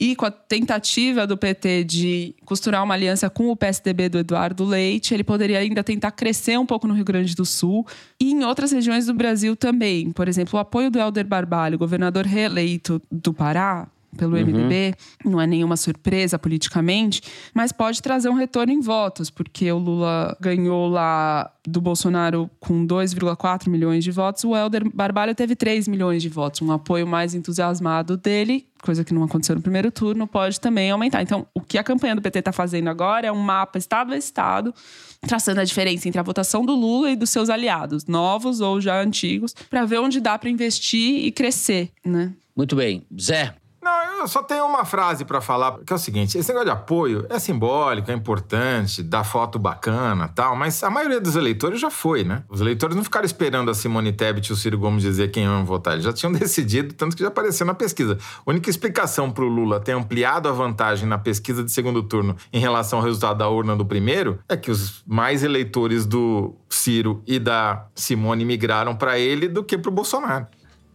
E 0.00 0.14
com 0.14 0.26
a 0.26 0.30
tentativa 0.30 1.26
do 1.26 1.36
PT 1.36 1.84
de 1.84 2.34
costurar 2.44 2.84
uma 2.84 2.94
aliança 2.94 3.28
com 3.28 3.50
o 3.50 3.56
PSDB 3.56 4.08
do 4.08 4.18
Eduardo 4.18 4.64
Leite, 4.64 5.12
ele 5.12 5.24
poderia 5.24 5.58
ainda 5.58 5.82
tentar 5.82 6.12
crescer 6.12 6.58
um 6.58 6.66
pouco 6.66 6.86
no 6.86 6.94
Rio 6.94 7.04
Grande 7.04 7.34
do 7.34 7.44
Sul 7.44 7.86
e 8.20 8.32
em 8.32 8.44
outras 8.44 8.72
regiões 8.72 9.06
do 9.06 9.14
Brasil 9.14 9.56
também. 9.56 10.12
Por 10.12 10.28
exemplo, 10.28 10.56
o 10.56 10.60
apoio 10.60 10.90
do 10.90 10.98
Helder 10.98 11.26
Barbalho, 11.26 11.78
governador 11.78 12.24
reeleito 12.24 13.02
do 13.10 13.32
Pará, 13.32 13.88
pelo 14.18 14.32
MDB, 14.32 14.94
não 15.24 15.40
é 15.40 15.46
nenhuma 15.46 15.76
surpresa 15.76 16.38
politicamente, 16.38 17.22
mas 17.54 17.72
pode 17.72 18.02
trazer 18.02 18.28
um 18.28 18.34
retorno 18.34 18.72
em 18.72 18.80
votos, 18.80 19.30
porque 19.30 19.70
o 19.70 19.78
Lula 19.78 20.36
ganhou 20.40 20.88
lá 20.88 21.50
do 21.66 21.80
Bolsonaro 21.80 22.50
com 22.58 22.86
2,4 22.86 23.68
milhões 23.68 24.02
de 24.02 24.10
votos, 24.10 24.44
o 24.44 24.56
Helder 24.56 24.90
Barbalho 24.92 25.34
teve 25.34 25.54
3 25.54 25.86
milhões 25.88 26.20
de 26.22 26.28
votos, 26.28 26.60
um 26.60 26.72
apoio 26.72 27.06
mais 27.06 27.34
entusiasmado 27.34 28.16
dele, 28.16 28.66
coisa 28.82 29.04
que 29.04 29.12
não 29.12 29.22
aconteceu 29.22 29.54
no 29.54 29.62
primeiro 29.62 29.90
turno, 29.90 30.26
pode 30.26 30.60
também 30.60 30.90
aumentar. 30.90 31.22
Então, 31.22 31.46
o 31.54 31.60
que 31.60 31.78
a 31.78 31.84
campanha 31.84 32.14
do 32.14 32.22
PT 32.22 32.38
está 32.40 32.52
fazendo 32.52 32.88
agora 32.88 33.26
é 33.26 33.32
um 33.32 33.40
mapa 33.40 33.78
estado 33.78 34.12
a 34.12 34.16
estado, 34.16 34.74
traçando 35.20 35.60
a 35.60 35.64
diferença 35.64 36.08
entre 36.08 36.18
a 36.18 36.22
votação 36.22 36.64
do 36.64 36.74
Lula 36.74 37.10
e 37.10 37.16
dos 37.16 37.30
seus 37.30 37.50
aliados, 37.50 38.06
novos 38.06 38.60
ou 38.60 38.80
já 38.80 39.00
antigos, 39.00 39.54
para 39.68 39.84
ver 39.84 39.98
onde 39.98 40.20
dá 40.20 40.38
para 40.38 40.50
investir 40.50 41.24
e 41.24 41.32
crescer, 41.32 41.90
né? 42.04 42.32
Muito 42.56 42.74
bem. 42.74 43.02
Zé, 43.20 43.54
Não, 43.88 44.22
eu 44.22 44.28
só 44.28 44.42
tenho 44.42 44.66
uma 44.66 44.84
frase 44.84 45.24
pra 45.24 45.40
falar, 45.40 45.78
que 45.78 45.92
é 45.92 45.96
o 45.96 45.98
seguinte: 45.98 46.36
esse 46.36 46.48
negócio 46.48 46.66
de 46.66 46.72
apoio 46.72 47.26
é 47.30 47.38
simbólico, 47.38 48.10
é 48.10 48.14
importante, 48.14 49.02
dá 49.02 49.22
foto 49.24 49.58
bacana 49.58 50.28
tal, 50.28 50.56
mas 50.56 50.82
a 50.82 50.90
maioria 50.90 51.20
dos 51.20 51.36
eleitores 51.36 51.80
já 51.80 51.90
foi, 51.90 52.24
né? 52.24 52.42
Os 52.48 52.60
eleitores 52.60 52.96
não 52.96 53.04
ficaram 53.04 53.24
esperando 53.24 53.70
a 53.70 53.74
Simone 53.74 54.12
Tebet 54.12 54.48
e 54.48 54.52
o 54.52 54.56
Ciro 54.56 54.78
Gomes 54.78 55.02
dizer 55.02 55.30
quem 55.30 55.44
iam 55.44 55.64
votar, 55.64 55.94
eles 55.94 56.04
já 56.04 56.12
tinham 56.12 56.32
decidido, 56.34 56.94
tanto 56.94 57.16
que 57.16 57.22
já 57.22 57.28
apareceu 57.28 57.66
na 57.66 57.74
pesquisa. 57.74 58.18
A 58.44 58.50
única 58.50 58.68
explicação 58.68 59.30
pro 59.30 59.46
Lula 59.46 59.80
ter 59.80 59.92
ampliado 59.92 60.48
a 60.48 60.52
vantagem 60.52 61.08
na 61.08 61.18
pesquisa 61.18 61.62
de 61.62 61.70
segundo 61.70 62.02
turno 62.02 62.36
em 62.52 62.58
relação 62.58 62.98
ao 62.98 63.04
resultado 63.04 63.38
da 63.38 63.48
urna 63.48 63.76
do 63.76 63.86
primeiro 63.86 64.40
é 64.48 64.56
que 64.56 64.70
os 64.70 65.02
mais 65.06 65.42
eleitores 65.42 66.04
do 66.04 66.54
Ciro 66.68 67.22
e 67.26 67.38
da 67.38 67.86
Simone 67.94 68.44
migraram 68.44 68.96
pra 68.96 69.18
ele 69.18 69.48
do 69.48 69.62
que 69.62 69.78
pro 69.78 69.90
Bolsonaro. 69.90 70.46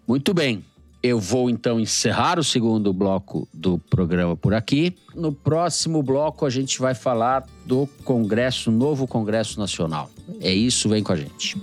Muito 0.08 0.34
bem. 0.34 0.64
Eu 1.04 1.20
vou 1.20 1.50
então 1.50 1.82
encerrar 1.82 2.40
o 2.40 2.44
segundo 2.44 2.94
bloco 2.94 3.46
do 3.54 3.78
programa 3.78 4.38
por 4.38 4.54
aqui. 4.54 4.96
No 5.14 5.34
próximo 5.34 6.02
bloco 6.02 6.46
a 6.46 6.50
gente 6.50 6.80
vai 6.80 6.96
falar 6.96 7.46
do 7.66 7.86
Congresso, 8.06 8.72
novo 8.72 9.06
Congresso 9.06 9.60
Nacional. 9.60 10.10
É 10.40 10.54
isso, 10.54 10.88
vem 10.88 11.04
com 11.04 11.12
a 11.12 11.18
gente. 11.18 11.58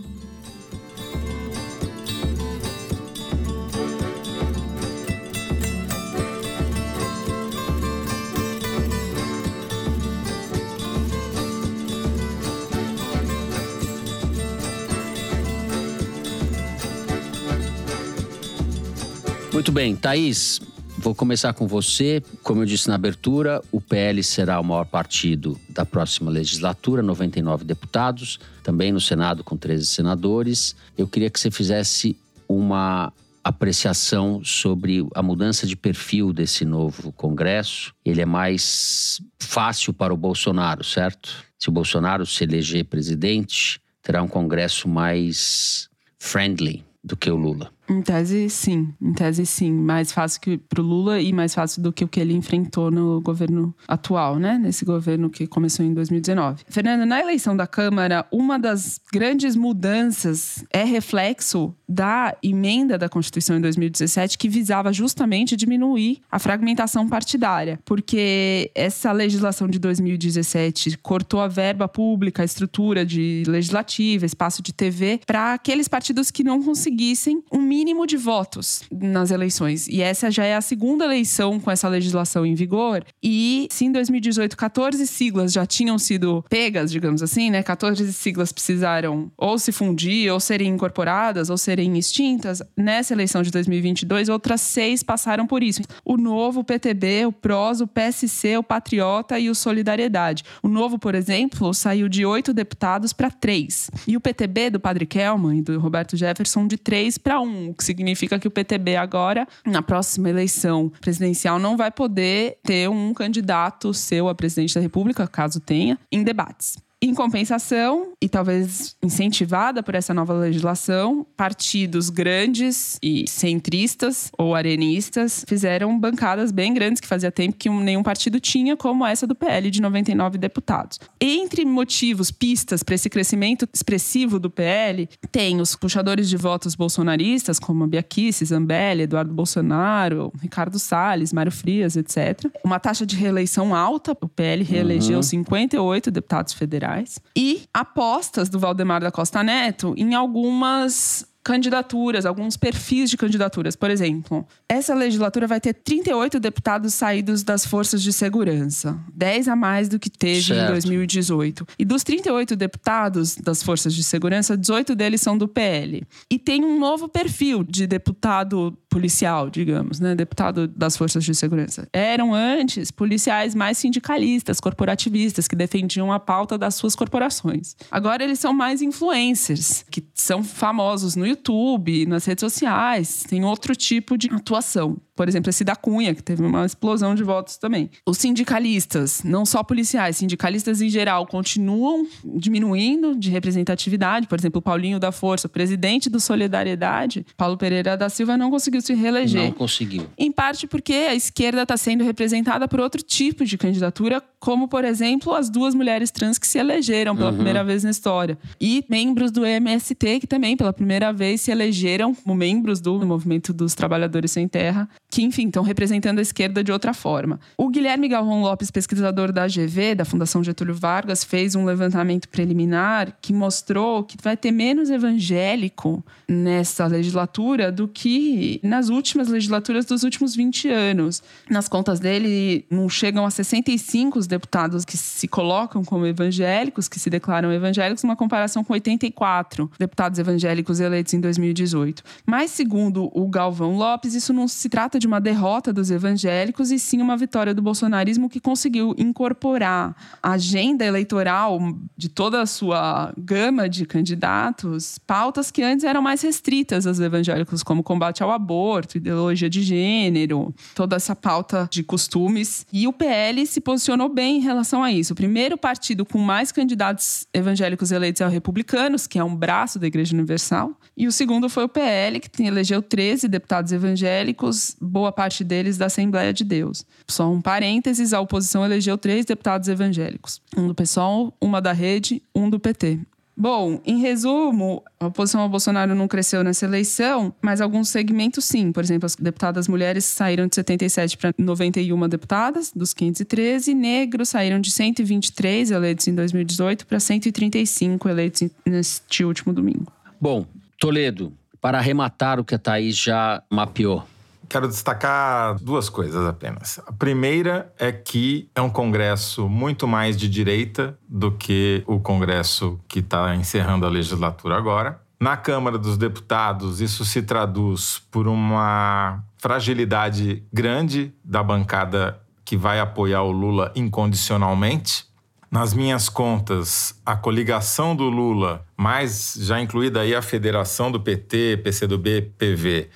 Muito 19.61 19.73
bem, 19.73 19.95
Thaís, 19.95 20.59
vou 20.97 21.15
começar 21.15 21.53
com 21.53 21.69
você. 21.69 22.23
Como 22.43 22.63
eu 22.63 22.67
disse 22.67 22.89
na 22.89 22.95
abertura, 22.95 23.61
o 23.71 23.79
PL 23.79 24.25
será 24.25 24.59
o 24.59 24.65
maior 24.65 24.87
partido 24.87 25.61
da 25.69 25.85
próxima 25.85 26.31
legislatura, 26.31 27.03
99 27.03 27.67
deputados, 27.67 28.41
também 28.63 28.91
no 28.91 29.03
Senado 29.03 29.45
com 29.45 29.59
13 29.59 29.85
senadores. 29.85 30.75
Eu 30.97 31.07
queria 31.07 31.29
que 31.29 31.39
você 31.39 31.51
fizesse 31.51 32.17
uma 32.49 33.13
apreciação 33.45 34.43
sobre 34.43 35.07
a 35.15 35.23
mudança 35.23 35.67
de 35.67 35.77
perfil 35.77 36.33
desse 36.33 36.65
novo 36.65 37.13
Congresso. 37.13 37.93
Ele 38.03 38.23
é 38.23 38.27
mais 38.27 39.21
fácil 39.39 39.93
para 39.93 40.15
o 40.15 40.17
Bolsonaro, 40.17 40.83
certo? 40.83 41.45
Se 41.59 41.69
o 41.69 41.73
Bolsonaro 41.73 42.25
se 42.25 42.45
eleger 42.45 42.87
presidente, 42.87 43.79
terá 44.03 44.23
um 44.23 44.29
Congresso 44.29 44.89
mais 44.89 45.91
friendly 46.19 46.83
do 47.05 47.15
que 47.15 47.31
o 47.31 47.37
Lula. 47.37 47.71
Em 47.91 48.01
tese, 48.03 48.49
sim. 48.49 48.95
Em 49.03 49.13
tese, 49.13 49.45
sim. 49.45 49.73
Mais 49.73 50.13
fácil 50.13 50.41
que 50.41 50.57
pro 50.57 50.81
Lula 50.81 51.21
e 51.21 51.33
mais 51.33 51.53
fácil 51.53 51.83
do 51.83 51.93
que 51.93 52.05
o 52.05 52.09
que 52.09 52.21
ele 52.21 52.33
enfrentou 52.33 52.89
no 52.89 53.21
governo 53.21 53.75
atual, 53.89 54.39
né? 54.39 54.57
Nesse 54.59 54.85
governo 54.85 55.29
que 55.29 55.45
começou 55.45 55.85
em 55.85 55.93
2019. 55.93 56.63
Fernando, 56.69 57.05
na 57.05 57.19
eleição 57.19 57.57
da 57.57 57.67
Câmara, 57.67 58.25
uma 58.31 58.61
das 58.61 59.01
grandes 59.13 59.57
mudanças 59.57 60.65
é 60.73 60.85
reflexo 60.85 61.75
da 61.89 62.37
emenda 62.41 62.97
da 62.97 63.09
Constituição 63.09 63.57
em 63.57 63.61
2017 63.61 64.39
que 64.39 64.49
visava 64.49 64.93
justamente 64.93 65.57
diminuir 65.57 66.21
a 66.31 66.39
fragmentação 66.39 67.09
partidária. 67.09 67.81
Porque 67.85 68.71
essa 68.73 69.11
legislação 69.11 69.67
de 69.67 69.81
2017 69.81 70.97
cortou 70.99 71.41
a 71.41 71.49
verba 71.49 71.89
pública, 71.89 72.43
a 72.43 72.45
estrutura 72.45 73.05
de 73.05 73.43
legislativa, 73.49 74.25
espaço 74.25 74.63
de 74.63 74.73
TV, 74.73 75.21
para 75.27 75.55
aqueles 75.55 75.89
partidos 75.89 76.31
que 76.31 76.45
não 76.45 76.63
conseguissem 76.63 77.43
um 77.51 77.61
mínimo 77.61 77.80
de 78.07 78.17
votos 78.17 78.83
nas 78.91 79.31
eleições. 79.31 79.87
E 79.89 80.01
essa 80.01 80.31
já 80.31 80.45
é 80.45 80.55
a 80.55 80.61
segunda 80.61 81.05
eleição 81.05 81.59
com 81.61 81.71
essa 81.71 81.89
legislação 81.89 82.47
em 82.47 82.55
vigor. 82.55 83.05
E 83.23 83.69
se 83.71 83.85
em 83.85 83.93
2018 83.93 84.57
14 84.57 85.07
siglas 85.07 85.53
já 85.53 85.67
tinham 85.67 85.99
sido 85.99 86.45
pegas, 86.49 86.91
digamos 86.91 87.23
assim, 87.23 87.51
né? 87.51 87.63
14 87.63 88.13
siglas 88.13 88.53
precisaram 88.53 89.31
ou 89.37 89.59
se 89.59 89.73
fundir, 89.73 90.33
ou 90.33 90.41
serem 90.41 90.69
incorporadas, 90.69 91.51
ou 91.51 91.57
serem 91.57 91.99
extintas. 91.99 92.63
Nessa 92.77 93.13
eleição 93.13 93.43
de 93.43 93.51
2022, 93.51 94.29
outras 94.29 94.61
seis 94.61 95.03
passaram 95.03 95.47
por 95.47 95.63
isso. 95.63 95.83
O 96.05 96.17
Novo, 96.17 96.61
o 96.61 96.65
PTB, 96.65 97.27
o 97.27 97.33
PROS, 97.33 97.81
o 97.81 97.87
PSC, 97.87 98.57
o 98.57 98.63
Patriota 98.63 99.39
e 99.39 99.51
o 99.51 99.55
Solidariedade. 99.55 100.45
O 100.63 100.69
Novo, 100.69 100.99
por 100.99 101.15
exemplo, 101.15 101.73
saiu 101.75 102.09
de 102.09 102.25
oito 102.25 102.53
deputados 102.53 103.13
para 103.13 103.31
três. 103.31 103.91
E 104.07 104.17
o 104.17 104.21
PTB 104.21 104.71
do 104.71 104.81
Padre 104.81 105.07
Kelman 105.07 105.59
e 105.59 105.63
do 105.63 105.79
Roberto 105.79 106.17
Jefferson 106.17 106.67
de 106.67 106.77
três 106.77 107.19
para 107.19 107.41
um 107.41 107.70
o 107.71 107.75
que 107.75 107.85
significa 107.85 108.39
que 108.39 108.49
o 108.49 108.51
PTB 108.51 108.97
agora, 108.97 109.47
na 109.65 109.83
próxima 109.83 110.29
eleição 110.29 110.91
presidencial, 111.01 111.59
não 111.59 111.77
vai 111.77 111.91
poder 111.91 112.59
ter 112.65 112.89
um 112.89 113.15
candidato 113.15 113.95
seu 113.95 114.29
a 114.29 114.35
presidente 114.35 114.75
da 114.75 114.81
República, 114.81 115.27
caso 115.27 115.61
tenha, 115.61 115.99
em 116.11 116.23
debates. 116.23 116.77
Em 117.03 117.15
compensação, 117.15 118.13
e 118.21 118.29
talvez 118.29 118.95
incentivada 119.03 119.83
por 119.83 119.95
essa 119.95 120.13
nova 120.13 120.35
legislação, 120.35 121.27
partidos 121.35 122.11
grandes 122.11 122.99
e 123.03 123.25
centristas 123.27 124.31
ou 124.37 124.55
arenistas 124.55 125.43
fizeram 125.49 125.99
bancadas 125.99 126.53
bem 126.53 126.75
grandes 126.75 127.01
que 127.01 127.09
fazia 127.09 127.33
tempo 127.33 127.57
que 127.57 127.71
nenhum 127.71 128.03
partido 128.03 128.39
tinha, 128.39 128.77
como 128.77 129.07
essa 129.07 129.27
do 129.27 129.35
PL 129.35 129.71
de 129.71 129.81
99 129.81 130.37
deputados. 130.37 130.99
Entre 131.19 131.65
motivos, 131.65 132.31
pistas 132.31 132.83
para 132.83 132.95
esse 132.95 133.09
crescimento 133.09 133.67
expressivo 133.73 134.39
do 134.39 134.51
PL, 134.51 135.09
tem 135.33 135.61
os 135.61 135.75
puxadores 135.75 136.29
de 136.29 136.37
votos 136.37 136.75
bolsonaristas, 136.75 137.59
como 137.59 137.85
a 137.85 137.87
Bia 137.87 138.03
Kicis, 138.03 138.51
Zambelli, 138.51 139.05
Eduardo 139.05 139.33
Bolsonaro, 139.33 140.31
Ricardo 140.41 140.79
Salles, 140.79 141.33
Mário 141.33 141.53
Frias, 141.53 141.97
etc. 141.97 142.45
Uma 142.63 142.79
taxa 142.79 143.07
de 143.07 143.17
reeleição 143.17 143.75
alta, 143.75 144.15
o 144.21 144.29
PL 144.29 144.63
reelegeu 144.63 145.17
Uhum. 145.17 145.23
58 145.23 146.11
deputados 146.11 146.53
federais. 146.53 146.90
E 147.37 147.63
apostas 147.73 148.49
do 148.49 148.59
Valdemar 148.59 149.01
da 149.01 149.11
Costa 149.11 149.43
Neto 149.43 149.95
em 149.97 150.15
algumas 150.15 151.30
candidaturas, 151.43 152.27
alguns 152.27 152.57
perfis 152.57 153.11
de 153.11 153.17
candidaturas. 153.17 153.75
Por 153.75 153.91
exemplo, 153.91 154.47
essa 154.69 154.95
legislatura 154.95 155.47
vai 155.47 155.61
ter 155.61 155.73
38 155.73 156.39
deputados 156.39 156.95
saídos 156.95 157.43
das 157.43 157.65
forças 157.65 158.03
de 158.03 158.13
segurança, 158.13 158.99
10 159.15 159.49
a 159.49 159.57
mais 159.57 159.89
do 159.89 159.99
que 159.99 160.11
teve 160.11 160.39
em 160.39 160.57
Certo. 160.57 160.73
2018. 160.73 161.67
E 161.79 161.85
dos 161.85 162.03
38 162.03 162.57
deputados 162.57 163.37
das 163.37 163.63
forças 163.63 163.95
de 163.95 164.03
segurança, 164.03 164.57
18 164.57 164.95
deles 164.95 165.21
são 165.21 165.37
do 165.37 165.49
PL. 165.49 166.03
E 166.31 166.39
tem 166.39 166.65
um 166.65 166.79
novo 166.79 167.09
perfil 167.09 167.65
de 167.65 167.87
deputado 167.87 168.77
policial, 168.89 169.49
digamos, 169.49 170.01
né? 170.01 170.15
Deputado 170.15 170.67
das 170.67 170.97
forças 170.97 171.25
de 171.25 171.35
segurança. 171.35 171.89
Eram 171.93 172.35
antes 172.35 172.91
policiais 172.91 173.55
mais 173.55 173.79
sindicalistas, 173.79 174.61
corporativistas, 174.61 175.47
que 175.47 175.57
defendiam 175.57 176.13
a 176.13 176.19
pauta 176.19 176.59
das 176.59 176.75
suas 176.75 176.95
corporações. 176.95 177.77
Agora 177.91 178.23
eles 178.25 178.39
são 178.39 178.53
mais 178.53 178.83
influencers, 178.83 179.85
que 179.91 180.05
são 180.15 180.43
famosos 180.43 181.17
no 181.17 181.27
YouTube, 181.31 182.07
nas 182.07 182.25
redes 182.25 182.41
sociais, 182.41 183.25
tem 183.29 183.45
outro 183.45 183.75
tipo 183.75 184.17
de 184.17 184.29
atuação. 184.33 184.99
Por 185.21 185.29
exemplo, 185.29 185.51
esse 185.51 185.65
da 185.65 185.77
Cunha, 185.77 186.15
que 186.15 186.23
teve 186.23 186.43
uma 186.43 186.65
explosão 186.65 187.15
de 187.15 187.23
votos 187.23 187.59
também. 187.59 187.91
Os 188.07 188.17
sindicalistas, 188.17 189.23
não 189.23 189.45
só 189.45 189.63
policiais, 189.63 190.17
sindicalistas 190.17 190.81
em 190.81 190.89
geral, 190.89 191.27
continuam 191.27 192.07
diminuindo 192.25 193.15
de 193.15 193.29
representatividade. 193.29 194.27
Por 194.27 194.39
exemplo, 194.39 194.61
o 194.61 194.63
Paulinho 194.63 194.99
da 194.99 195.13
Força, 195.13 195.47
presidente 195.47 196.09
do 196.09 196.19
Solidariedade, 196.19 197.27
Paulo 197.37 197.59
Pereira 197.59 197.99
da 197.99 198.09
Silva, 198.09 198.35
não 198.39 198.51
conseguiu 198.51 198.81
se 198.81 198.95
reeleger. 198.95 199.45
Não 199.45 199.53
conseguiu. 199.53 200.07
Em 200.17 200.33
parte 200.33 200.67
porque 200.67 200.95
a 200.95 201.15
esquerda 201.15 201.65
está 201.65 201.77
sendo 201.77 202.03
representada 202.03 202.67
por 202.67 202.81
outro 202.81 203.03
tipo 203.03 203.45
de 203.45 203.59
candidatura, 203.59 204.23
como, 204.39 204.69
por 204.69 204.87
exemplo, 204.87 205.35
as 205.35 205.51
duas 205.51 205.75
mulheres 205.75 206.11
trans 206.11 206.39
que 206.39 206.47
se 206.47 206.57
elegeram 206.57 207.15
pela 207.15 207.31
primeira 207.31 207.63
vez 207.63 207.85
na 207.85 207.91
história. 207.91 208.39
E 208.59 208.87
membros 208.89 209.31
do 209.31 209.45
MST, 209.45 210.21
que 210.21 210.27
também, 210.27 210.57
pela 210.57 210.73
primeira 210.73 211.13
vez, 211.13 211.43
se 211.43 211.51
elegeram 211.51 212.15
como 212.15 212.35
membros 212.35 212.81
do 212.81 213.05
Movimento 213.05 213.53
dos 213.53 213.75
Trabalhadores 213.75 214.31
Sem 214.31 214.49
Terra 214.49 214.89
que, 215.11 215.23
enfim, 215.23 215.49
estão 215.49 215.63
representando 215.65 216.21
a 216.21 216.23
esquerda 216.23 216.63
de 216.63 216.71
outra 216.71 216.95
forma. 216.95 217.41
O 217.59 217.69
Guilherme 217.69 218.09
Galvão 218.09 218.41
Lopes, 218.41 218.71
pesquisador 218.71 219.33
da 219.33 219.47
GV, 219.49 219.97
da 219.97 220.05
Fundação 220.05 220.45
Getúlio 220.45 220.75
Vargas, 220.75 221.25
fez 221.25 221.57
um 221.57 221.65
levantamento 221.65 222.29
preliminar 222.29 223.17
que 223.21 223.33
mostrou 223.33 224.05
que 224.05 224.17
vai 224.23 224.37
ter 224.37 224.53
menos 224.53 224.89
evangélico 224.89 226.05
nessa 226.29 226.87
legislatura 226.87 227.73
do 227.73 227.89
que 227.89 228.61
nas 228.63 228.89
últimas 228.89 229.27
legislaturas 229.29 229.85
dos 229.85 230.05
últimos 230.05 230.37
20 230.37 230.69
anos. 230.69 231.23
Nas 231.51 231.69
contas 231.69 231.99
dele, 231.99 232.65
não 232.71 232.89
chegam 232.89 233.27
a 233.27 233.31
65 233.31 234.19
os 234.19 234.27
deputados 234.29 234.85
que 234.85 234.97
se 234.97 235.27
colocam 235.27 235.85
como 235.85 236.07
evangélicos, 236.07 236.89
que 236.89 237.01
se 237.01 237.11
declaram 237.11 237.53
evangélicos, 237.53 238.05
numa 238.05 238.15
comparação 238.15 238.63
com 238.63 238.75
84 238.75 239.71
deputados 239.79 240.19
evangélicos 240.21 240.79
eleitos 240.79 241.15
em 241.15 241.21
2018. 241.21 242.05
Mas, 242.25 242.53
segundo 242.53 243.11
o 243.13 243.29
Galvão 243.29 243.77
Lopes, 243.77 244.15
isso 244.15 244.33
não 244.33 244.47
se 244.47 244.69
trata 244.69 245.00
de 245.01 245.07
uma 245.07 245.21
derrota 245.21 245.73
dos 245.73 245.91
evangélicos 245.91 246.71
e 246.71 246.79
sim 246.79 247.01
uma 247.01 247.17
vitória 247.17 247.55
do 247.55 247.63
bolsonarismo 247.63 248.29
que 248.29 248.39
conseguiu 248.39 248.95
incorporar 248.97 249.97
a 250.23 250.33
agenda 250.33 250.85
eleitoral 250.85 251.59
de 251.97 252.09
toda 252.09 252.43
a 252.43 252.47
sua 252.47 253.13
gama 253.17 253.69
de 253.69 253.87
candidatos, 253.87 254.99
pautas 254.99 255.51
que 255.51 255.63
antes 255.63 255.85
eram 255.85 256.03
mais 256.03 256.23
restritas 256.23 256.87
aos 256.87 257.01
evangélicos, 257.01 257.63
como 257.63 257.83
combate 257.83 258.23
ao 258.23 258.31
aborto, 258.31 258.99
ideologia 258.99 259.49
de 259.49 259.63
gênero, 259.63 260.55
toda 260.75 260.97
essa 260.97 261.17
pauta 261.17 261.69
de 261.71 261.83
costumes. 261.83 262.67
E 262.73 262.87
o 262.87 262.93
PL 262.93 263.47
se 263.47 263.61
posicionou 263.61 264.09
bem 264.09 264.37
em 264.37 264.41
relação 264.41 264.83
a 264.83 264.93
isso. 264.93 265.15
O 265.15 265.17
primeiro 265.17 265.57
partido 265.57 266.05
com 266.05 266.19
mais 266.19 266.53
candidatos 266.53 267.27
evangélicos 267.33 267.91
eleitos 267.91 268.21
é 268.21 268.27
o 268.27 268.31
Republicanos, 268.31 269.07
que 269.07 269.19
é 269.19 269.25
um 269.25 269.35
braço 269.35 269.79
da 269.79 269.87
Igreja 269.87 270.15
Universal. 270.15 270.73
E 270.97 271.07
o 271.07 271.13
segundo 271.13 271.49
foi 271.49 271.65
o 271.65 271.69
PL, 271.69 272.21
que 272.21 272.43
elegeu 272.43 272.83
13 272.83 273.27
deputados 273.29 273.73
evangélicos, 273.73 274.77
boa 274.91 275.13
parte 275.13 275.45
deles 275.45 275.79
da 275.79 275.87
Assembleia 275.87 276.33
de 276.33 276.45
Deus. 276.45 276.85
Só 277.09 277.31
um 277.31 277.41
parênteses, 277.41 278.13
a 278.13 278.21
oposição 278.21 278.65
elegeu 278.65 278.99
três 278.99 279.25
deputados 279.25 279.69
evangélicos. 279.69 280.43
Um 280.57 280.67
do 280.67 280.75
PSOL, 280.75 281.33
uma 281.41 281.61
da 281.61 281.73
Rede, 281.73 282.23
um 282.35 282.51
do 282.51 282.59
PT. 282.59 282.99
Bom, 283.37 283.81
em 283.87 284.01
resumo, 284.01 284.83
a 284.99 285.07
oposição 285.07 285.41
ao 285.41 285.49
Bolsonaro 285.49 285.95
não 285.95 286.07
cresceu 286.07 286.45
nessa 286.45 286.67
eleição, 286.67 287.33
mas 287.41 287.63
alguns 287.63 287.89
segmentos 287.89 288.45
sim. 288.45 288.71
Por 288.71 288.85
exemplo, 288.85 289.07
as 289.07 289.17
deputadas 289.17 289.67
mulheres 289.67 290.05
saíram 290.05 290.47
de 290.47 290.57
77 290.57 291.17
para 291.17 291.33
91 291.39 292.07
deputadas, 292.07 292.71
dos 292.75 292.93
513. 292.93 293.73
Negros 293.73 294.29
saíram 294.29 294.61
de 294.61 294.71
123 294.71 295.71
eleitos 295.71 296.07
em 296.07 296.15
2018 296.15 296.87
para 296.87 297.01
135 297.01 298.09
eleitos 298.11 298.51
neste 298.67 299.25
último 299.25 299.55
domingo. 299.55 299.91
Bom, 300.21 300.45
Toledo, 300.79 301.33
para 301.63 301.79
arrematar 301.79 302.39
o 302.39 302.45
que 302.45 302.55
a 302.55 302.59
Thaís 302.59 302.95
já 302.95 303.43
mapeou. 303.49 304.05
Quero 304.51 304.67
destacar 304.67 305.55
duas 305.61 305.89
coisas 305.89 306.27
apenas. 306.27 306.81
A 306.85 306.93
primeira 306.93 307.73
é 307.79 307.93
que 307.93 308.51
é 308.53 308.61
um 308.61 308.69
congresso 308.69 309.49
muito 309.49 309.87
mais 309.87 310.17
de 310.17 310.29
direita 310.29 310.99
do 311.09 311.31
que 311.31 311.85
o 311.87 312.01
congresso 312.01 312.81
que 312.89 312.99
está 312.99 313.33
encerrando 313.37 313.87
a 313.87 313.89
legislatura 313.89 314.57
agora. 314.57 315.01
Na 315.21 315.37
Câmara 315.37 315.79
dos 315.79 315.97
Deputados, 315.97 316.81
isso 316.81 317.05
se 317.05 317.23
traduz 317.23 318.03
por 318.11 318.27
uma 318.27 319.23
fragilidade 319.39 320.43
grande 320.53 321.15
da 321.25 321.45
bancada 321.45 322.21
que 322.45 322.57
vai 322.57 322.81
apoiar 322.81 323.23
o 323.23 323.31
Lula 323.31 323.71
incondicionalmente. 323.77 325.05
Nas 325.49 325.73
minhas 325.73 326.09
contas, 326.09 327.01
a 327.07 327.15
coligação 327.15 327.95
do 327.95 328.11
Lula, 328.11 328.67
mais 328.77 329.37
já 329.39 329.61
incluída 329.61 330.01
aí 330.01 330.13
a 330.13 330.23
federação 330.23 330.91
do 330.91 330.99
PT, 330.99 331.61
PCdoB, 331.63 332.33
PV, 332.37 332.91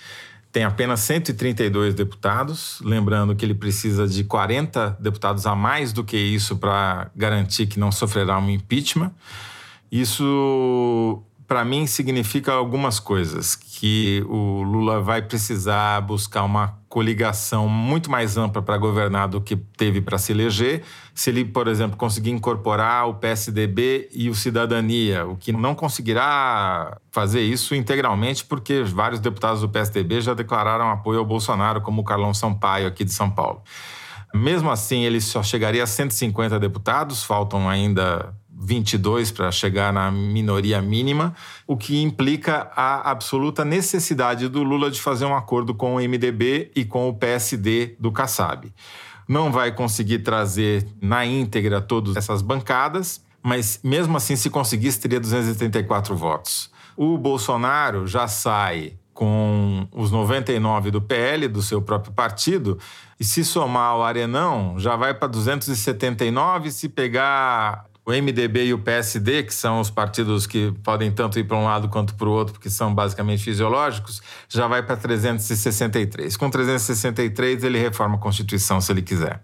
tem 0.55 0.63
apenas 0.63 1.01
132 1.01 1.95
deputados, 1.95 2.81
lembrando 2.85 3.35
que 3.35 3.45
ele 3.45 3.55
precisa 3.55 4.07
de 4.07 4.23
40 4.23 4.97
deputados 5.01 5.47
a 5.47 5.57
mais 5.57 5.93
do 5.93 6.05
que 6.05 6.17
isso 6.17 6.57
para 6.57 7.11
garantir 7.17 7.67
que 7.67 7.77
não 7.77 7.91
sofrerá 7.91 8.39
um 8.39 8.49
impeachment. 8.49 9.11
Isso, 9.91 11.25
para 11.55 11.65
mim, 11.65 11.87
significa 11.87 12.53
algumas 12.53 12.99
coisas: 12.99 13.55
que 13.55 14.25
o 14.29 14.65
Lula 14.65 15.01
vai 15.01 15.23
precisar 15.23 16.01
buscar 16.01 16.43
uma 16.43 16.77
coligação 16.89 17.69
muito 17.69 18.11
mais 18.11 18.37
ampla 18.37 18.61
para 18.61 18.77
governar 18.77 19.29
do 19.29 19.41
que 19.41 19.55
teve 19.55 20.01
para 20.01 20.19
se 20.19 20.33
eleger. 20.33 20.83
Se 21.15 21.31
ele, 21.31 21.45
por 21.45 21.69
exemplo, 21.69 21.97
conseguir 21.97 22.33
incorporar 22.33 23.09
o 23.09 23.15
PSDB 23.15 24.09
e 24.13 24.29
o 24.29 24.35
Cidadania, 24.35 25.25
o 25.25 25.37
que 25.37 25.53
não 25.53 25.77
conseguirá 25.77 26.99
fazer 27.13 27.43
isso 27.43 27.73
integralmente, 27.73 28.45
porque 28.45 28.83
vários 28.83 29.21
deputados 29.21 29.61
do 29.61 29.69
PSDB 29.69 30.23
já 30.23 30.35
declararam 30.35 30.91
apoio 30.91 31.21
ao 31.21 31.25
Bolsonaro, 31.25 31.81
como 31.81 32.03
o 32.03 32.05
Carlão 32.05 32.35
Sampaio, 32.35 32.89
aqui 32.89 33.05
de 33.05 33.13
São 33.13 33.31
Paulo. 33.31 33.63
Mesmo 34.35 34.73
assim, 34.73 35.05
ele 35.05 35.21
só 35.21 35.41
chegaria 35.41 35.85
a 35.85 35.87
150 35.87 36.59
deputados, 36.59 37.23
faltam 37.23 37.69
ainda 37.69 38.35
22 38.65 39.31
para 39.31 39.53
chegar 39.53 39.93
na 39.93 40.11
minoria 40.11 40.81
mínima, 40.81 41.35
o 41.67 41.77
que 41.77 42.01
implica 42.03 42.71
a 42.75 43.11
absoluta 43.11 43.65
necessidade 43.65 44.49
do 44.49 44.63
Lula 44.63 44.91
de 44.91 45.01
fazer 45.01 45.27
um 45.27 45.37
acordo 45.37 45.75
com 45.75 45.97
o 45.97 45.99
MDB 45.99 46.71
e 46.75 46.85
com 46.85 47.09
o 47.09 47.15
PSD 47.15 47.97
do 48.01 48.11
Kassab. 48.11 48.73
Não 49.29 49.53
vai 49.53 49.73
conseguir 49.73 50.21
trazer 50.21 50.87
na 51.01 51.25
íntegra 51.25 51.81
todas 51.81 52.17
essas 52.17 52.43
bancadas, 52.43 53.23
mas 53.43 53.81
mesmo 53.85 54.17
assim, 54.17 54.37
se 54.37 54.49
conseguisse, 54.49 55.01
teria 55.01 55.21
284 55.21 56.17
votos. 56.17 56.71
O 56.97 57.19
Bolsonaro 57.19 58.07
já 58.07 58.27
sai 58.27 58.95
com 59.13 59.87
os 59.93 60.11
99 60.11 60.91
do 60.91 61.01
PL, 61.01 61.47
do 61.49 61.63
seu 61.63 61.81
próprio 61.81 62.13
partido, 62.13 62.79
e 63.19 63.25
se 63.25 63.45
somar 63.45 63.97
o 63.97 64.03
Arenão, 64.03 64.75
já 64.79 64.97
vai 64.97 65.15
para 65.15 65.29
279. 65.29 66.71
Se 66.71 66.89
pegar 66.89 67.87
o 68.07 68.13
MDB 68.13 68.67
e 68.67 68.75
o 68.75 68.79
PSD, 68.79 69.45
que 69.45 69.55
são 69.55 69.81
os 69.81 69.89
partidos 69.89 70.47
que 70.47 70.73
podem 70.83 71.11
tanto 71.11 71.39
ir 71.39 71.45
para 71.45 71.57
um 71.57 71.65
lado 71.65 71.89
quanto 71.89 72.15
para 72.15 72.29
o 72.29 72.33
outro, 72.33 72.53
porque 72.53 72.69
são 72.69 72.95
basicamente 72.95 73.43
fisiológicos, 73.43 74.23
já 74.49 74.67
vai 74.67 74.83
para 74.83 74.97
363. 74.97 76.37
Com 76.37 76.51
363, 76.51 77.65
ele 77.65 77.79
reforma 77.79 78.17
a 78.17 78.19
Constituição 78.19 78.81
se 78.81 78.93
ele 78.93 79.01
quiser. 79.01 79.41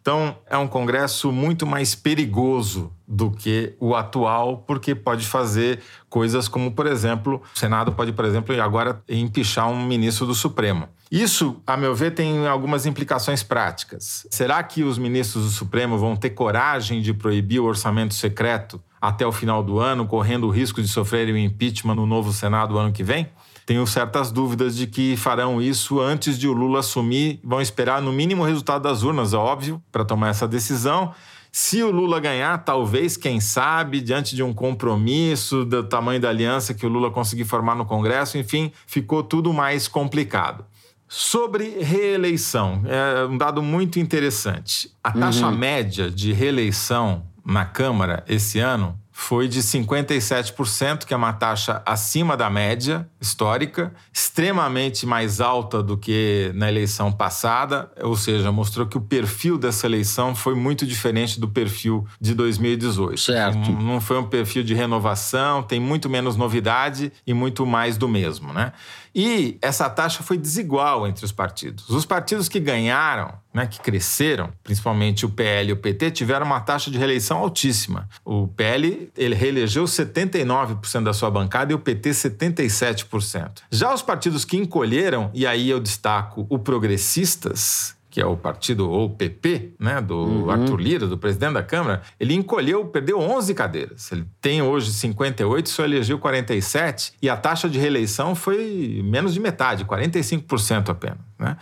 Então, 0.00 0.36
é 0.48 0.56
um 0.56 0.66
Congresso 0.66 1.30
muito 1.30 1.66
mais 1.66 1.94
perigoso 1.94 2.90
do 3.06 3.30
que 3.30 3.74
o 3.78 3.94
atual, 3.94 4.64
porque 4.66 4.94
pode 4.94 5.26
fazer 5.26 5.80
coisas 6.08 6.48
como, 6.48 6.72
por 6.72 6.86
exemplo, 6.86 7.42
o 7.54 7.58
Senado 7.58 7.92
pode, 7.92 8.12
por 8.12 8.24
exemplo, 8.24 8.58
agora 8.62 9.02
empichar 9.08 9.68
um 9.68 9.84
ministro 9.84 10.26
do 10.26 10.34
Supremo. 10.34 10.88
Isso, 11.10 11.60
a 11.66 11.76
meu 11.76 11.94
ver, 11.94 12.14
tem 12.14 12.46
algumas 12.46 12.86
implicações 12.86 13.42
práticas. 13.42 14.26
Será 14.30 14.62
que 14.62 14.84
os 14.84 14.96
ministros 14.96 15.44
do 15.44 15.50
Supremo 15.50 15.98
vão 15.98 16.16
ter 16.16 16.30
coragem 16.30 17.02
de 17.02 17.12
proibir 17.12 17.60
o 17.60 17.64
orçamento 17.64 18.14
secreto 18.14 18.80
até 19.00 19.26
o 19.26 19.32
final 19.32 19.62
do 19.62 19.78
ano, 19.80 20.06
correndo 20.06 20.46
o 20.46 20.50
risco 20.50 20.80
de 20.80 20.88
sofrerem 20.88 21.34
o 21.34 21.38
impeachment 21.38 21.96
no 21.96 22.06
novo 22.06 22.32
Senado 22.32 22.78
ano 22.78 22.92
que 22.92 23.02
vem? 23.02 23.28
Tenho 23.66 23.86
certas 23.86 24.32
dúvidas 24.32 24.76
de 24.76 24.86
que 24.86 25.16
farão 25.16 25.60
isso 25.60 26.00
antes 26.00 26.38
de 26.38 26.48
o 26.48 26.52
Lula 26.52 26.80
assumir. 26.80 27.40
Vão 27.44 27.60
esperar, 27.60 28.02
no 28.02 28.12
mínimo, 28.12 28.42
o 28.42 28.46
resultado 28.46 28.82
das 28.82 29.02
urnas, 29.02 29.32
óbvio, 29.32 29.82
para 29.92 30.04
tomar 30.04 30.28
essa 30.28 30.48
decisão. 30.48 31.12
Se 31.52 31.82
o 31.82 31.90
Lula 31.90 32.20
ganhar, 32.20 32.58
talvez, 32.58 33.16
quem 33.16 33.40
sabe, 33.40 34.00
diante 34.00 34.36
de 34.36 34.42
um 34.42 34.52
compromisso 34.52 35.64
do 35.64 35.82
tamanho 35.82 36.20
da 36.20 36.28
aliança 36.28 36.72
que 36.72 36.86
o 36.86 36.88
Lula 36.88 37.10
conseguir 37.10 37.44
formar 37.44 37.74
no 37.74 37.84
Congresso, 37.84 38.38
enfim, 38.38 38.70
ficou 38.86 39.22
tudo 39.22 39.52
mais 39.52 39.88
complicado. 39.88 40.64
Sobre 41.08 41.80
reeleição, 41.80 42.82
é 42.86 43.24
um 43.24 43.36
dado 43.36 43.60
muito 43.60 43.98
interessante. 43.98 44.92
A 45.02 45.10
taxa 45.10 45.48
uhum. 45.48 45.56
média 45.56 46.08
de 46.08 46.32
reeleição 46.32 47.24
na 47.44 47.64
Câmara 47.64 48.22
esse 48.28 48.60
ano 48.60 48.96
foi 49.20 49.46
de 49.46 49.60
57%, 49.60 51.04
que 51.04 51.12
é 51.12 51.16
uma 51.16 51.32
taxa 51.34 51.82
acima 51.84 52.38
da 52.38 52.48
média 52.48 53.06
histórica, 53.20 53.92
extremamente 54.10 55.04
mais 55.04 55.42
alta 55.42 55.82
do 55.82 55.96
que 55.98 56.50
na 56.54 56.70
eleição 56.70 57.12
passada, 57.12 57.92
ou 58.00 58.16
seja, 58.16 58.50
mostrou 58.50 58.86
que 58.86 58.96
o 58.96 59.00
perfil 59.00 59.58
dessa 59.58 59.86
eleição 59.86 60.34
foi 60.34 60.54
muito 60.54 60.86
diferente 60.86 61.38
do 61.38 61.46
perfil 61.46 62.06
de 62.18 62.34
2018. 62.34 63.20
Certo. 63.20 63.70
Não 63.70 64.00
foi 64.00 64.18
um 64.18 64.26
perfil 64.26 64.64
de 64.64 64.72
renovação, 64.72 65.62
tem 65.62 65.78
muito 65.78 66.08
menos 66.08 66.34
novidade 66.34 67.12
e 67.26 67.34
muito 67.34 67.66
mais 67.66 67.98
do 67.98 68.08
mesmo, 68.08 68.54
né? 68.54 68.72
E 69.14 69.58
essa 69.60 69.88
taxa 69.88 70.22
foi 70.22 70.38
desigual 70.38 71.06
entre 71.06 71.24
os 71.24 71.32
partidos. 71.32 71.88
Os 71.88 72.04
partidos 72.04 72.48
que 72.48 72.60
ganharam, 72.60 73.32
né, 73.52 73.66
que 73.66 73.80
cresceram, 73.80 74.50
principalmente 74.62 75.26
o 75.26 75.30
PL 75.30 75.70
e 75.70 75.72
o 75.72 75.76
PT, 75.76 76.12
tiveram 76.12 76.46
uma 76.46 76.60
taxa 76.60 76.90
de 76.90 76.98
reeleição 76.98 77.38
altíssima. 77.38 78.08
O 78.24 78.46
PL 78.46 79.10
ele 79.16 79.34
reelegeu 79.34 79.84
79% 79.84 81.02
da 81.02 81.12
sua 81.12 81.30
bancada 81.30 81.72
e 81.72 81.74
o 81.74 81.78
PT 81.78 82.10
77%. 82.10 83.62
Já 83.70 83.92
os 83.92 84.02
partidos 84.02 84.44
que 84.44 84.56
encolheram, 84.56 85.30
e 85.34 85.46
aí 85.46 85.68
eu 85.68 85.80
destaco 85.80 86.46
o 86.48 86.58
Progressistas, 86.58 87.96
que 88.10 88.20
é 88.20 88.26
o 88.26 88.36
partido, 88.36 88.90
ou 88.90 89.08
PP, 89.08 89.74
né, 89.78 90.00
do 90.00 90.16
uhum. 90.16 90.50
Arthur 90.50 90.80
Lira, 90.80 91.06
do 91.06 91.16
presidente 91.16 91.54
da 91.54 91.62
Câmara, 91.62 92.02
ele 92.18 92.34
encolheu, 92.34 92.84
perdeu 92.86 93.20
11 93.20 93.54
cadeiras. 93.54 94.10
Ele 94.10 94.26
tem 94.40 94.60
hoje 94.60 94.92
58, 94.92 95.68
só 95.68 95.84
elegeu 95.84 96.18
47, 96.18 97.12
e 97.22 97.28
a 97.30 97.36
taxa 97.36 97.68
de 97.68 97.78
reeleição 97.78 98.34
foi 98.34 99.00
menos 99.04 99.32
de 99.32 99.38
metade, 99.38 99.84
45% 99.84 100.88
apenas. 100.88 101.18
Né? 101.38 101.56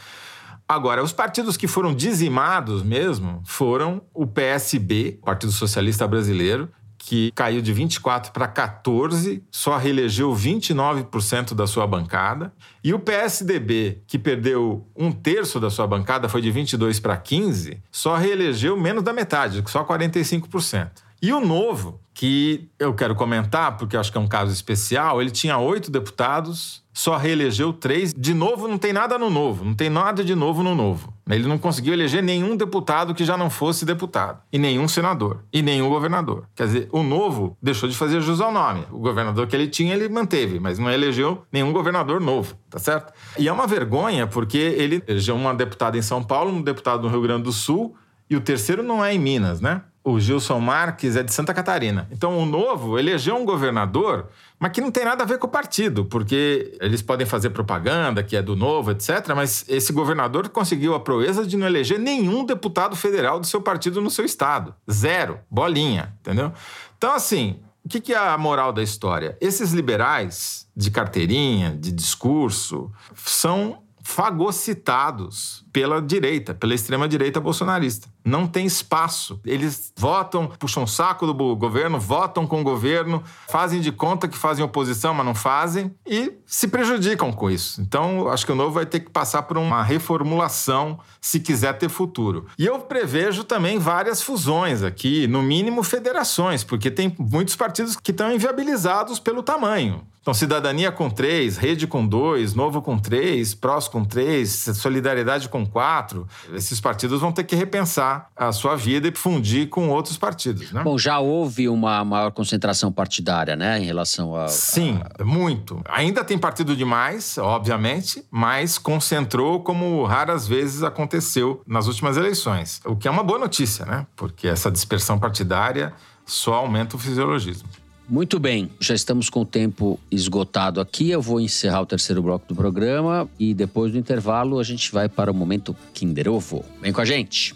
Agora, 0.66 1.02
os 1.02 1.12
partidos 1.12 1.56
que 1.56 1.66
foram 1.66 1.94
dizimados 1.94 2.82
mesmo 2.82 3.42
foram 3.44 4.02
o 4.12 4.26
PSB, 4.26 5.18
Partido 5.24 5.52
Socialista 5.52 6.06
Brasileiro, 6.06 6.68
que 6.98 7.30
caiu 7.32 7.62
de 7.62 7.72
24 7.72 8.32
para 8.32 8.48
14, 8.48 9.42
só 9.50 9.76
reelegeu 9.76 10.34
29% 10.34 11.54
da 11.54 11.66
sua 11.66 11.86
bancada. 11.86 12.52
E 12.82 12.92
o 12.92 12.98
PSDB, 12.98 14.02
que 14.06 14.18
perdeu 14.18 14.86
um 14.96 15.12
terço 15.12 15.60
da 15.60 15.70
sua 15.70 15.86
bancada, 15.86 16.28
foi 16.28 16.42
de 16.42 16.50
22 16.50 16.98
para 17.00 17.16
15, 17.16 17.80
só 17.90 18.16
reelegeu 18.16 18.76
menos 18.76 19.02
da 19.02 19.12
metade, 19.12 19.62
só 19.66 19.84
45%. 19.84 20.90
E 21.22 21.32
o 21.32 21.40
Novo, 21.40 22.00
que 22.18 22.68
eu 22.80 22.92
quero 22.94 23.14
comentar, 23.14 23.76
porque 23.76 23.96
acho 23.96 24.10
que 24.10 24.18
é 24.18 24.20
um 24.20 24.26
caso 24.26 24.52
especial, 24.52 25.22
ele 25.22 25.30
tinha 25.30 25.56
oito 25.56 25.88
deputados, 25.88 26.82
só 26.92 27.16
reelegeu 27.16 27.72
três. 27.72 28.12
De 28.12 28.34
novo, 28.34 28.66
não 28.66 28.76
tem 28.76 28.92
nada 28.92 29.16
no 29.16 29.30
novo, 29.30 29.64
não 29.64 29.72
tem 29.72 29.88
nada 29.88 30.24
de 30.24 30.34
novo 30.34 30.64
no 30.64 30.74
novo. 30.74 31.14
Ele 31.30 31.46
não 31.46 31.56
conseguiu 31.56 31.92
eleger 31.92 32.20
nenhum 32.20 32.56
deputado 32.56 33.14
que 33.14 33.24
já 33.24 33.36
não 33.36 33.48
fosse 33.48 33.84
deputado, 33.84 34.42
e 34.52 34.58
nenhum 34.58 34.88
senador, 34.88 35.44
e 35.52 35.62
nenhum 35.62 35.88
governador. 35.88 36.48
Quer 36.56 36.66
dizer, 36.66 36.88
o 36.90 37.04
novo 37.04 37.56
deixou 37.62 37.88
de 37.88 37.96
fazer 37.96 38.20
jus 38.20 38.40
ao 38.40 38.50
nome. 38.50 38.84
O 38.90 38.98
governador 38.98 39.46
que 39.46 39.54
ele 39.54 39.68
tinha, 39.68 39.94
ele 39.94 40.08
manteve, 40.08 40.58
mas 40.58 40.76
não 40.76 40.90
elegeu 40.90 41.44
nenhum 41.52 41.72
governador 41.72 42.20
novo, 42.20 42.56
tá 42.68 42.80
certo? 42.80 43.12
E 43.38 43.46
é 43.46 43.52
uma 43.52 43.68
vergonha, 43.68 44.26
porque 44.26 44.58
ele 44.58 45.04
elegeu 45.06 45.36
uma 45.36 45.54
deputada 45.54 45.96
em 45.96 46.02
São 46.02 46.20
Paulo, 46.20 46.50
um 46.50 46.62
deputado 46.62 47.04
no 47.04 47.08
Rio 47.10 47.22
Grande 47.22 47.44
do 47.44 47.52
Sul, 47.52 47.94
e 48.28 48.34
o 48.34 48.40
terceiro 48.40 48.82
não 48.82 49.04
é 49.04 49.14
em 49.14 49.20
Minas, 49.20 49.60
né? 49.60 49.82
O 50.04 50.18
Gilson 50.18 50.60
Marques 50.60 51.16
é 51.16 51.22
de 51.22 51.32
Santa 51.32 51.52
Catarina. 51.52 52.08
Então, 52.10 52.38
o 52.38 52.46
Novo 52.46 52.98
elegeu 52.98 53.36
um 53.36 53.44
governador, 53.44 54.28
mas 54.58 54.72
que 54.72 54.80
não 54.80 54.90
tem 54.90 55.04
nada 55.04 55.22
a 55.22 55.26
ver 55.26 55.38
com 55.38 55.46
o 55.46 55.50
partido, 55.50 56.04
porque 56.04 56.76
eles 56.80 57.02
podem 57.02 57.26
fazer 57.26 57.50
propaganda, 57.50 58.22
que 58.22 58.36
é 58.36 58.42
do 58.42 58.56
Novo, 58.56 58.90
etc., 58.90 59.34
mas 59.34 59.64
esse 59.68 59.92
governador 59.92 60.48
conseguiu 60.48 60.94
a 60.94 61.00
proeza 61.00 61.46
de 61.46 61.56
não 61.56 61.66
eleger 61.66 61.98
nenhum 61.98 62.44
deputado 62.44 62.96
federal 62.96 63.38
do 63.38 63.46
seu 63.46 63.60
partido 63.60 64.00
no 64.00 64.10
seu 64.10 64.24
estado. 64.24 64.74
Zero. 64.90 65.38
Bolinha, 65.50 66.14
entendeu? 66.20 66.52
Então, 66.96 67.12
assim, 67.12 67.60
o 67.84 67.88
que, 67.88 68.00
que 68.00 68.12
é 68.12 68.18
a 68.18 68.36
moral 68.36 68.72
da 68.72 68.82
história? 68.82 69.36
Esses 69.40 69.72
liberais 69.72 70.66
de 70.76 70.90
carteirinha, 70.90 71.70
de 71.70 71.90
discurso, 71.92 72.90
são 73.14 73.82
fagocitados 74.02 75.64
pela 75.72 76.00
direita, 76.00 76.54
pela 76.54 76.74
extrema-direita 76.74 77.40
bolsonarista. 77.40 78.08
Não 78.24 78.46
tem 78.46 78.66
espaço. 78.66 79.40
Eles 79.44 79.92
votam, 79.96 80.46
puxam 80.58 80.84
o 80.84 80.88
saco 80.88 81.26
do 81.26 81.34
governo, 81.56 81.98
votam 81.98 82.46
com 82.46 82.60
o 82.60 82.64
governo, 82.64 83.22
fazem 83.48 83.80
de 83.80 83.92
conta 83.92 84.28
que 84.28 84.36
fazem 84.36 84.64
oposição, 84.64 85.14
mas 85.14 85.26
não 85.26 85.34
fazem, 85.34 85.94
e 86.06 86.32
se 86.46 86.68
prejudicam 86.68 87.32
com 87.32 87.50
isso. 87.50 87.80
Então, 87.80 88.28
acho 88.28 88.44
que 88.44 88.52
o 88.52 88.54
Novo 88.54 88.72
vai 88.72 88.86
ter 88.86 89.00
que 89.00 89.10
passar 89.10 89.42
por 89.42 89.58
uma 89.58 89.82
reformulação 89.82 90.98
se 91.20 91.40
quiser 91.40 91.76
ter 91.78 91.88
futuro. 91.88 92.46
E 92.58 92.66
eu 92.66 92.78
prevejo 92.80 93.44
também 93.44 93.78
várias 93.78 94.22
fusões 94.22 94.82
aqui, 94.82 95.26
no 95.26 95.42
mínimo 95.42 95.82
federações, 95.82 96.64
porque 96.64 96.90
tem 96.90 97.14
muitos 97.18 97.56
partidos 97.56 97.96
que 97.96 98.10
estão 98.10 98.32
inviabilizados 98.32 99.18
pelo 99.18 99.42
tamanho. 99.42 100.02
Então, 100.20 100.34
Cidadania 100.34 100.92
com 100.92 101.08
três, 101.08 101.56
Rede 101.56 101.86
com 101.86 102.06
dois, 102.06 102.52
Novo 102.52 102.82
com 102.82 102.98
três, 102.98 103.54
Prós 103.54 103.88
com 103.88 104.04
três, 104.04 104.68
Solidariedade 104.74 105.48
com 105.48 105.57
quatro. 105.64 106.26
Esses 106.52 106.80
partidos 106.80 107.20
vão 107.20 107.32
ter 107.32 107.44
que 107.44 107.56
repensar 107.56 108.30
a 108.36 108.52
sua 108.52 108.76
vida 108.76 109.08
e 109.08 109.14
fundir 109.14 109.68
com 109.68 109.88
outros 109.88 110.16
partidos, 110.16 110.72
né? 110.72 110.82
Bom, 110.82 110.98
já 110.98 111.18
houve 111.18 111.68
uma 111.68 112.04
maior 112.04 112.30
concentração 112.32 112.92
partidária, 112.92 113.56
né, 113.56 113.78
em 113.78 113.84
relação 113.84 114.34
a... 114.34 114.48
Sim, 114.48 115.00
a... 115.18 115.24
muito. 115.24 115.80
Ainda 115.88 116.24
tem 116.24 116.38
partido 116.38 116.76
demais, 116.76 117.38
obviamente, 117.38 118.24
mas 118.30 118.78
concentrou 118.78 119.62
como 119.62 120.04
raras 120.04 120.46
vezes 120.46 120.82
aconteceu 120.82 121.62
nas 121.66 121.86
últimas 121.86 122.16
eleições. 122.16 122.80
O 122.84 122.96
que 122.96 123.08
é 123.08 123.10
uma 123.10 123.22
boa 123.22 123.38
notícia, 123.38 123.84
né? 123.84 124.06
Porque 124.16 124.48
essa 124.48 124.70
dispersão 124.70 125.18
partidária 125.18 125.92
só 126.24 126.54
aumenta 126.54 126.96
o 126.96 126.98
fisiologismo. 126.98 127.68
Muito 128.08 128.40
bem, 128.40 128.70
já 128.80 128.94
estamos 128.94 129.28
com 129.28 129.42
o 129.42 129.44
tempo 129.44 130.00
esgotado 130.10 130.80
aqui. 130.80 131.10
Eu 131.10 131.20
vou 131.20 131.38
encerrar 131.38 131.82
o 131.82 131.86
terceiro 131.86 132.22
bloco 132.22 132.48
do 132.48 132.54
programa 132.54 133.28
e 133.38 133.52
depois 133.52 133.92
do 133.92 133.98
intervalo 133.98 134.58
a 134.58 134.64
gente 134.64 134.90
vai 134.90 135.10
para 135.10 135.30
o 135.30 135.34
momento 135.34 135.76
Kinder 135.92 136.26
Ovo. 136.26 136.64
Vem 136.80 136.90
com 136.90 137.02
a 137.02 137.04
gente. 137.04 137.54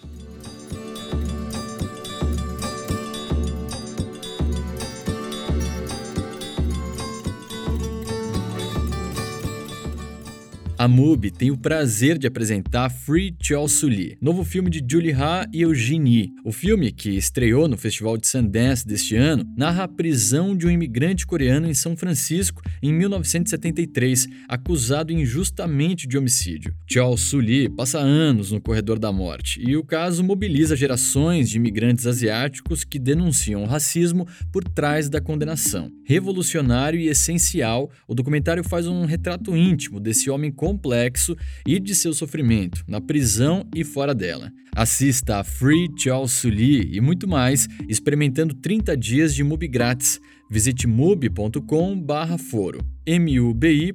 A 10.83 10.89
MUBI 10.89 11.31
tem 11.31 11.49
o 11.53 11.57
prazer 11.57 12.19
de 12.19 12.27
apresentar 12.27 12.91
Free 12.91 13.33
Chol 13.41 13.69
Suli, 13.69 14.19
novo 14.21 14.43
filme 14.43 14.69
de 14.69 14.85
Julie 14.85 15.13
Ha 15.13 15.47
e 15.53 15.63
Eugenie. 15.63 16.33
O 16.45 16.51
filme, 16.51 16.91
que 16.91 17.11
estreou 17.11 17.69
no 17.69 17.77
Festival 17.77 18.17
de 18.17 18.27
Sundance 18.27 18.85
deste 18.85 19.15
ano, 19.15 19.45
narra 19.57 19.85
a 19.85 19.89
prisão 19.89 20.57
de 20.57 20.67
um 20.67 20.71
imigrante 20.71 21.25
coreano 21.25 21.69
em 21.69 21.73
São 21.73 21.97
Francisco 21.97 22.61
em 22.83 22.93
1973, 22.93 24.27
acusado 24.49 25.13
injustamente 25.13 26.09
de 26.09 26.19
homicídio. 26.19 26.75
Chol 26.85 27.17
Suli 27.17 27.69
passa 27.69 28.01
anos 28.01 28.51
no 28.51 28.61
corredor 28.61 28.99
da 28.99 29.13
morte 29.13 29.63
e 29.65 29.77
o 29.77 29.85
caso 29.85 30.25
mobiliza 30.25 30.75
gerações 30.75 31.49
de 31.49 31.59
imigrantes 31.59 32.09
asiáticos 32.09 32.83
que 32.83 32.99
denunciam 32.99 33.63
o 33.63 33.67
racismo 33.67 34.27
por 34.51 34.65
trás 34.65 35.09
da 35.09 35.21
condenação. 35.21 35.93
Revolucionário 36.05 36.99
e 36.99 37.07
essencial, 37.07 37.89
o 38.09 38.17
documentário 38.17 38.65
faz 38.65 38.89
um 38.89 39.05
retrato 39.05 39.57
íntimo 39.57 40.01
desse 40.01 40.29
homem 40.29 40.51
complexo 40.73 41.37
e 41.67 41.79
de 41.79 41.95
seu 41.95 42.15
sofrimento, 42.15 42.83
na 42.89 42.99
prisão 43.01 43.69
e 43.75 43.85
fora 43.85 44.15
dela. 44.15 44.51
Assista 44.75 45.37
a 45.37 45.45
Free 45.45 45.89
Chao 45.99 46.27
Suli 46.27 46.97
e 46.97 47.01
muito 47.01 47.29
mais, 47.29 47.69
experimentando 47.89 48.55
30 48.55 48.97
dias 48.97 49.35
de 49.35 49.45
MUBI 49.45 49.69
grátis. 49.69 50.19
Visite 50.51 50.87
mubi.com/foro. 50.87 52.79
mubi.com/foro. 53.07 53.93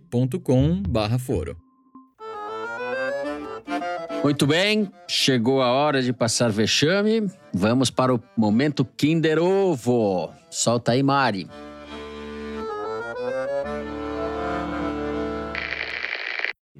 Muito 4.23 4.47
bem, 4.47 4.91
chegou 5.07 5.61
a 5.61 5.71
hora 5.71 6.01
de 6.01 6.11
passar 6.13 6.51
vexame. 6.51 7.28
Vamos 7.53 7.89
para 7.89 8.13
o 8.13 8.21
momento 8.36 8.86
Kinder 8.86 9.39
Ovo. 9.39 10.32
Solta 10.49 10.91
aí, 10.91 11.01
Mari. 11.03 11.47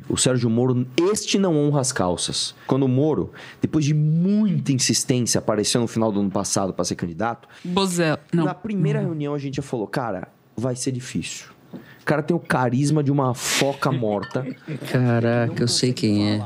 O 0.10 0.18
Sérgio 0.18 0.50
Moro, 0.50 0.88
este 1.12 1.38
não 1.38 1.58
honra 1.58 1.82
as 1.82 1.92
calças. 1.92 2.56
Quando 2.66 2.84
o 2.84 2.88
Moro, 2.88 3.32
depois 3.62 3.84
de 3.84 3.94
muita 3.94 4.72
insistência, 4.72 5.40
apareceu 5.40 5.82
no 5.82 5.88
final 5.88 6.12
do 6.12 6.20
ano 6.22 6.32
passado 6.32 6.74
para 6.74 6.86
ser 6.86 6.96
candidato. 6.96 7.48
Bozel, 7.64 8.18
não. 8.34 8.46
Na 8.46 8.54
primeira 8.54 9.00
não. 9.00 9.10
reunião 9.10 9.34
a 9.34 9.38
gente 9.38 9.58
já 9.58 9.64
falou, 9.64 9.86
cara, 9.86 10.30
vai 10.56 10.76
ser 10.76 10.92
difícil. 10.92 11.48
O 11.74 12.06
cara 12.06 12.24
tem 12.24 12.36
o 12.36 12.40
carisma 12.40 13.04
de 13.04 13.12
uma 13.12 13.34
foca 13.34 13.92
morta. 13.92 14.46
Caraca, 14.90 15.62
eu 15.62 15.68
sei 15.68 15.92
quem 15.92 16.32
é. 16.32 16.46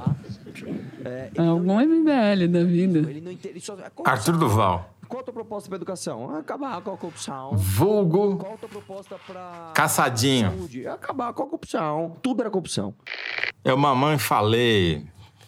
É, 1.05 1.31
é 1.35 1.41
algum 1.41 1.79
MBL 1.79 2.47
da 2.49 2.63
vida. 2.63 2.99
Ele 3.09 3.21
não 3.21 3.31
entende, 3.31 3.59
só, 3.61 3.77
Arthur 4.03 4.37
Duval. 4.37 4.91
Qual 5.11 5.19
a 5.19 5.23
tua 5.25 5.33
proposta 5.33 5.67
para 5.67 5.75
educação? 5.75 6.33
Acabar 6.37 6.79
com 6.79 6.93
a 6.93 6.97
corrupção. 6.97 7.51
Vulgo. 7.57 8.37
Qual 8.37 8.53
a 8.53 8.57
tua 8.57 8.69
proposta 8.69 9.17
para 9.27 9.73
caçadinho? 9.75 10.51
Saúde? 10.51 10.87
Acabar 10.87 11.33
com 11.33 11.43
a 11.43 11.45
corrupção. 11.47 12.15
Tudo 12.21 12.39
era 12.39 12.49
corrupção. 12.49 12.93
Eu 13.61 13.75
mamãe 13.75 14.17
falei 14.17 15.05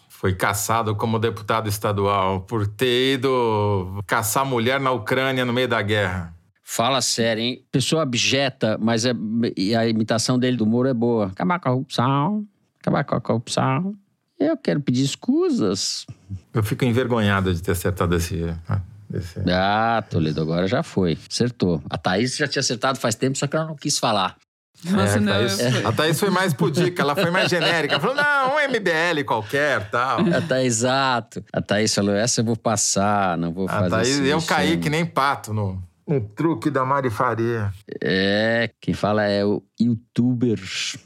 foi 0.09 0.35
caçado 0.35 0.93
como 0.97 1.17
deputado 1.17 1.69
estadual 1.69 2.41
por 2.41 2.67
ter 2.67 3.13
ido 3.13 4.01
caçar 4.05 4.45
mulher 4.45 4.81
na 4.81 4.91
Ucrânia 4.91 5.45
no 5.45 5.53
meio 5.53 5.69
da 5.69 5.81
guerra. 5.81 6.35
Fala 6.61 6.99
sério, 6.99 7.41
hein? 7.41 7.65
Pessoa 7.71 8.03
abjeta, 8.03 8.77
mas 8.81 9.05
é, 9.05 9.13
a 9.77 9.87
imitação 9.87 10.37
dele 10.37 10.57
do 10.57 10.65
Moro 10.65 10.89
é 10.89 10.93
boa. 10.93 11.27
Acabar 11.27 11.57
com 11.61 11.69
a 11.69 11.71
corrupção, 11.71 12.45
acabar 12.81 13.05
com 13.05 13.15
a 13.15 13.21
corrupção. 13.21 13.95
Eu 14.37 14.57
quero 14.57 14.81
pedir 14.81 15.03
escusas. 15.03 16.05
Eu 16.53 16.63
fico 16.63 16.83
envergonhado 16.83 17.53
de 17.53 17.63
ter 17.63 17.71
acertado 17.71 18.13
esse. 18.13 18.53
Esse... 19.13 19.39
Ah, 19.51 20.03
Toledo, 20.09 20.41
agora 20.41 20.67
já 20.67 20.81
foi. 20.83 21.17
Acertou. 21.29 21.81
A 21.89 21.97
Thaís 21.97 22.35
já 22.35 22.47
tinha 22.47 22.61
acertado 22.61 22.97
faz 22.99 23.15
tempo, 23.15 23.37
só 23.37 23.47
que 23.47 23.55
ela 23.55 23.65
não 23.65 23.75
quis 23.75 23.99
falar. 23.99 24.35
Nossa, 24.85 25.17
é, 25.17 25.19
não, 25.19 25.31
a, 25.31 25.35
Thaís, 25.35 25.59
é. 25.59 25.85
a 25.85 25.91
Thaís 25.91 26.19
foi 26.19 26.29
mais 26.29 26.53
pudica, 26.53 27.01
ela 27.01 27.15
foi 27.15 27.31
mais 27.31 27.49
genérica. 27.49 27.95
Ela 27.95 28.01
falou, 28.01 28.15
não, 28.15 28.55
um 28.55 28.69
MBL 28.69 29.23
qualquer, 29.25 29.89
tal. 29.89 30.19
A 30.19 30.41
Thaís, 30.41 30.65
exato. 30.65 31.43
A 31.53 31.61
Thaís 31.61 31.93
falou, 31.93 32.13
essa 32.13 32.41
eu 32.41 32.45
vou 32.45 32.57
passar, 32.57 33.37
não 33.37 33.53
vou 33.53 33.65
a 33.65 33.69
fazer 33.69 33.85
A 33.85 33.89
Thaís, 33.89 34.19
eu 34.19 34.41
caí 34.41 34.77
que 34.77 34.89
nem 34.89 35.05
pato 35.05 35.53
no... 35.53 35.81
Um 36.05 36.19
truque 36.19 36.69
da 36.69 36.83
Mari 36.83 37.09
Faria. 37.09 37.71
É, 38.01 38.69
quem 38.81 38.93
fala 38.93 39.23
é 39.23 39.45
o 39.45 39.63
youtuber 39.79 40.59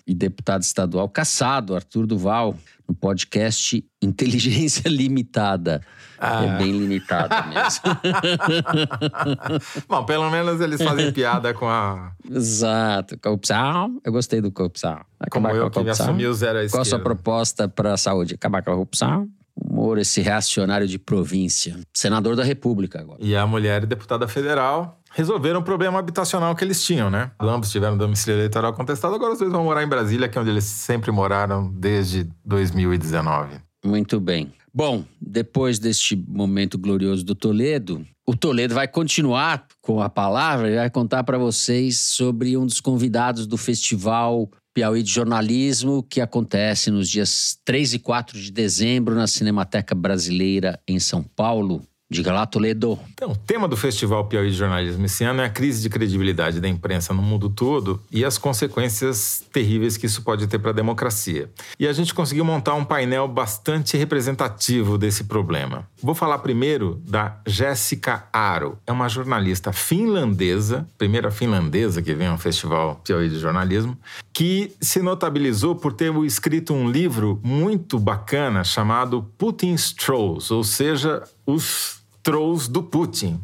e 0.07 0.15
deputado 0.15 0.63
estadual 0.63 1.07
caçado, 1.07 1.75
Arthur 1.75 2.07
Duval, 2.07 2.55
no 2.87 2.95
podcast 2.95 3.85
Inteligência 4.01 4.89
Limitada. 4.89 5.83
Ah. 6.19 6.45
É 6.45 6.57
bem 6.57 6.71
limitada 6.71 7.43
mesmo. 7.45 7.83
Bom, 9.87 10.03
pelo 10.03 10.29
menos 10.31 10.59
eles 10.61 10.81
fazem 10.81 11.11
piada 11.11 11.53
com 11.53 11.67
a. 11.67 12.11
Exato. 12.29 13.17
Corrupção. 13.19 13.99
Eu 14.03 14.11
gostei 14.11 14.41
do 14.41 14.51
corrupção. 14.51 14.99
Como 15.29 15.47
Acabar 15.47 15.55
eu 15.55 15.61
com 15.63 15.67
a 15.67 15.71
que 15.71 15.79
me 15.79 15.85
corrupção. 15.85 16.05
assumi 16.07 16.25
o 16.25 16.33
zero 16.33 16.59
à 16.59 16.69
Qual 16.69 16.81
a 16.81 16.85
sua 16.85 16.99
proposta 16.99 17.67
para 17.67 17.93
a 17.93 17.97
saúde? 17.97 18.33
Acabar 18.33 18.63
com 18.63 18.71
a 18.71 18.73
corrupção? 18.73 19.27
Moro, 19.69 19.99
esse 19.99 20.21
reacionário 20.21 20.87
de 20.87 20.99
província. 20.99 21.79
Senador 21.93 22.35
da 22.35 22.43
República 22.43 22.99
agora. 22.99 23.19
E 23.21 23.35
a 23.35 23.45
mulher 23.45 23.85
deputada 23.85 24.27
federal 24.27 24.99
resolveram 25.11 25.59
o 25.59 25.63
problema 25.63 25.99
habitacional 25.99 26.55
que 26.55 26.63
eles 26.63 26.83
tinham, 26.83 27.09
né? 27.09 27.31
Ambos 27.39 27.71
tiveram 27.71 27.97
domicílio 27.97 28.37
eleitoral 28.37 28.73
contestado, 28.73 29.15
agora 29.15 29.33
os 29.33 29.39
dois 29.39 29.51
vão 29.51 29.63
morar 29.63 29.83
em 29.83 29.87
Brasília, 29.87 30.27
que 30.27 30.37
é 30.37 30.41
onde 30.41 30.49
eles 30.49 30.63
sempre 30.63 31.11
moraram 31.11 31.71
desde 31.71 32.29
2019. 32.45 33.55
Muito 33.83 34.19
bem. 34.19 34.53
Bom, 34.73 35.03
depois 35.19 35.79
deste 35.79 36.15
momento 36.15 36.77
glorioso 36.77 37.23
do 37.23 37.33
Toledo, 37.33 38.05
o 38.27 38.35
Toledo 38.35 38.75
vai 38.75 38.87
continuar 38.87 39.65
com 39.81 40.01
a 40.01 40.09
palavra 40.09 40.69
e 40.69 40.75
vai 40.75 40.89
contar 40.89 41.23
para 41.23 41.37
vocês 41.37 41.97
sobre 41.97 42.57
um 42.57 42.65
dos 42.65 42.81
convidados 42.81 43.47
do 43.47 43.57
Festival 43.57 44.51
Piauí 44.78 45.01
de 45.01 45.09
Jornalismo, 45.09 46.03
que 46.03 46.21
acontece 46.21 46.91
nos 46.91 47.09
dias 47.09 47.59
3 47.65 47.95
e 47.95 47.99
4 47.99 48.39
de 48.39 48.51
dezembro 48.51 49.15
na 49.15 49.25
Cinemateca 49.25 49.95
Brasileira 49.95 50.80
em 50.88 50.99
São 50.99 51.23
Paulo. 51.23 51.82
Diga 52.09 52.31
lá, 52.31 52.45
Toledo. 52.45 52.97
Então, 53.13 53.31
o 53.31 53.35
tema 53.35 53.67
do 53.67 53.75
Festival 53.75 54.23
Piauí 54.25 54.49
de 54.49 54.55
Jornalismo 54.55 55.05
esse 55.05 55.25
ano 55.25 55.41
é 55.41 55.45
a 55.45 55.49
crise 55.49 55.81
de 55.81 55.89
credibilidade 55.89 56.61
da 56.61 56.67
imprensa 56.67 57.13
no 57.13 57.21
mundo 57.21 57.49
todo 57.49 58.01
e 58.09 58.23
as 58.23 58.37
consequências 58.37 59.43
terríveis 59.51 59.97
que 59.97 60.05
isso 60.05 60.21
pode 60.21 60.47
ter 60.47 60.57
para 60.57 60.71
a 60.71 60.73
democracia. 60.73 61.49
E 61.77 61.85
a 61.85 61.91
gente 61.91 62.13
conseguiu 62.13 62.45
montar 62.45 62.75
um 62.75 62.85
painel 62.85 63.27
bastante 63.27 63.97
representativo 63.97 64.97
desse 64.97 65.25
problema. 65.25 65.85
Vou 66.01 66.15
falar 66.15 66.39
primeiro 66.39 67.01
da 67.05 67.41
Jéssica 67.45 68.23
Aro. 68.31 68.77
É 68.87 68.91
uma 68.93 69.09
jornalista 69.09 69.73
finlandesa, 69.73 70.87
primeira 70.97 71.29
finlandesa 71.29 72.01
que 72.01 72.13
vem 72.13 72.27
ao 72.27 72.37
Festival 72.37 73.01
Piauí 73.03 73.27
de 73.27 73.37
Jornalismo, 73.37 73.97
que 74.31 74.71
se 74.79 75.01
notabilizou 75.01 75.75
por 75.75 75.91
ter 75.91 76.15
escrito 76.23 76.73
um 76.73 76.89
livro 76.89 77.41
muito 77.43 77.99
bacana 77.99 78.63
chamado 78.63 79.29
Putin 79.37 79.73
Strolls, 79.73 80.53
ou 80.53 80.63
seja, 80.63 81.23
os 81.47 82.01
trolls 82.21 82.69
do 82.69 82.83
Putin. 82.83 83.41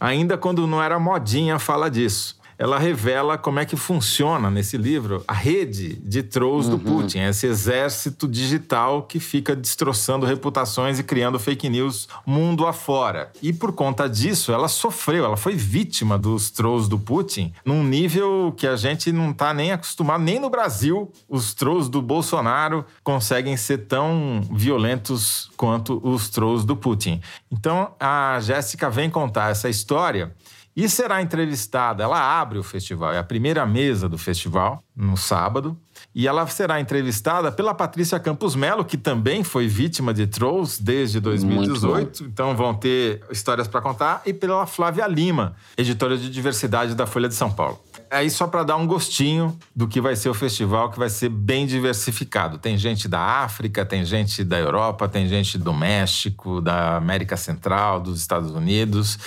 Ainda 0.00 0.38
quando 0.38 0.66
não 0.66 0.82
era 0.82 0.98
modinha 0.98 1.58
fala 1.58 1.90
disso. 1.90 2.40
Ela 2.62 2.78
revela 2.78 3.36
como 3.36 3.58
é 3.58 3.64
que 3.64 3.74
funciona 3.74 4.48
nesse 4.48 4.76
livro 4.76 5.24
a 5.26 5.32
rede 5.32 5.96
de 5.96 6.22
trolls 6.22 6.70
do 6.70 6.78
Putin, 6.78 7.18
esse 7.18 7.44
exército 7.44 8.28
digital 8.28 9.02
que 9.02 9.18
fica 9.18 9.56
destroçando 9.56 10.24
reputações 10.24 11.00
e 11.00 11.02
criando 11.02 11.40
fake 11.40 11.68
news 11.68 12.08
mundo 12.24 12.64
afora. 12.64 13.32
E 13.42 13.52
por 13.52 13.72
conta 13.72 14.08
disso, 14.08 14.52
ela 14.52 14.68
sofreu, 14.68 15.24
ela 15.24 15.36
foi 15.36 15.56
vítima 15.56 16.16
dos 16.16 16.52
trolls 16.52 16.88
do 16.88 17.00
Putin 17.00 17.52
num 17.64 17.82
nível 17.82 18.54
que 18.56 18.68
a 18.68 18.76
gente 18.76 19.10
não 19.10 19.32
tá 19.32 19.52
nem 19.52 19.72
acostumado, 19.72 20.22
nem 20.22 20.38
no 20.38 20.48
Brasil 20.48 21.10
os 21.28 21.54
trolls 21.54 21.90
do 21.90 22.00
Bolsonaro 22.00 22.84
conseguem 23.02 23.56
ser 23.56 23.88
tão 23.88 24.40
violentos 24.52 25.50
quanto 25.56 26.00
os 26.00 26.28
trolls 26.28 26.64
do 26.64 26.76
Putin. 26.76 27.20
Então 27.50 27.92
a 27.98 28.38
Jéssica 28.40 28.88
vem 28.88 29.10
contar 29.10 29.50
essa 29.50 29.68
história 29.68 30.32
e 30.74 30.88
será 30.88 31.20
entrevistada. 31.22 32.02
Ela 32.02 32.40
abre 32.40 32.58
o 32.58 32.62
festival, 32.62 33.12
é 33.12 33.18
a 33.18 33.24
primeira 33.24 33.64
mesa 33.66 34.08
do 34.08 34.16
festival, 34.16 34.82
no 34.96 35.16
sábado. 35.16 35.78
E 36.14 36.26
ela 36.26 36.46
será 36.46 36.80
entrevistada 36.80 37.52
pela 37.52 37.74
Patrícia 37.74 38.18
Campos 38.18 38.54
Melo, 38.54 38.84
que 38.84 38.96
também 38.96 39.44
foi 39.44 39.66
vítima 39.66 40.12
de 40.12 40.26
trolls 40.26 40.82
desde 40.82 41.20
2018. 41.20 42.24
Então 42.24 42.56
vão 42.56 42.74
ter 42.74 43.22
histórias 43.30 43.68
para 43.68 43.80
contar. 43.80 44.22
E 44.26 44.32
pela 44.32 44.66
Flávia 44.66 45.06
Lima, 45.06 45.54
editora 45.76 46.16
de 46.16 46.28
diversidade 46.30 46.94
da 46.94 47.06
Folha 47.06 47.28
de 47.28 47.34
São 47.34 47.50
Paulo. 47.50 47.80
Aí 48.10 48.28
só 48.28 48.46
para 48.46 48.62
dar 48.62 48.76
um 48.76 48.86
gostinho 48.86 49.56
do 49.74 49.88
que 49.88 50.00
vai 50.00 50.16
ser 50.16 50.28
o 50.28 50.34
festival, 50.34 50.90
que 50.90 50.98
vai 50.98 51.08
ser 51.08 51.30
bem 51.30 51.66
diversificado. 51.66 52.58
Tem 52.58 52.76
gente 52.76 53.08
da 53.08 53.20
África, 53.20 53.86
tem 53.86 54.04
gente 54.04 54.44
da 54.44 54.58
Europa, 54.58 55.08
tem 55.08 55.26
gente 55.26 55.56
do 55.56 55.72
México, 55.72 56.60
da 56.60 56.96
América 56.96 57.36
Central, 57.36 58.00
dos 58.00 58.18
Estados 58.20 58.50
Unidos. 58.50 59.18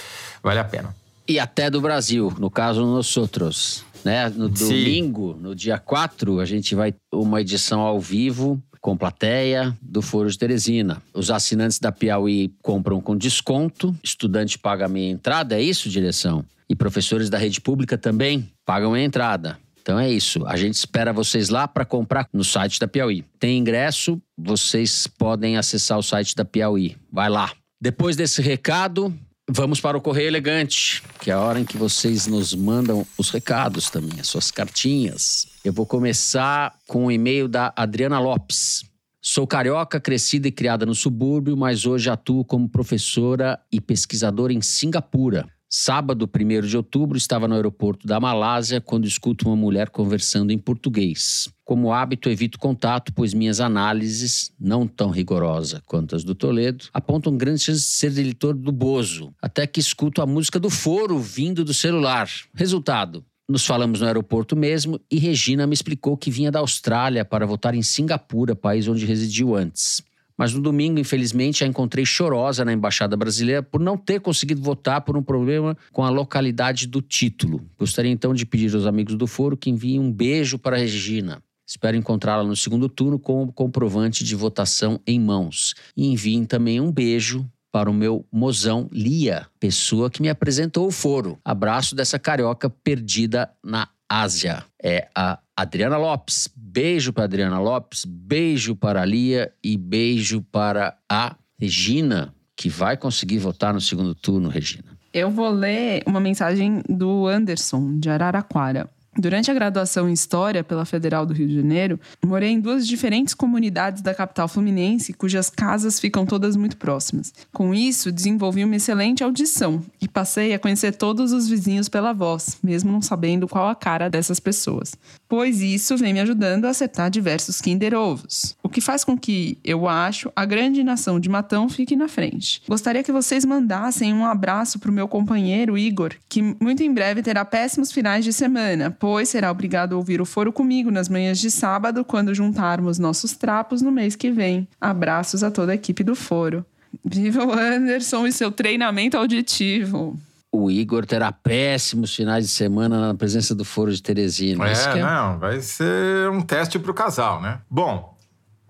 Vale 0.44 0.60
a 0.60 0.64
pena. 0.64 1.05
E 1.28 1.40
até 1.40 1.70
do 1.70 1.82
Brasil, 1.82 2.34
no 2.40 2.50
caso, 2.50 2.86
nós 2.86 3.16
outros. 3.18 3.84
Né? 4.04 4.30
No 4.30 4.56
Sim. 4.56 4.68
domingo, 4.68 5.38
no 5.42 5.56
dia 5.56 5.80
4, 5.80 6.40
a 6.40 6.46
gente 6.46 6.76
vai 6.76 6.92
ter 6.92 7.00
uma 7.12 7.42
edição 7.42 7.82
ao 7.82 8.00
vivo 8.00 8.62
com 8.80 8.96
plateia 8.96 9.76
do 9.82 10.00
Foro 10.00 10.30
de 10.30 10.38
Teresina. 10.38 11.02
Os 11.12 11.32
assinantes 11.32 11.80
da 11.80 11.92
Piauí 11.92 12.54
compram 12.62 13.02
com 13.02 13.18
desconto, 13.18 13.96
estudante 14.04 14.60
paga 14.60 14.88
meia 14.88 15.10
entrada, 15.10 15.56
é 15.56 15.62
isso, 15.64 15.90
direção? 15.90 16.46
E 16.70 16.76
professores 16.76 17.28
da 17.28 17.40
rede 17.40 17.60
pública 17.60 17.98
também 17.98 18.48
pagam 18.64 18.94
a 18.94 19.02
entrada. 19.02 19.58
Então 19.82 20.00
é 20.00 20.12
isso. 20.12 20.46
A 20.46 20.56
gente 20.56 20.76
espera 20.76 21.12
vocês 21.12 21.50
lá 21.50 21.68
para 21.68 21.84
comprar 21.84 22.28
no 22.32 22.44
site 22.44 22.80
da 22.80 22.88
Piauí. 22.88 23.24
Tem 23.40 23.58
ingresso, 23.58 24.22
vocês 24.38 25.08
podem 25.08 25.58
acessar 25.58 25.98
o 25.98 26.04
site 26.04 26.36
da 26.36 26.46
Piauí. 26.46 26.96
Vai 27.12 27.30
lá. 27.30 27.52
Depois 27.82 28.16
desse 28.16 28.42
recado, 28.42 29.12
vamos 29.50 29.80
para 29.80 29.98
o 29.98 30.02
Correio 30.02 30.28
Elegante, 30.28 31.04
que 31.20 31.30
é 31.30 31.34
a 31.34 31.40
hora 31.40 31.60
em 31.60 31.66
que 31.66 31.78
vocês 31.78 32.28
nos 32.28 32.54
mandam 32.54 33.06
os 33.18 33.30
recados 33.30 33.90
também, 33.90 34.20
as 34.20 34.28
suas 34.28 34.52
cartinhas. 34.52 35.48
Eu 35.64 35.72
vou 35.72 35.86
começar 35.86 36.78
com 36.88 37.06
o 37.06 37.12
e-mail 37.12 37.48
da 37.48 37.72
Adriana 37.76 38.20
Lopes. 38.20 38.84
Sou 39.22 39.48
carioca, 39.48 40.00
crescida 40.00 40.48
e 40.48 40.52
criada 40.52 40.86
no 40.86 40.94
subúrbio, 40.94 41.58
mas 41.58 41.86
hoje 41.86 42.10
atuo 42.10 42.46
como 42.46 42.70
professora 42.70 43.60
e 43.72 43.82
pesquisadora 43.82 44.54
em 44.54 44.62
Singapura. 44.62 45.48
Sábado, 45.70 46.30
1 46.30 46.68
de 46.68 46.78
outubro, 46.78 47.18
estava 47.18 47.48
no 47.48 47.56
aeroporto 47.56 48.08
da 48.08 48.20
Malásia 48.20 48.80
quando 48.80 49.08
escuto 49.08 49.48
uma 49.48 49.56
mulher 49.56 49.90
conversando 49.90 50.52
em 50.52 50.58
português. 50.58 51.50
Como 51.64 51.92
hábito, 51.92 52.30
evito 52.30 52.60
contato, 52.60 53.12
pois 53.14 53.34
minhas 53.34 53.60
análises, 53.60 54.54
não 54.60 54.88
tão 54.88 55.10
rigorosas 55.10 55.82
quanto 55.86 56.16
as 56.16 56.24
do 56.24 56.36
Toledo, 56.36 56.86
apontam 56.94 57.36
grande 57.36 57.62
chance 57.62 57.82
de 57.82 57.88
ser 57.88 58.18
editor 58.18 58.54
do 58.54 58.72
Bozo, 58.72 59.34
até 59.42 59.66
que 59.66 59.80
escuto 59.80 60.22
a 60.22 60.28
música 60.28 60.60
do 60.60 60.70
foro 60.70 61.18
vindo 61.20 61.66
do 61.66 61.74
celular. 61.74 62.30
Resultado, 62.54 63.26
nos 63.50 63.66
falamos 63.66 64.02
no 64.02 64.08
aeroporto 64.08 64.56
mesmo 64.56 65.00
e 65.10 65.18
Regina 65.20 65.68
me 65.68 65.74
explicou 65.74 66.16
que 66.16 66.32
vinha 66.32 66.52
da 66.52 66.60
Austrália 66.60 67.26
para 67.26 67.46
votar 67.46 67.76
em 67.76 67.84
Singapura, 67.84 68.56
país 68.56 68.88
onde 68.88 69.06
residiu 69.06 69.56
antes. 69.56 70.04
Mas 70.38 70.54
no 70.54 70.62
domingo, 70.62 71.00
infelizmente, 71.00 71.64
a 71.64 71.68
encontrei 71.68 72.06
chorosa 72.06 72.66
na 72.66 72.74
Embaixada 72.74 73.16
Brasileira 73.16 73.64
por 73.64 73.80
não 73.80 73.98
ter 73.98 74.20
conseguido 74.20 74.62
votar 74.62 75.02
por 75.02 75.16
um 75.16 75.24
problema 75.24 75.78
com 75.92 76.04
a 76.04 76.10
localidade 76.10 76.88
do 76.88 77.02
título. 77.02 77.66
Gostaria 77.78 78.12
então 78.12 78.34
de 78.34 78.46
pedir 78.46 78.74
aos 78.76 78.86
amigos 78.86 79.16
do 79.16 79.28
foro 79.28 79.56
que 79.56 79.70
enviem 79.70 80.00
um 80.00 80.12
beijo 80.12 80.60
para 80.60 80.76
a 80.76 80.80
Regina. 80.80 81.42
Espero 81.68 81.98
encontrá-la 81.98 82.44
no 82.44 82.56
segundo 82.56 82.88
turno 82.88 83.18
com 83.18 83.44
o 83.44 83.52
comprovante 83.52 84.24
de 84.24 84.36
votação 84.36 85.00
em 85.08 85.20
mãos. 85.20 85.74
E 85.98 86.06
enviem 86.08 86.46
também 86.46 86.80
um 86.80 86.92
beijo 86.92 87.50
para 87.72 87.90
o 87.90 87.94
meu 87.94 88.26
mozão 88.32 88.88
Lia, 88.90 89.48
pessoa 89.60 90.10
que 90.10 90.22
me 90.22 90.30
apresentou 90.30 90.88
o 90.88 90.92
foro. 90.92 91.38
Abraço 91.44 91.94
dessa 91.94 92.18
carioca 92.18 92.70
perdida 92.70 93.52
na 93.62 93.90
Ásia. 94.10 94.64
É 94.82 95.08
a 95.16 95.40
Adriana 95.56 95.98
Lopes. 95.98 96.50
Beijo 96.56 97.14
para 97.14 97.24
Adriana 97.24 97.60
Lopes, 97.60 98.04
beijo 98.06 98.76
para 98.76 99.02
a 99.02 99.06
Lia 99.06 99.52
e 99.64 99.78
beijo 99.78 100.42
para 100.42 100.98
a 101.10 101.36
Regina, 101.58 102.34
que 102.56 102.68
vai 102.68 102.98
conseguir 102.98 103.38
votar 103.38 103.74
no 103.74 103.80
segundo 103.80 104.14
turno, 104.14 104.50
Regina. 104.50 104.96
Eu 105.14 105.32
vou 105.32 105.50
ler 105.50 106.04
uma 106.06 106.20
mensagem 106.20 106.84
do 106.90 107.26
Anderson, 107.26 107.98
de 107.98 108.10
Araraquara. 108.10 108.90
Durante 109.18 109.50
a 109.50 109.54
graduação 109.54 110.10
em 110.10 110.14
História 110.14 110.62
pela 110.62 110.84
Federal 110.84 111.26
do 111.26 111.34
Rio 111.34 111.48
de 111.48 111.56
Janeiro, 111.56 111.98
morei 112.24 112.50
em 112.50 112.60
duas 112.60 112.86
diferentes 112.86 113.34
comunidades 113.34 114.02
da 114.02 114.14
capital 114.14 114.46
fluminense, 114.50 115.14
cujas 115.14 115.50
casas 115.50 116.02
ficam 116.02 116.26
todas 116.26 116.58
muito 116.58 116.76
próximas. 116.76 117.34
Com 117.54 117.74
isso, 117.74 118.12
desenvolvi 118.12 118.66
uma 118.66 118.76
excelente 118.76 119.24
audição 119.24 119.82
e 120.02 120.08
passei 120.08 120.54
a 120.54 120.60
conhecer 120.60 120.92
todos 120.92 121.32
os 121.32 121.48
vizinhos 121.48 121.88
pela 121.88 122.12
voz, 122.12 122.58
mesmo 122.62 122.92
não 122.92 123.02
sabendo 123.02 123.48
qual 123.48 123.70
a 123.70 123.76
cara 123.76 124.10
dessas 124.10 124.40
pessoas. 124.40 124.96
Pois 125.30 125.62
isso 125.62 125.96
vem 125.96 126.14
me 126.14 126.20
ajudando 126.20 126.66
a 126.66 126.70
acertar 126.70 127.10
diversos 127.10 127.62
Kinder 127.62 127.94
Ovos, 127.94 128.58
o 128.62 128.68
que 128.68 128.82
faz 128.82 129.06
com 129.06 129.18
que, 129.18 129.58
eu 129.64 129.88
acho, 129.88 130.30
a 130.36 130.44
grande 130.44 130.84
nação 130.84 131.22
de 131.22 131.30
Matão 131.30 131.70
fique 131.70 131.96
na 131.96 132.10
frente. 132.10 132.62
Gostaria 132.68 133.02
que 133.02 133.14
vocês 133.14 133.46
mandassem 133.46 134.14
um 134.14 134.26
abraço 134.26 134.78
para 134.78 134.92
o 134.92 134.94
meu 134.94 135.08
companheiro 135.08 135.78
Igor, 135.78 136.14
que 136.28 136.42
muito 136.42 136.84
em 136.84 136.94
breve 136.94 137.24
terá 137.24 137.46
péssimos 137.46 137.94
finais 137.94 138.26
de 138.26 138.34
semana, 138.34 138.92
pois 139.06 139.30
será 139.30 139.52
obrigado 139.52 139.94
a 139.94 139.98
ouvir 139.98 140.20
o 140.20 140.26
foro 140.26 140.52
comigo 140.52 140.90
nas 140.90 141.08
manhãs 141.08 141.38
de 141.38 141.52
sábado, 141.52 142.04
quando 142.04 142.34
juntarmos 142.34 142.98
nossos 142.98 143.34
trapos 143.34 143.80
no 143.80 143.92
mês 143.92 144.16
que 144.16 144.32
vem. 144.32 144.68
Abraços 144.82 145.44
a 145.44 145.52
toda 145.52 145.74
a 145.74 145.76
equipe 145.76 146.04
do 146.04 146.16
foro. 146.16 146.66
Viva 147.06 147.46
o 147.46 147.54
Anderson 147.54 148.26
e 148.26 148.32
seu 148.32 148.52
treinamento 148.52 149.16
auditivo. 149.16 150.18
o 150.52 150.72
Igor 150.72 151.06
terá 151.06 151.32
péssimos 151.32 152.16
finais 152.16 152.46
de 152.46 152.52
semana 152.52 153.00
na 153.10 153.14
presença 153.14 153.54
do 153.54 153.64
Foro 153.64 153.94
de 153.94 154.02
Teresina. 154.02 154.66
É, 154.68 154.74
que 154.74 154.98
é- 155.00 155.04
não, 155.04 155.38
vai 155.38 155.62
ser 155.62 156.28
um 156.32 156.42
teste 156.42 156.80
pro 156.80 156.94
casal, 156.94 157.40
né? 157.40 157.60
Bom, 157.70 158.18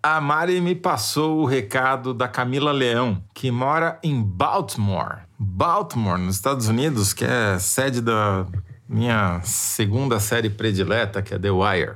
a 0.03 0.19
Mari 0.19 0.59
me 0.59 0.75
passou 0.75 1.39
o 1.39 1.45
recado 1.45 2.13
da 2.13 2.27
Camila 2.27 2.73
Leão, 2.73 3.23
que 3.33 3.49
mora 3.51 3.97
em 4.03 4.21
Baltimore. 4.21 5.19
Baltimore, 5.39 6.19
nos 6.19 6.35
Estados 6.35 6.67
Unidos, 6.67 7.13
que 7.13 7.23
é 7.23 7.57
sede 7.57 8.01
da 8.01 8.45
minha 8.87 9.41
segunda 9.43 10.19
série 10.19 10.49
predileta, 10.49 11.21
que 11.21 11.33
é 11.33 11.39
The 11.39 11.51
Wire. 11.51 11.95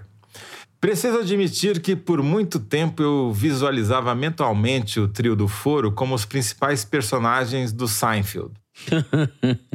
Preciso 0.81 1.19
admitir 1.19 1.81
que 1.81 1.93
por 1.95 2.23
muito 2.23 2.57
tempo 2.59 3.03
eu 3.03 3.33
visualizava 3.33 4.15
mentalmente 4.15 4.99
o 4.99 5.09
trio 5.09 5.35
do 5.35 5.47
Foro 5.47 5.91
como 5.91 6.15
os 6.15 6.23
principais 6.23 6.85
personagens 6.85 7.73
do 7.73 7.87
Seinfeld. 7.87 8.51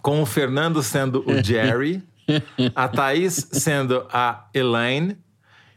Com 0.00 0.22
o 0.22 0.26
Fernando 0.26 0.82
sendo 0.82 1.22
o 1.28 1.42
Jerry, 1.42 2.02
a 2.74 2.88
Thaís 2.88 3.48
sendo 3.52 4.06
a 4.10 4.48
Elaine 4.54 5.18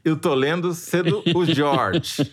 e 0.05 0.09
o 0.11 0.15
Tolendo 0.15 0.73
sendo 0.73 1.23
o 1.33 1.43
George. 1.43 2.31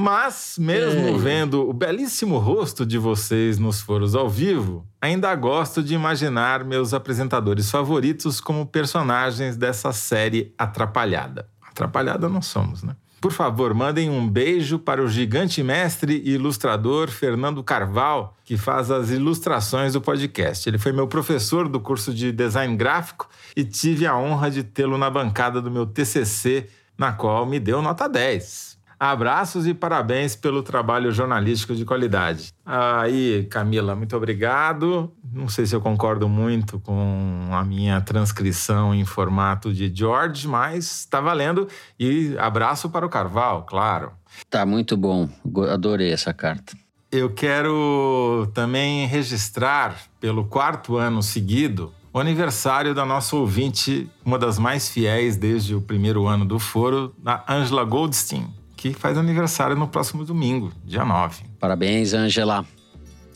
Mas, 0.00 0.54
mesmo 0.60 1.18
vendo 1.18 1.68
o 1.68 1.72
belíssimo 1.72 2.38
rosto 2.38 2.86
de 2.86 2.96
vocês 2.96 3.58
nos 3.58 3.80
foros 3.80 4.14
ao 4.14 4.28
vivo, 4.28 4.86
ainda 5.02 5.34
gosto 5.34 5.82
de 5.82 5.92
imaginar 5.92 6.62
meus 6.62 6.94
apresentadores 6.94 7.68
favoritos 7.68 8.40
como 8.40 8.64
personagens 8.64 9.56
dessa 9.56 9.92
série 9.92 10.54
atrapalhada. 10.56 11.48
Atrapalhada 11.68 12.28
não 12.28 12.40
somos, 12.40 12.84
né? 12.84 12.94
Por 13.20 13.32
favor, 13.32 13.74
mandem 13.74 14.08
um 14.08 14.28
beijo 14.28 14.78
para 14.78 15.02
o 15.02 15.08
gigante 15.08 15.64
mestre 15.64 16.22
e 16.24 16.34
ilustrador 16.34 17.08
Fernando 17.08 17.64
Carval, 17.64 18.36
que 18.44 18.56
faz 18.56 18.92
as 18.92 19.10
ilustrações 19.10 19.94
do 19.94 20.00
podcast. 20.00 20.68
Ele 20.68 20.78
foi 20.78 20.92
meu 20.92 21.08
professor 21.08 21.68
do 21.68 21.80
curso 21.80 22.14
de 22.14 22.30
design 22.30 22.76
gráfico 22.76 23.28
e 23.56 23.64
tive 23.64 24.06
a 24.06 24.16
honra 24.16 24.48
de 24.48 24.62
tê-lo 24.62 24.96
na 24.96 25.10
bancada 25.10 25.60
do 25.60 25.72
meu 25.72 25.84
TCC, 25.84 26.68
na 26.96 27.10
qual 27.10 27.44
me 27.44 27.58
deu 27.58 27.82
nota 27.82 28.08
10. 28.08 28.77
Abraços 28.98 29.66
e 29.66 29.72
parabéns 29.72 30.34
pelo 30.34 30.62
trabalho 30.62 31.12
jornalístico 31.12 31.74
de 31.74 31.84
qualidade. 31.84 32.52
Aí, 32.66 33.46
Camila, 33.48 33.94
muito 33.94 34.16
obrigado. 34.16 35.12
Não 35.32 35.48
sei 35.48 35.66
se 35.66 35.76
eu 35.76 35.80
concordo 35.80 36.28
muito 36.28 36.80
com 36.80 37.48
a 37.52 37.64
minha 37.64 38.00
transcrição 38.00 38.92
em 38.92 39.04
formato 39.04 39.72
de 39.72 39.92
George, 39.94 40.48
mas 40.48 41.00
está 41.00 41.20
valendo. 41.20 41.68
E 41.98 42.36
abraço 42.38 42.90
para 42.90 43.06
o 43.06 43.08
Carval, 43.08 43.64
claro. 43.64 44.12
Tá 44.50 44.66
muito 44.66 44.96
bom. 44.96 45.28
Adorei 45.70 46.12
essa 46.12 46.34
carta. 46.34 46.76
Eu 47.10 47.30
quero 47.30 48.50
também 48.52 49.06
registrar, 49.06 49.96
pelo 50.20 50.44
quarto 50.44 50.96
ano 50.96 51.22
seguido, 51.22 51.94
o 52.12 52.18
aniversário 52.18 52.94
da 52.94 53.04
nossa 53.06 53.36
ouvinte, 53.36 54.10
uma 54.24 54.38
das 54.38 54.58
mais 54.58 54.88
fiéis 54.88 55.36
desde 55.36 55.74
o 55.74 55.80
primeiro 55.80 56.26
ano 56.26 56.44
do 56.44 56.58
foro, 56.58 57.14
a 57.24 57.54
Angela 57.54 57.84
Goldstein, 57.84 58.52
que 58.78 58.94
faz 58.94 59.18
aniversário 59.18 59.74
no 59.74 59.88
próximo 59.88 60.24
domingo, 60.24 60.72
dia 60.84 61.04
9. 61.04 61.42
Parabéns, 61.58 62.14
Angela. 62.14 62.64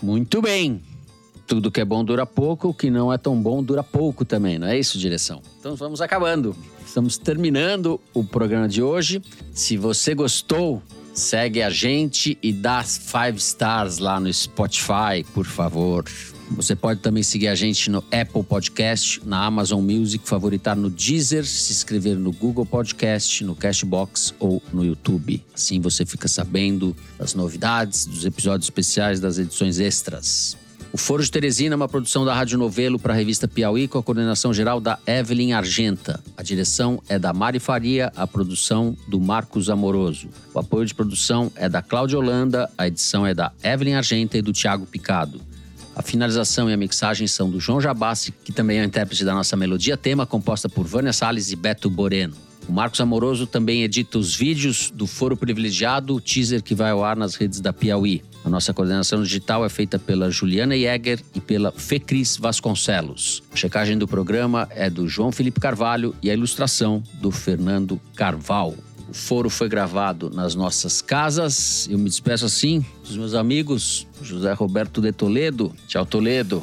Muito 0.00 0.40
bem. 0.40 0.80
Tudo 1.48 1.70
que 1.70 1.80
é 1.80 1.84
bom 1.84 2.04
dura 2.04 2.24
pouco, 2.24 2.68
o 2.68 2.74
que 2.74 2.88
não 2.88 3.12
é 3.12 3.18
tão 3.18 3.42
bom 3.42 3.60
dura 3.60 3.82
pouco 3.82 4.24
também, 4.24 4.56
não 4.56 4.68
é 4.68 4.78
isso, 4.78 4.96
direção? 4.96 5.42
Então 5.58 5.74
vamos 5.74 6.00
acabando. 6.00 6.54
Estamos 6.86 7.18
terminando 7.18 8.00
o 8.14 8.22
programa 8.22 8.68
de 8.68 8.80
hoje. 8.80 9.20
Se 9.52 9.76
você 9.76 10.14
gostou, 10.14 10.80
segue 11.12 11.60
a 11.60 11.70
gente 11.70 12.38
e 12.40 12.52
dá 12.52 12.84
five 12.84 13.36
stars 13.38 13.98
lá 13.98 14.20
no 14.20 14.32
Spotify, 14.32 15.24
por 15.34 15.44
favor. 15.44 16.04
Você 16.56 16.76
pode 16.76 17.00
também 17.00 17.22
seguir 17.22 17.48
a 17.48 17.54
gente 17.54 17.90
no 17.90 17.98
Apple 17.98 18.42
Podcast, 18.42 19.20
na 19.24 19.44
Amazon 19.44 19.82
Music, 19.82 20.28
favoritar 20.28 20.76
no 20.76 20.90
Deezer, 20.90 21.44
se 21.46 21.72
inscrever 21.72 22.16
no 22.16 22.30
Google 22.30 22.66
Podcast, 22.66 23.42
no 23.42 23.56
Cashbox 23.56 24.34
ou 24.38 24.62
no 24.72 24.84
YouTube. 24.84 25.42
Assim 25.54 25.80
você 25.80 26.04
fica 26.04 26.28
sabendo 26.28 26.94
das 27.18 27.34
novidades, 27.34 28.06
dos 28.06 28.24
episódios 28.24 28.66
especiais, 28.66 29.18
das 29.18 29.38
edições 29.38 29.80
extras. 29.80 30.56
O 30.92 30.98
Foro 30.98 31.24
de 31.24 31.30
Teresina 31.30 31.74
é 31.74 31.76
uma 31.76 31.88
produção 31.88 32.22
da 32.22 32.34
Rádio 32.34 32.58
Novelo 32.58 32.98
para 32.98 33.14
a 33.14 33.16
revista 33.16 33.48
Piauí, 33.48 33.88
com 33.88 33.96
a 33.96 34.02
coordenação 34.02 34.52
geral 34.52 34.78
da 34.78 34.98
Evelyn 35.06 35.54
Argenta. 35.54 36.22
A 36.36 36.42
direção 36.42 37.02
é 37.08 37.18
da 37.18 37.32
Mari 37.32 37.58
Faria, 37.58 38.12
a 38.14 38.26
produção 38.26 38.94
do 39.08 39.18
Marcos 39.18 39.70
Amoroso. 39.70 40.28
O 40.52 40.58
apoio 40.58 40.84
de 40.84 40.94
produção 40.94 41.50
é 41.56 41.66
da 41.66 41.80
Cláudia 41.80 42.18
Holanda, 42.18 42.70
a 42.76 42.86
edição 42.86 43.26
é 43.26 43.32
da 43.32 43.50
Evelyn 43.64 43.94
Argenta 43.94 44.36
e 44.36 44.42
do 44.42 44.52
Tiago 44.52 44.84
Picado. 44.84 45.40
A 45.94 46.02
finalização 46.02 46.70
e 46.70 46.72
a 46.72 46.76
mixagem 46.76 47.26
são 47.26 47.50
do 47.50 47.60
João 47.60 47.80
Jabassi, 47.80 48.32
que 48.44 48.52
também 48.52 48.78
é 48.78 48.82
o 48.82 48.84
intérprete 48.86 49.24
da 49.24 49.34
nossa 49.34 49.56
melodia 49.56 49.96
tema, 49.96 50.26
composta 50.26 50.68
por 50.68 50.86
Vânia 50.86 51.12
Salles 51.12 51.52
e 51.52 51.56
Beto 51.56 51.90
Boreno. 51.90 52.34
O 52.68 52.72
Marcos 52.72 53.00
Amoroso 53.00 53.46
também 53.46 53.82
edita 53.82 54.18
os 54.18 54.34
vídeos 54.34 54.90
do 54.94 55.06
Foro 55.06 55.36
Privilegiado, 55.36 56.14
o 56.14 56.20
teaser 56.20 56.62
que 56.62 56.74
vai 56.74 56.92
ao 56.92 57.04
ar 57.04 57.16
nas 57.16 57.34
redes 57.34 57.60
da 57.60 57.72
Piauí. 57.72 58.22
A 58.44 58.48
nossa 58.48 58.72
coordenação 58.72 59.22
digital 59.22 59.64
é 59.64 59.68
feita 59.68 59.98
pela 59.98 60.30
Juliana 60.30 60.76
Jäger 60.76 61.20
e 61.34 61.40
pela 61.40 61.72
Fecris 61.72 62.36
Vasconcelos. 62.36 63.42
A 63.52 63.56
checagem 63.56 63.98
do 63.98 64.06
programa 64.08 64.68
é 64.70 64.88
do 64.88 65.08
João 65.08 65.32
Felipe 65.32 65.60
Carvalho 65.60 66.14
e 66.22 66.30
a 66.30 66.34
ilustração 66.34 67.02
do 67.14 67.30
Fernando 67.30 68.00
Carval. 68.14 68.74
O 69.12 69.14
foro 69.14 69.50
foi 69.50 69.68
gravado 69.68 70.30
nas 70.30 70.54
nossas 70.54 71.02
casas. 71.02 71.86
Eu 71.90 71.98
me 71.98 72.08
despeço 72.08 72.46
assim 72.46 72.82
dos 73.06 73.14
meus 73.14 73.34
amigos, 73.34 74.06
José 74.22 74.50
Roberto 74.54 75.02
de 75.02 75.12
Toledo. 75.12 75.70
Tchau, 75.86 76.06
Toledo. 76.06 76.62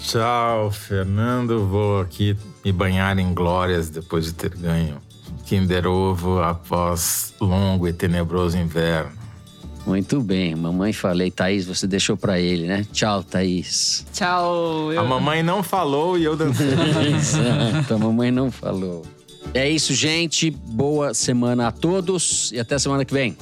Tchau, 0.00 0.70
Fernando. 0.70 1.66
Vou 1.66 2.00
aqui 2.00 2.36
me 2.64 2.70
banhar 2.70 3.18
em 3.18 3.34
glórias 3.34 3.90
depois 3.90 4.26
de 4.26 4.34
ter 4.34 4.50
ganho 4.50 4.98
Kinder 5.46 5.84
Ovo 5.88 6.40
após 6.40 7.34
longo 7.40 7.88
e 7.88 7.92
tenebroso 7.92 8.56
inverno. 8.56 9.10
Muito 9.84 10.20
bem, 10.20 10.54
mamãe 10.54 10.92
falei, 10.92 11.28
Thaís, 11.28 11.66
você 11.66 11.88
deixou 11.88 12.16
pra 12.16 12.38
ele, 12.38 12.68
né? 12.68 12.86
Tchau, 12.92 13.24
Thaís. 13.24 14.06
Tchau. 14.12 14.96
A 14.96 15.02
mamãe 15.02 15.42
não 15.42 15.60
falou 15.60 16.16
e 16.16 16.22
eu 16.22 16.36
dancei. 16.36 16.68
Exato, 17.16 17.94
a 17.94 17.98
mamãe 17.98 18.30
não 18.30 18.48
falou. 18.48 19.04
É 19.54 19.68
isso, 19.68 19.94
gente. 19.94 20.50
Boa 20.50 21.12
semana 21.14 21.68
a 21.68 21.72
todos 21.72 22.52
e 22.52 22.60
até 22.60 22.78
semana 22.78 23.04
que 23.04 23.12
vem. 23.12 23.36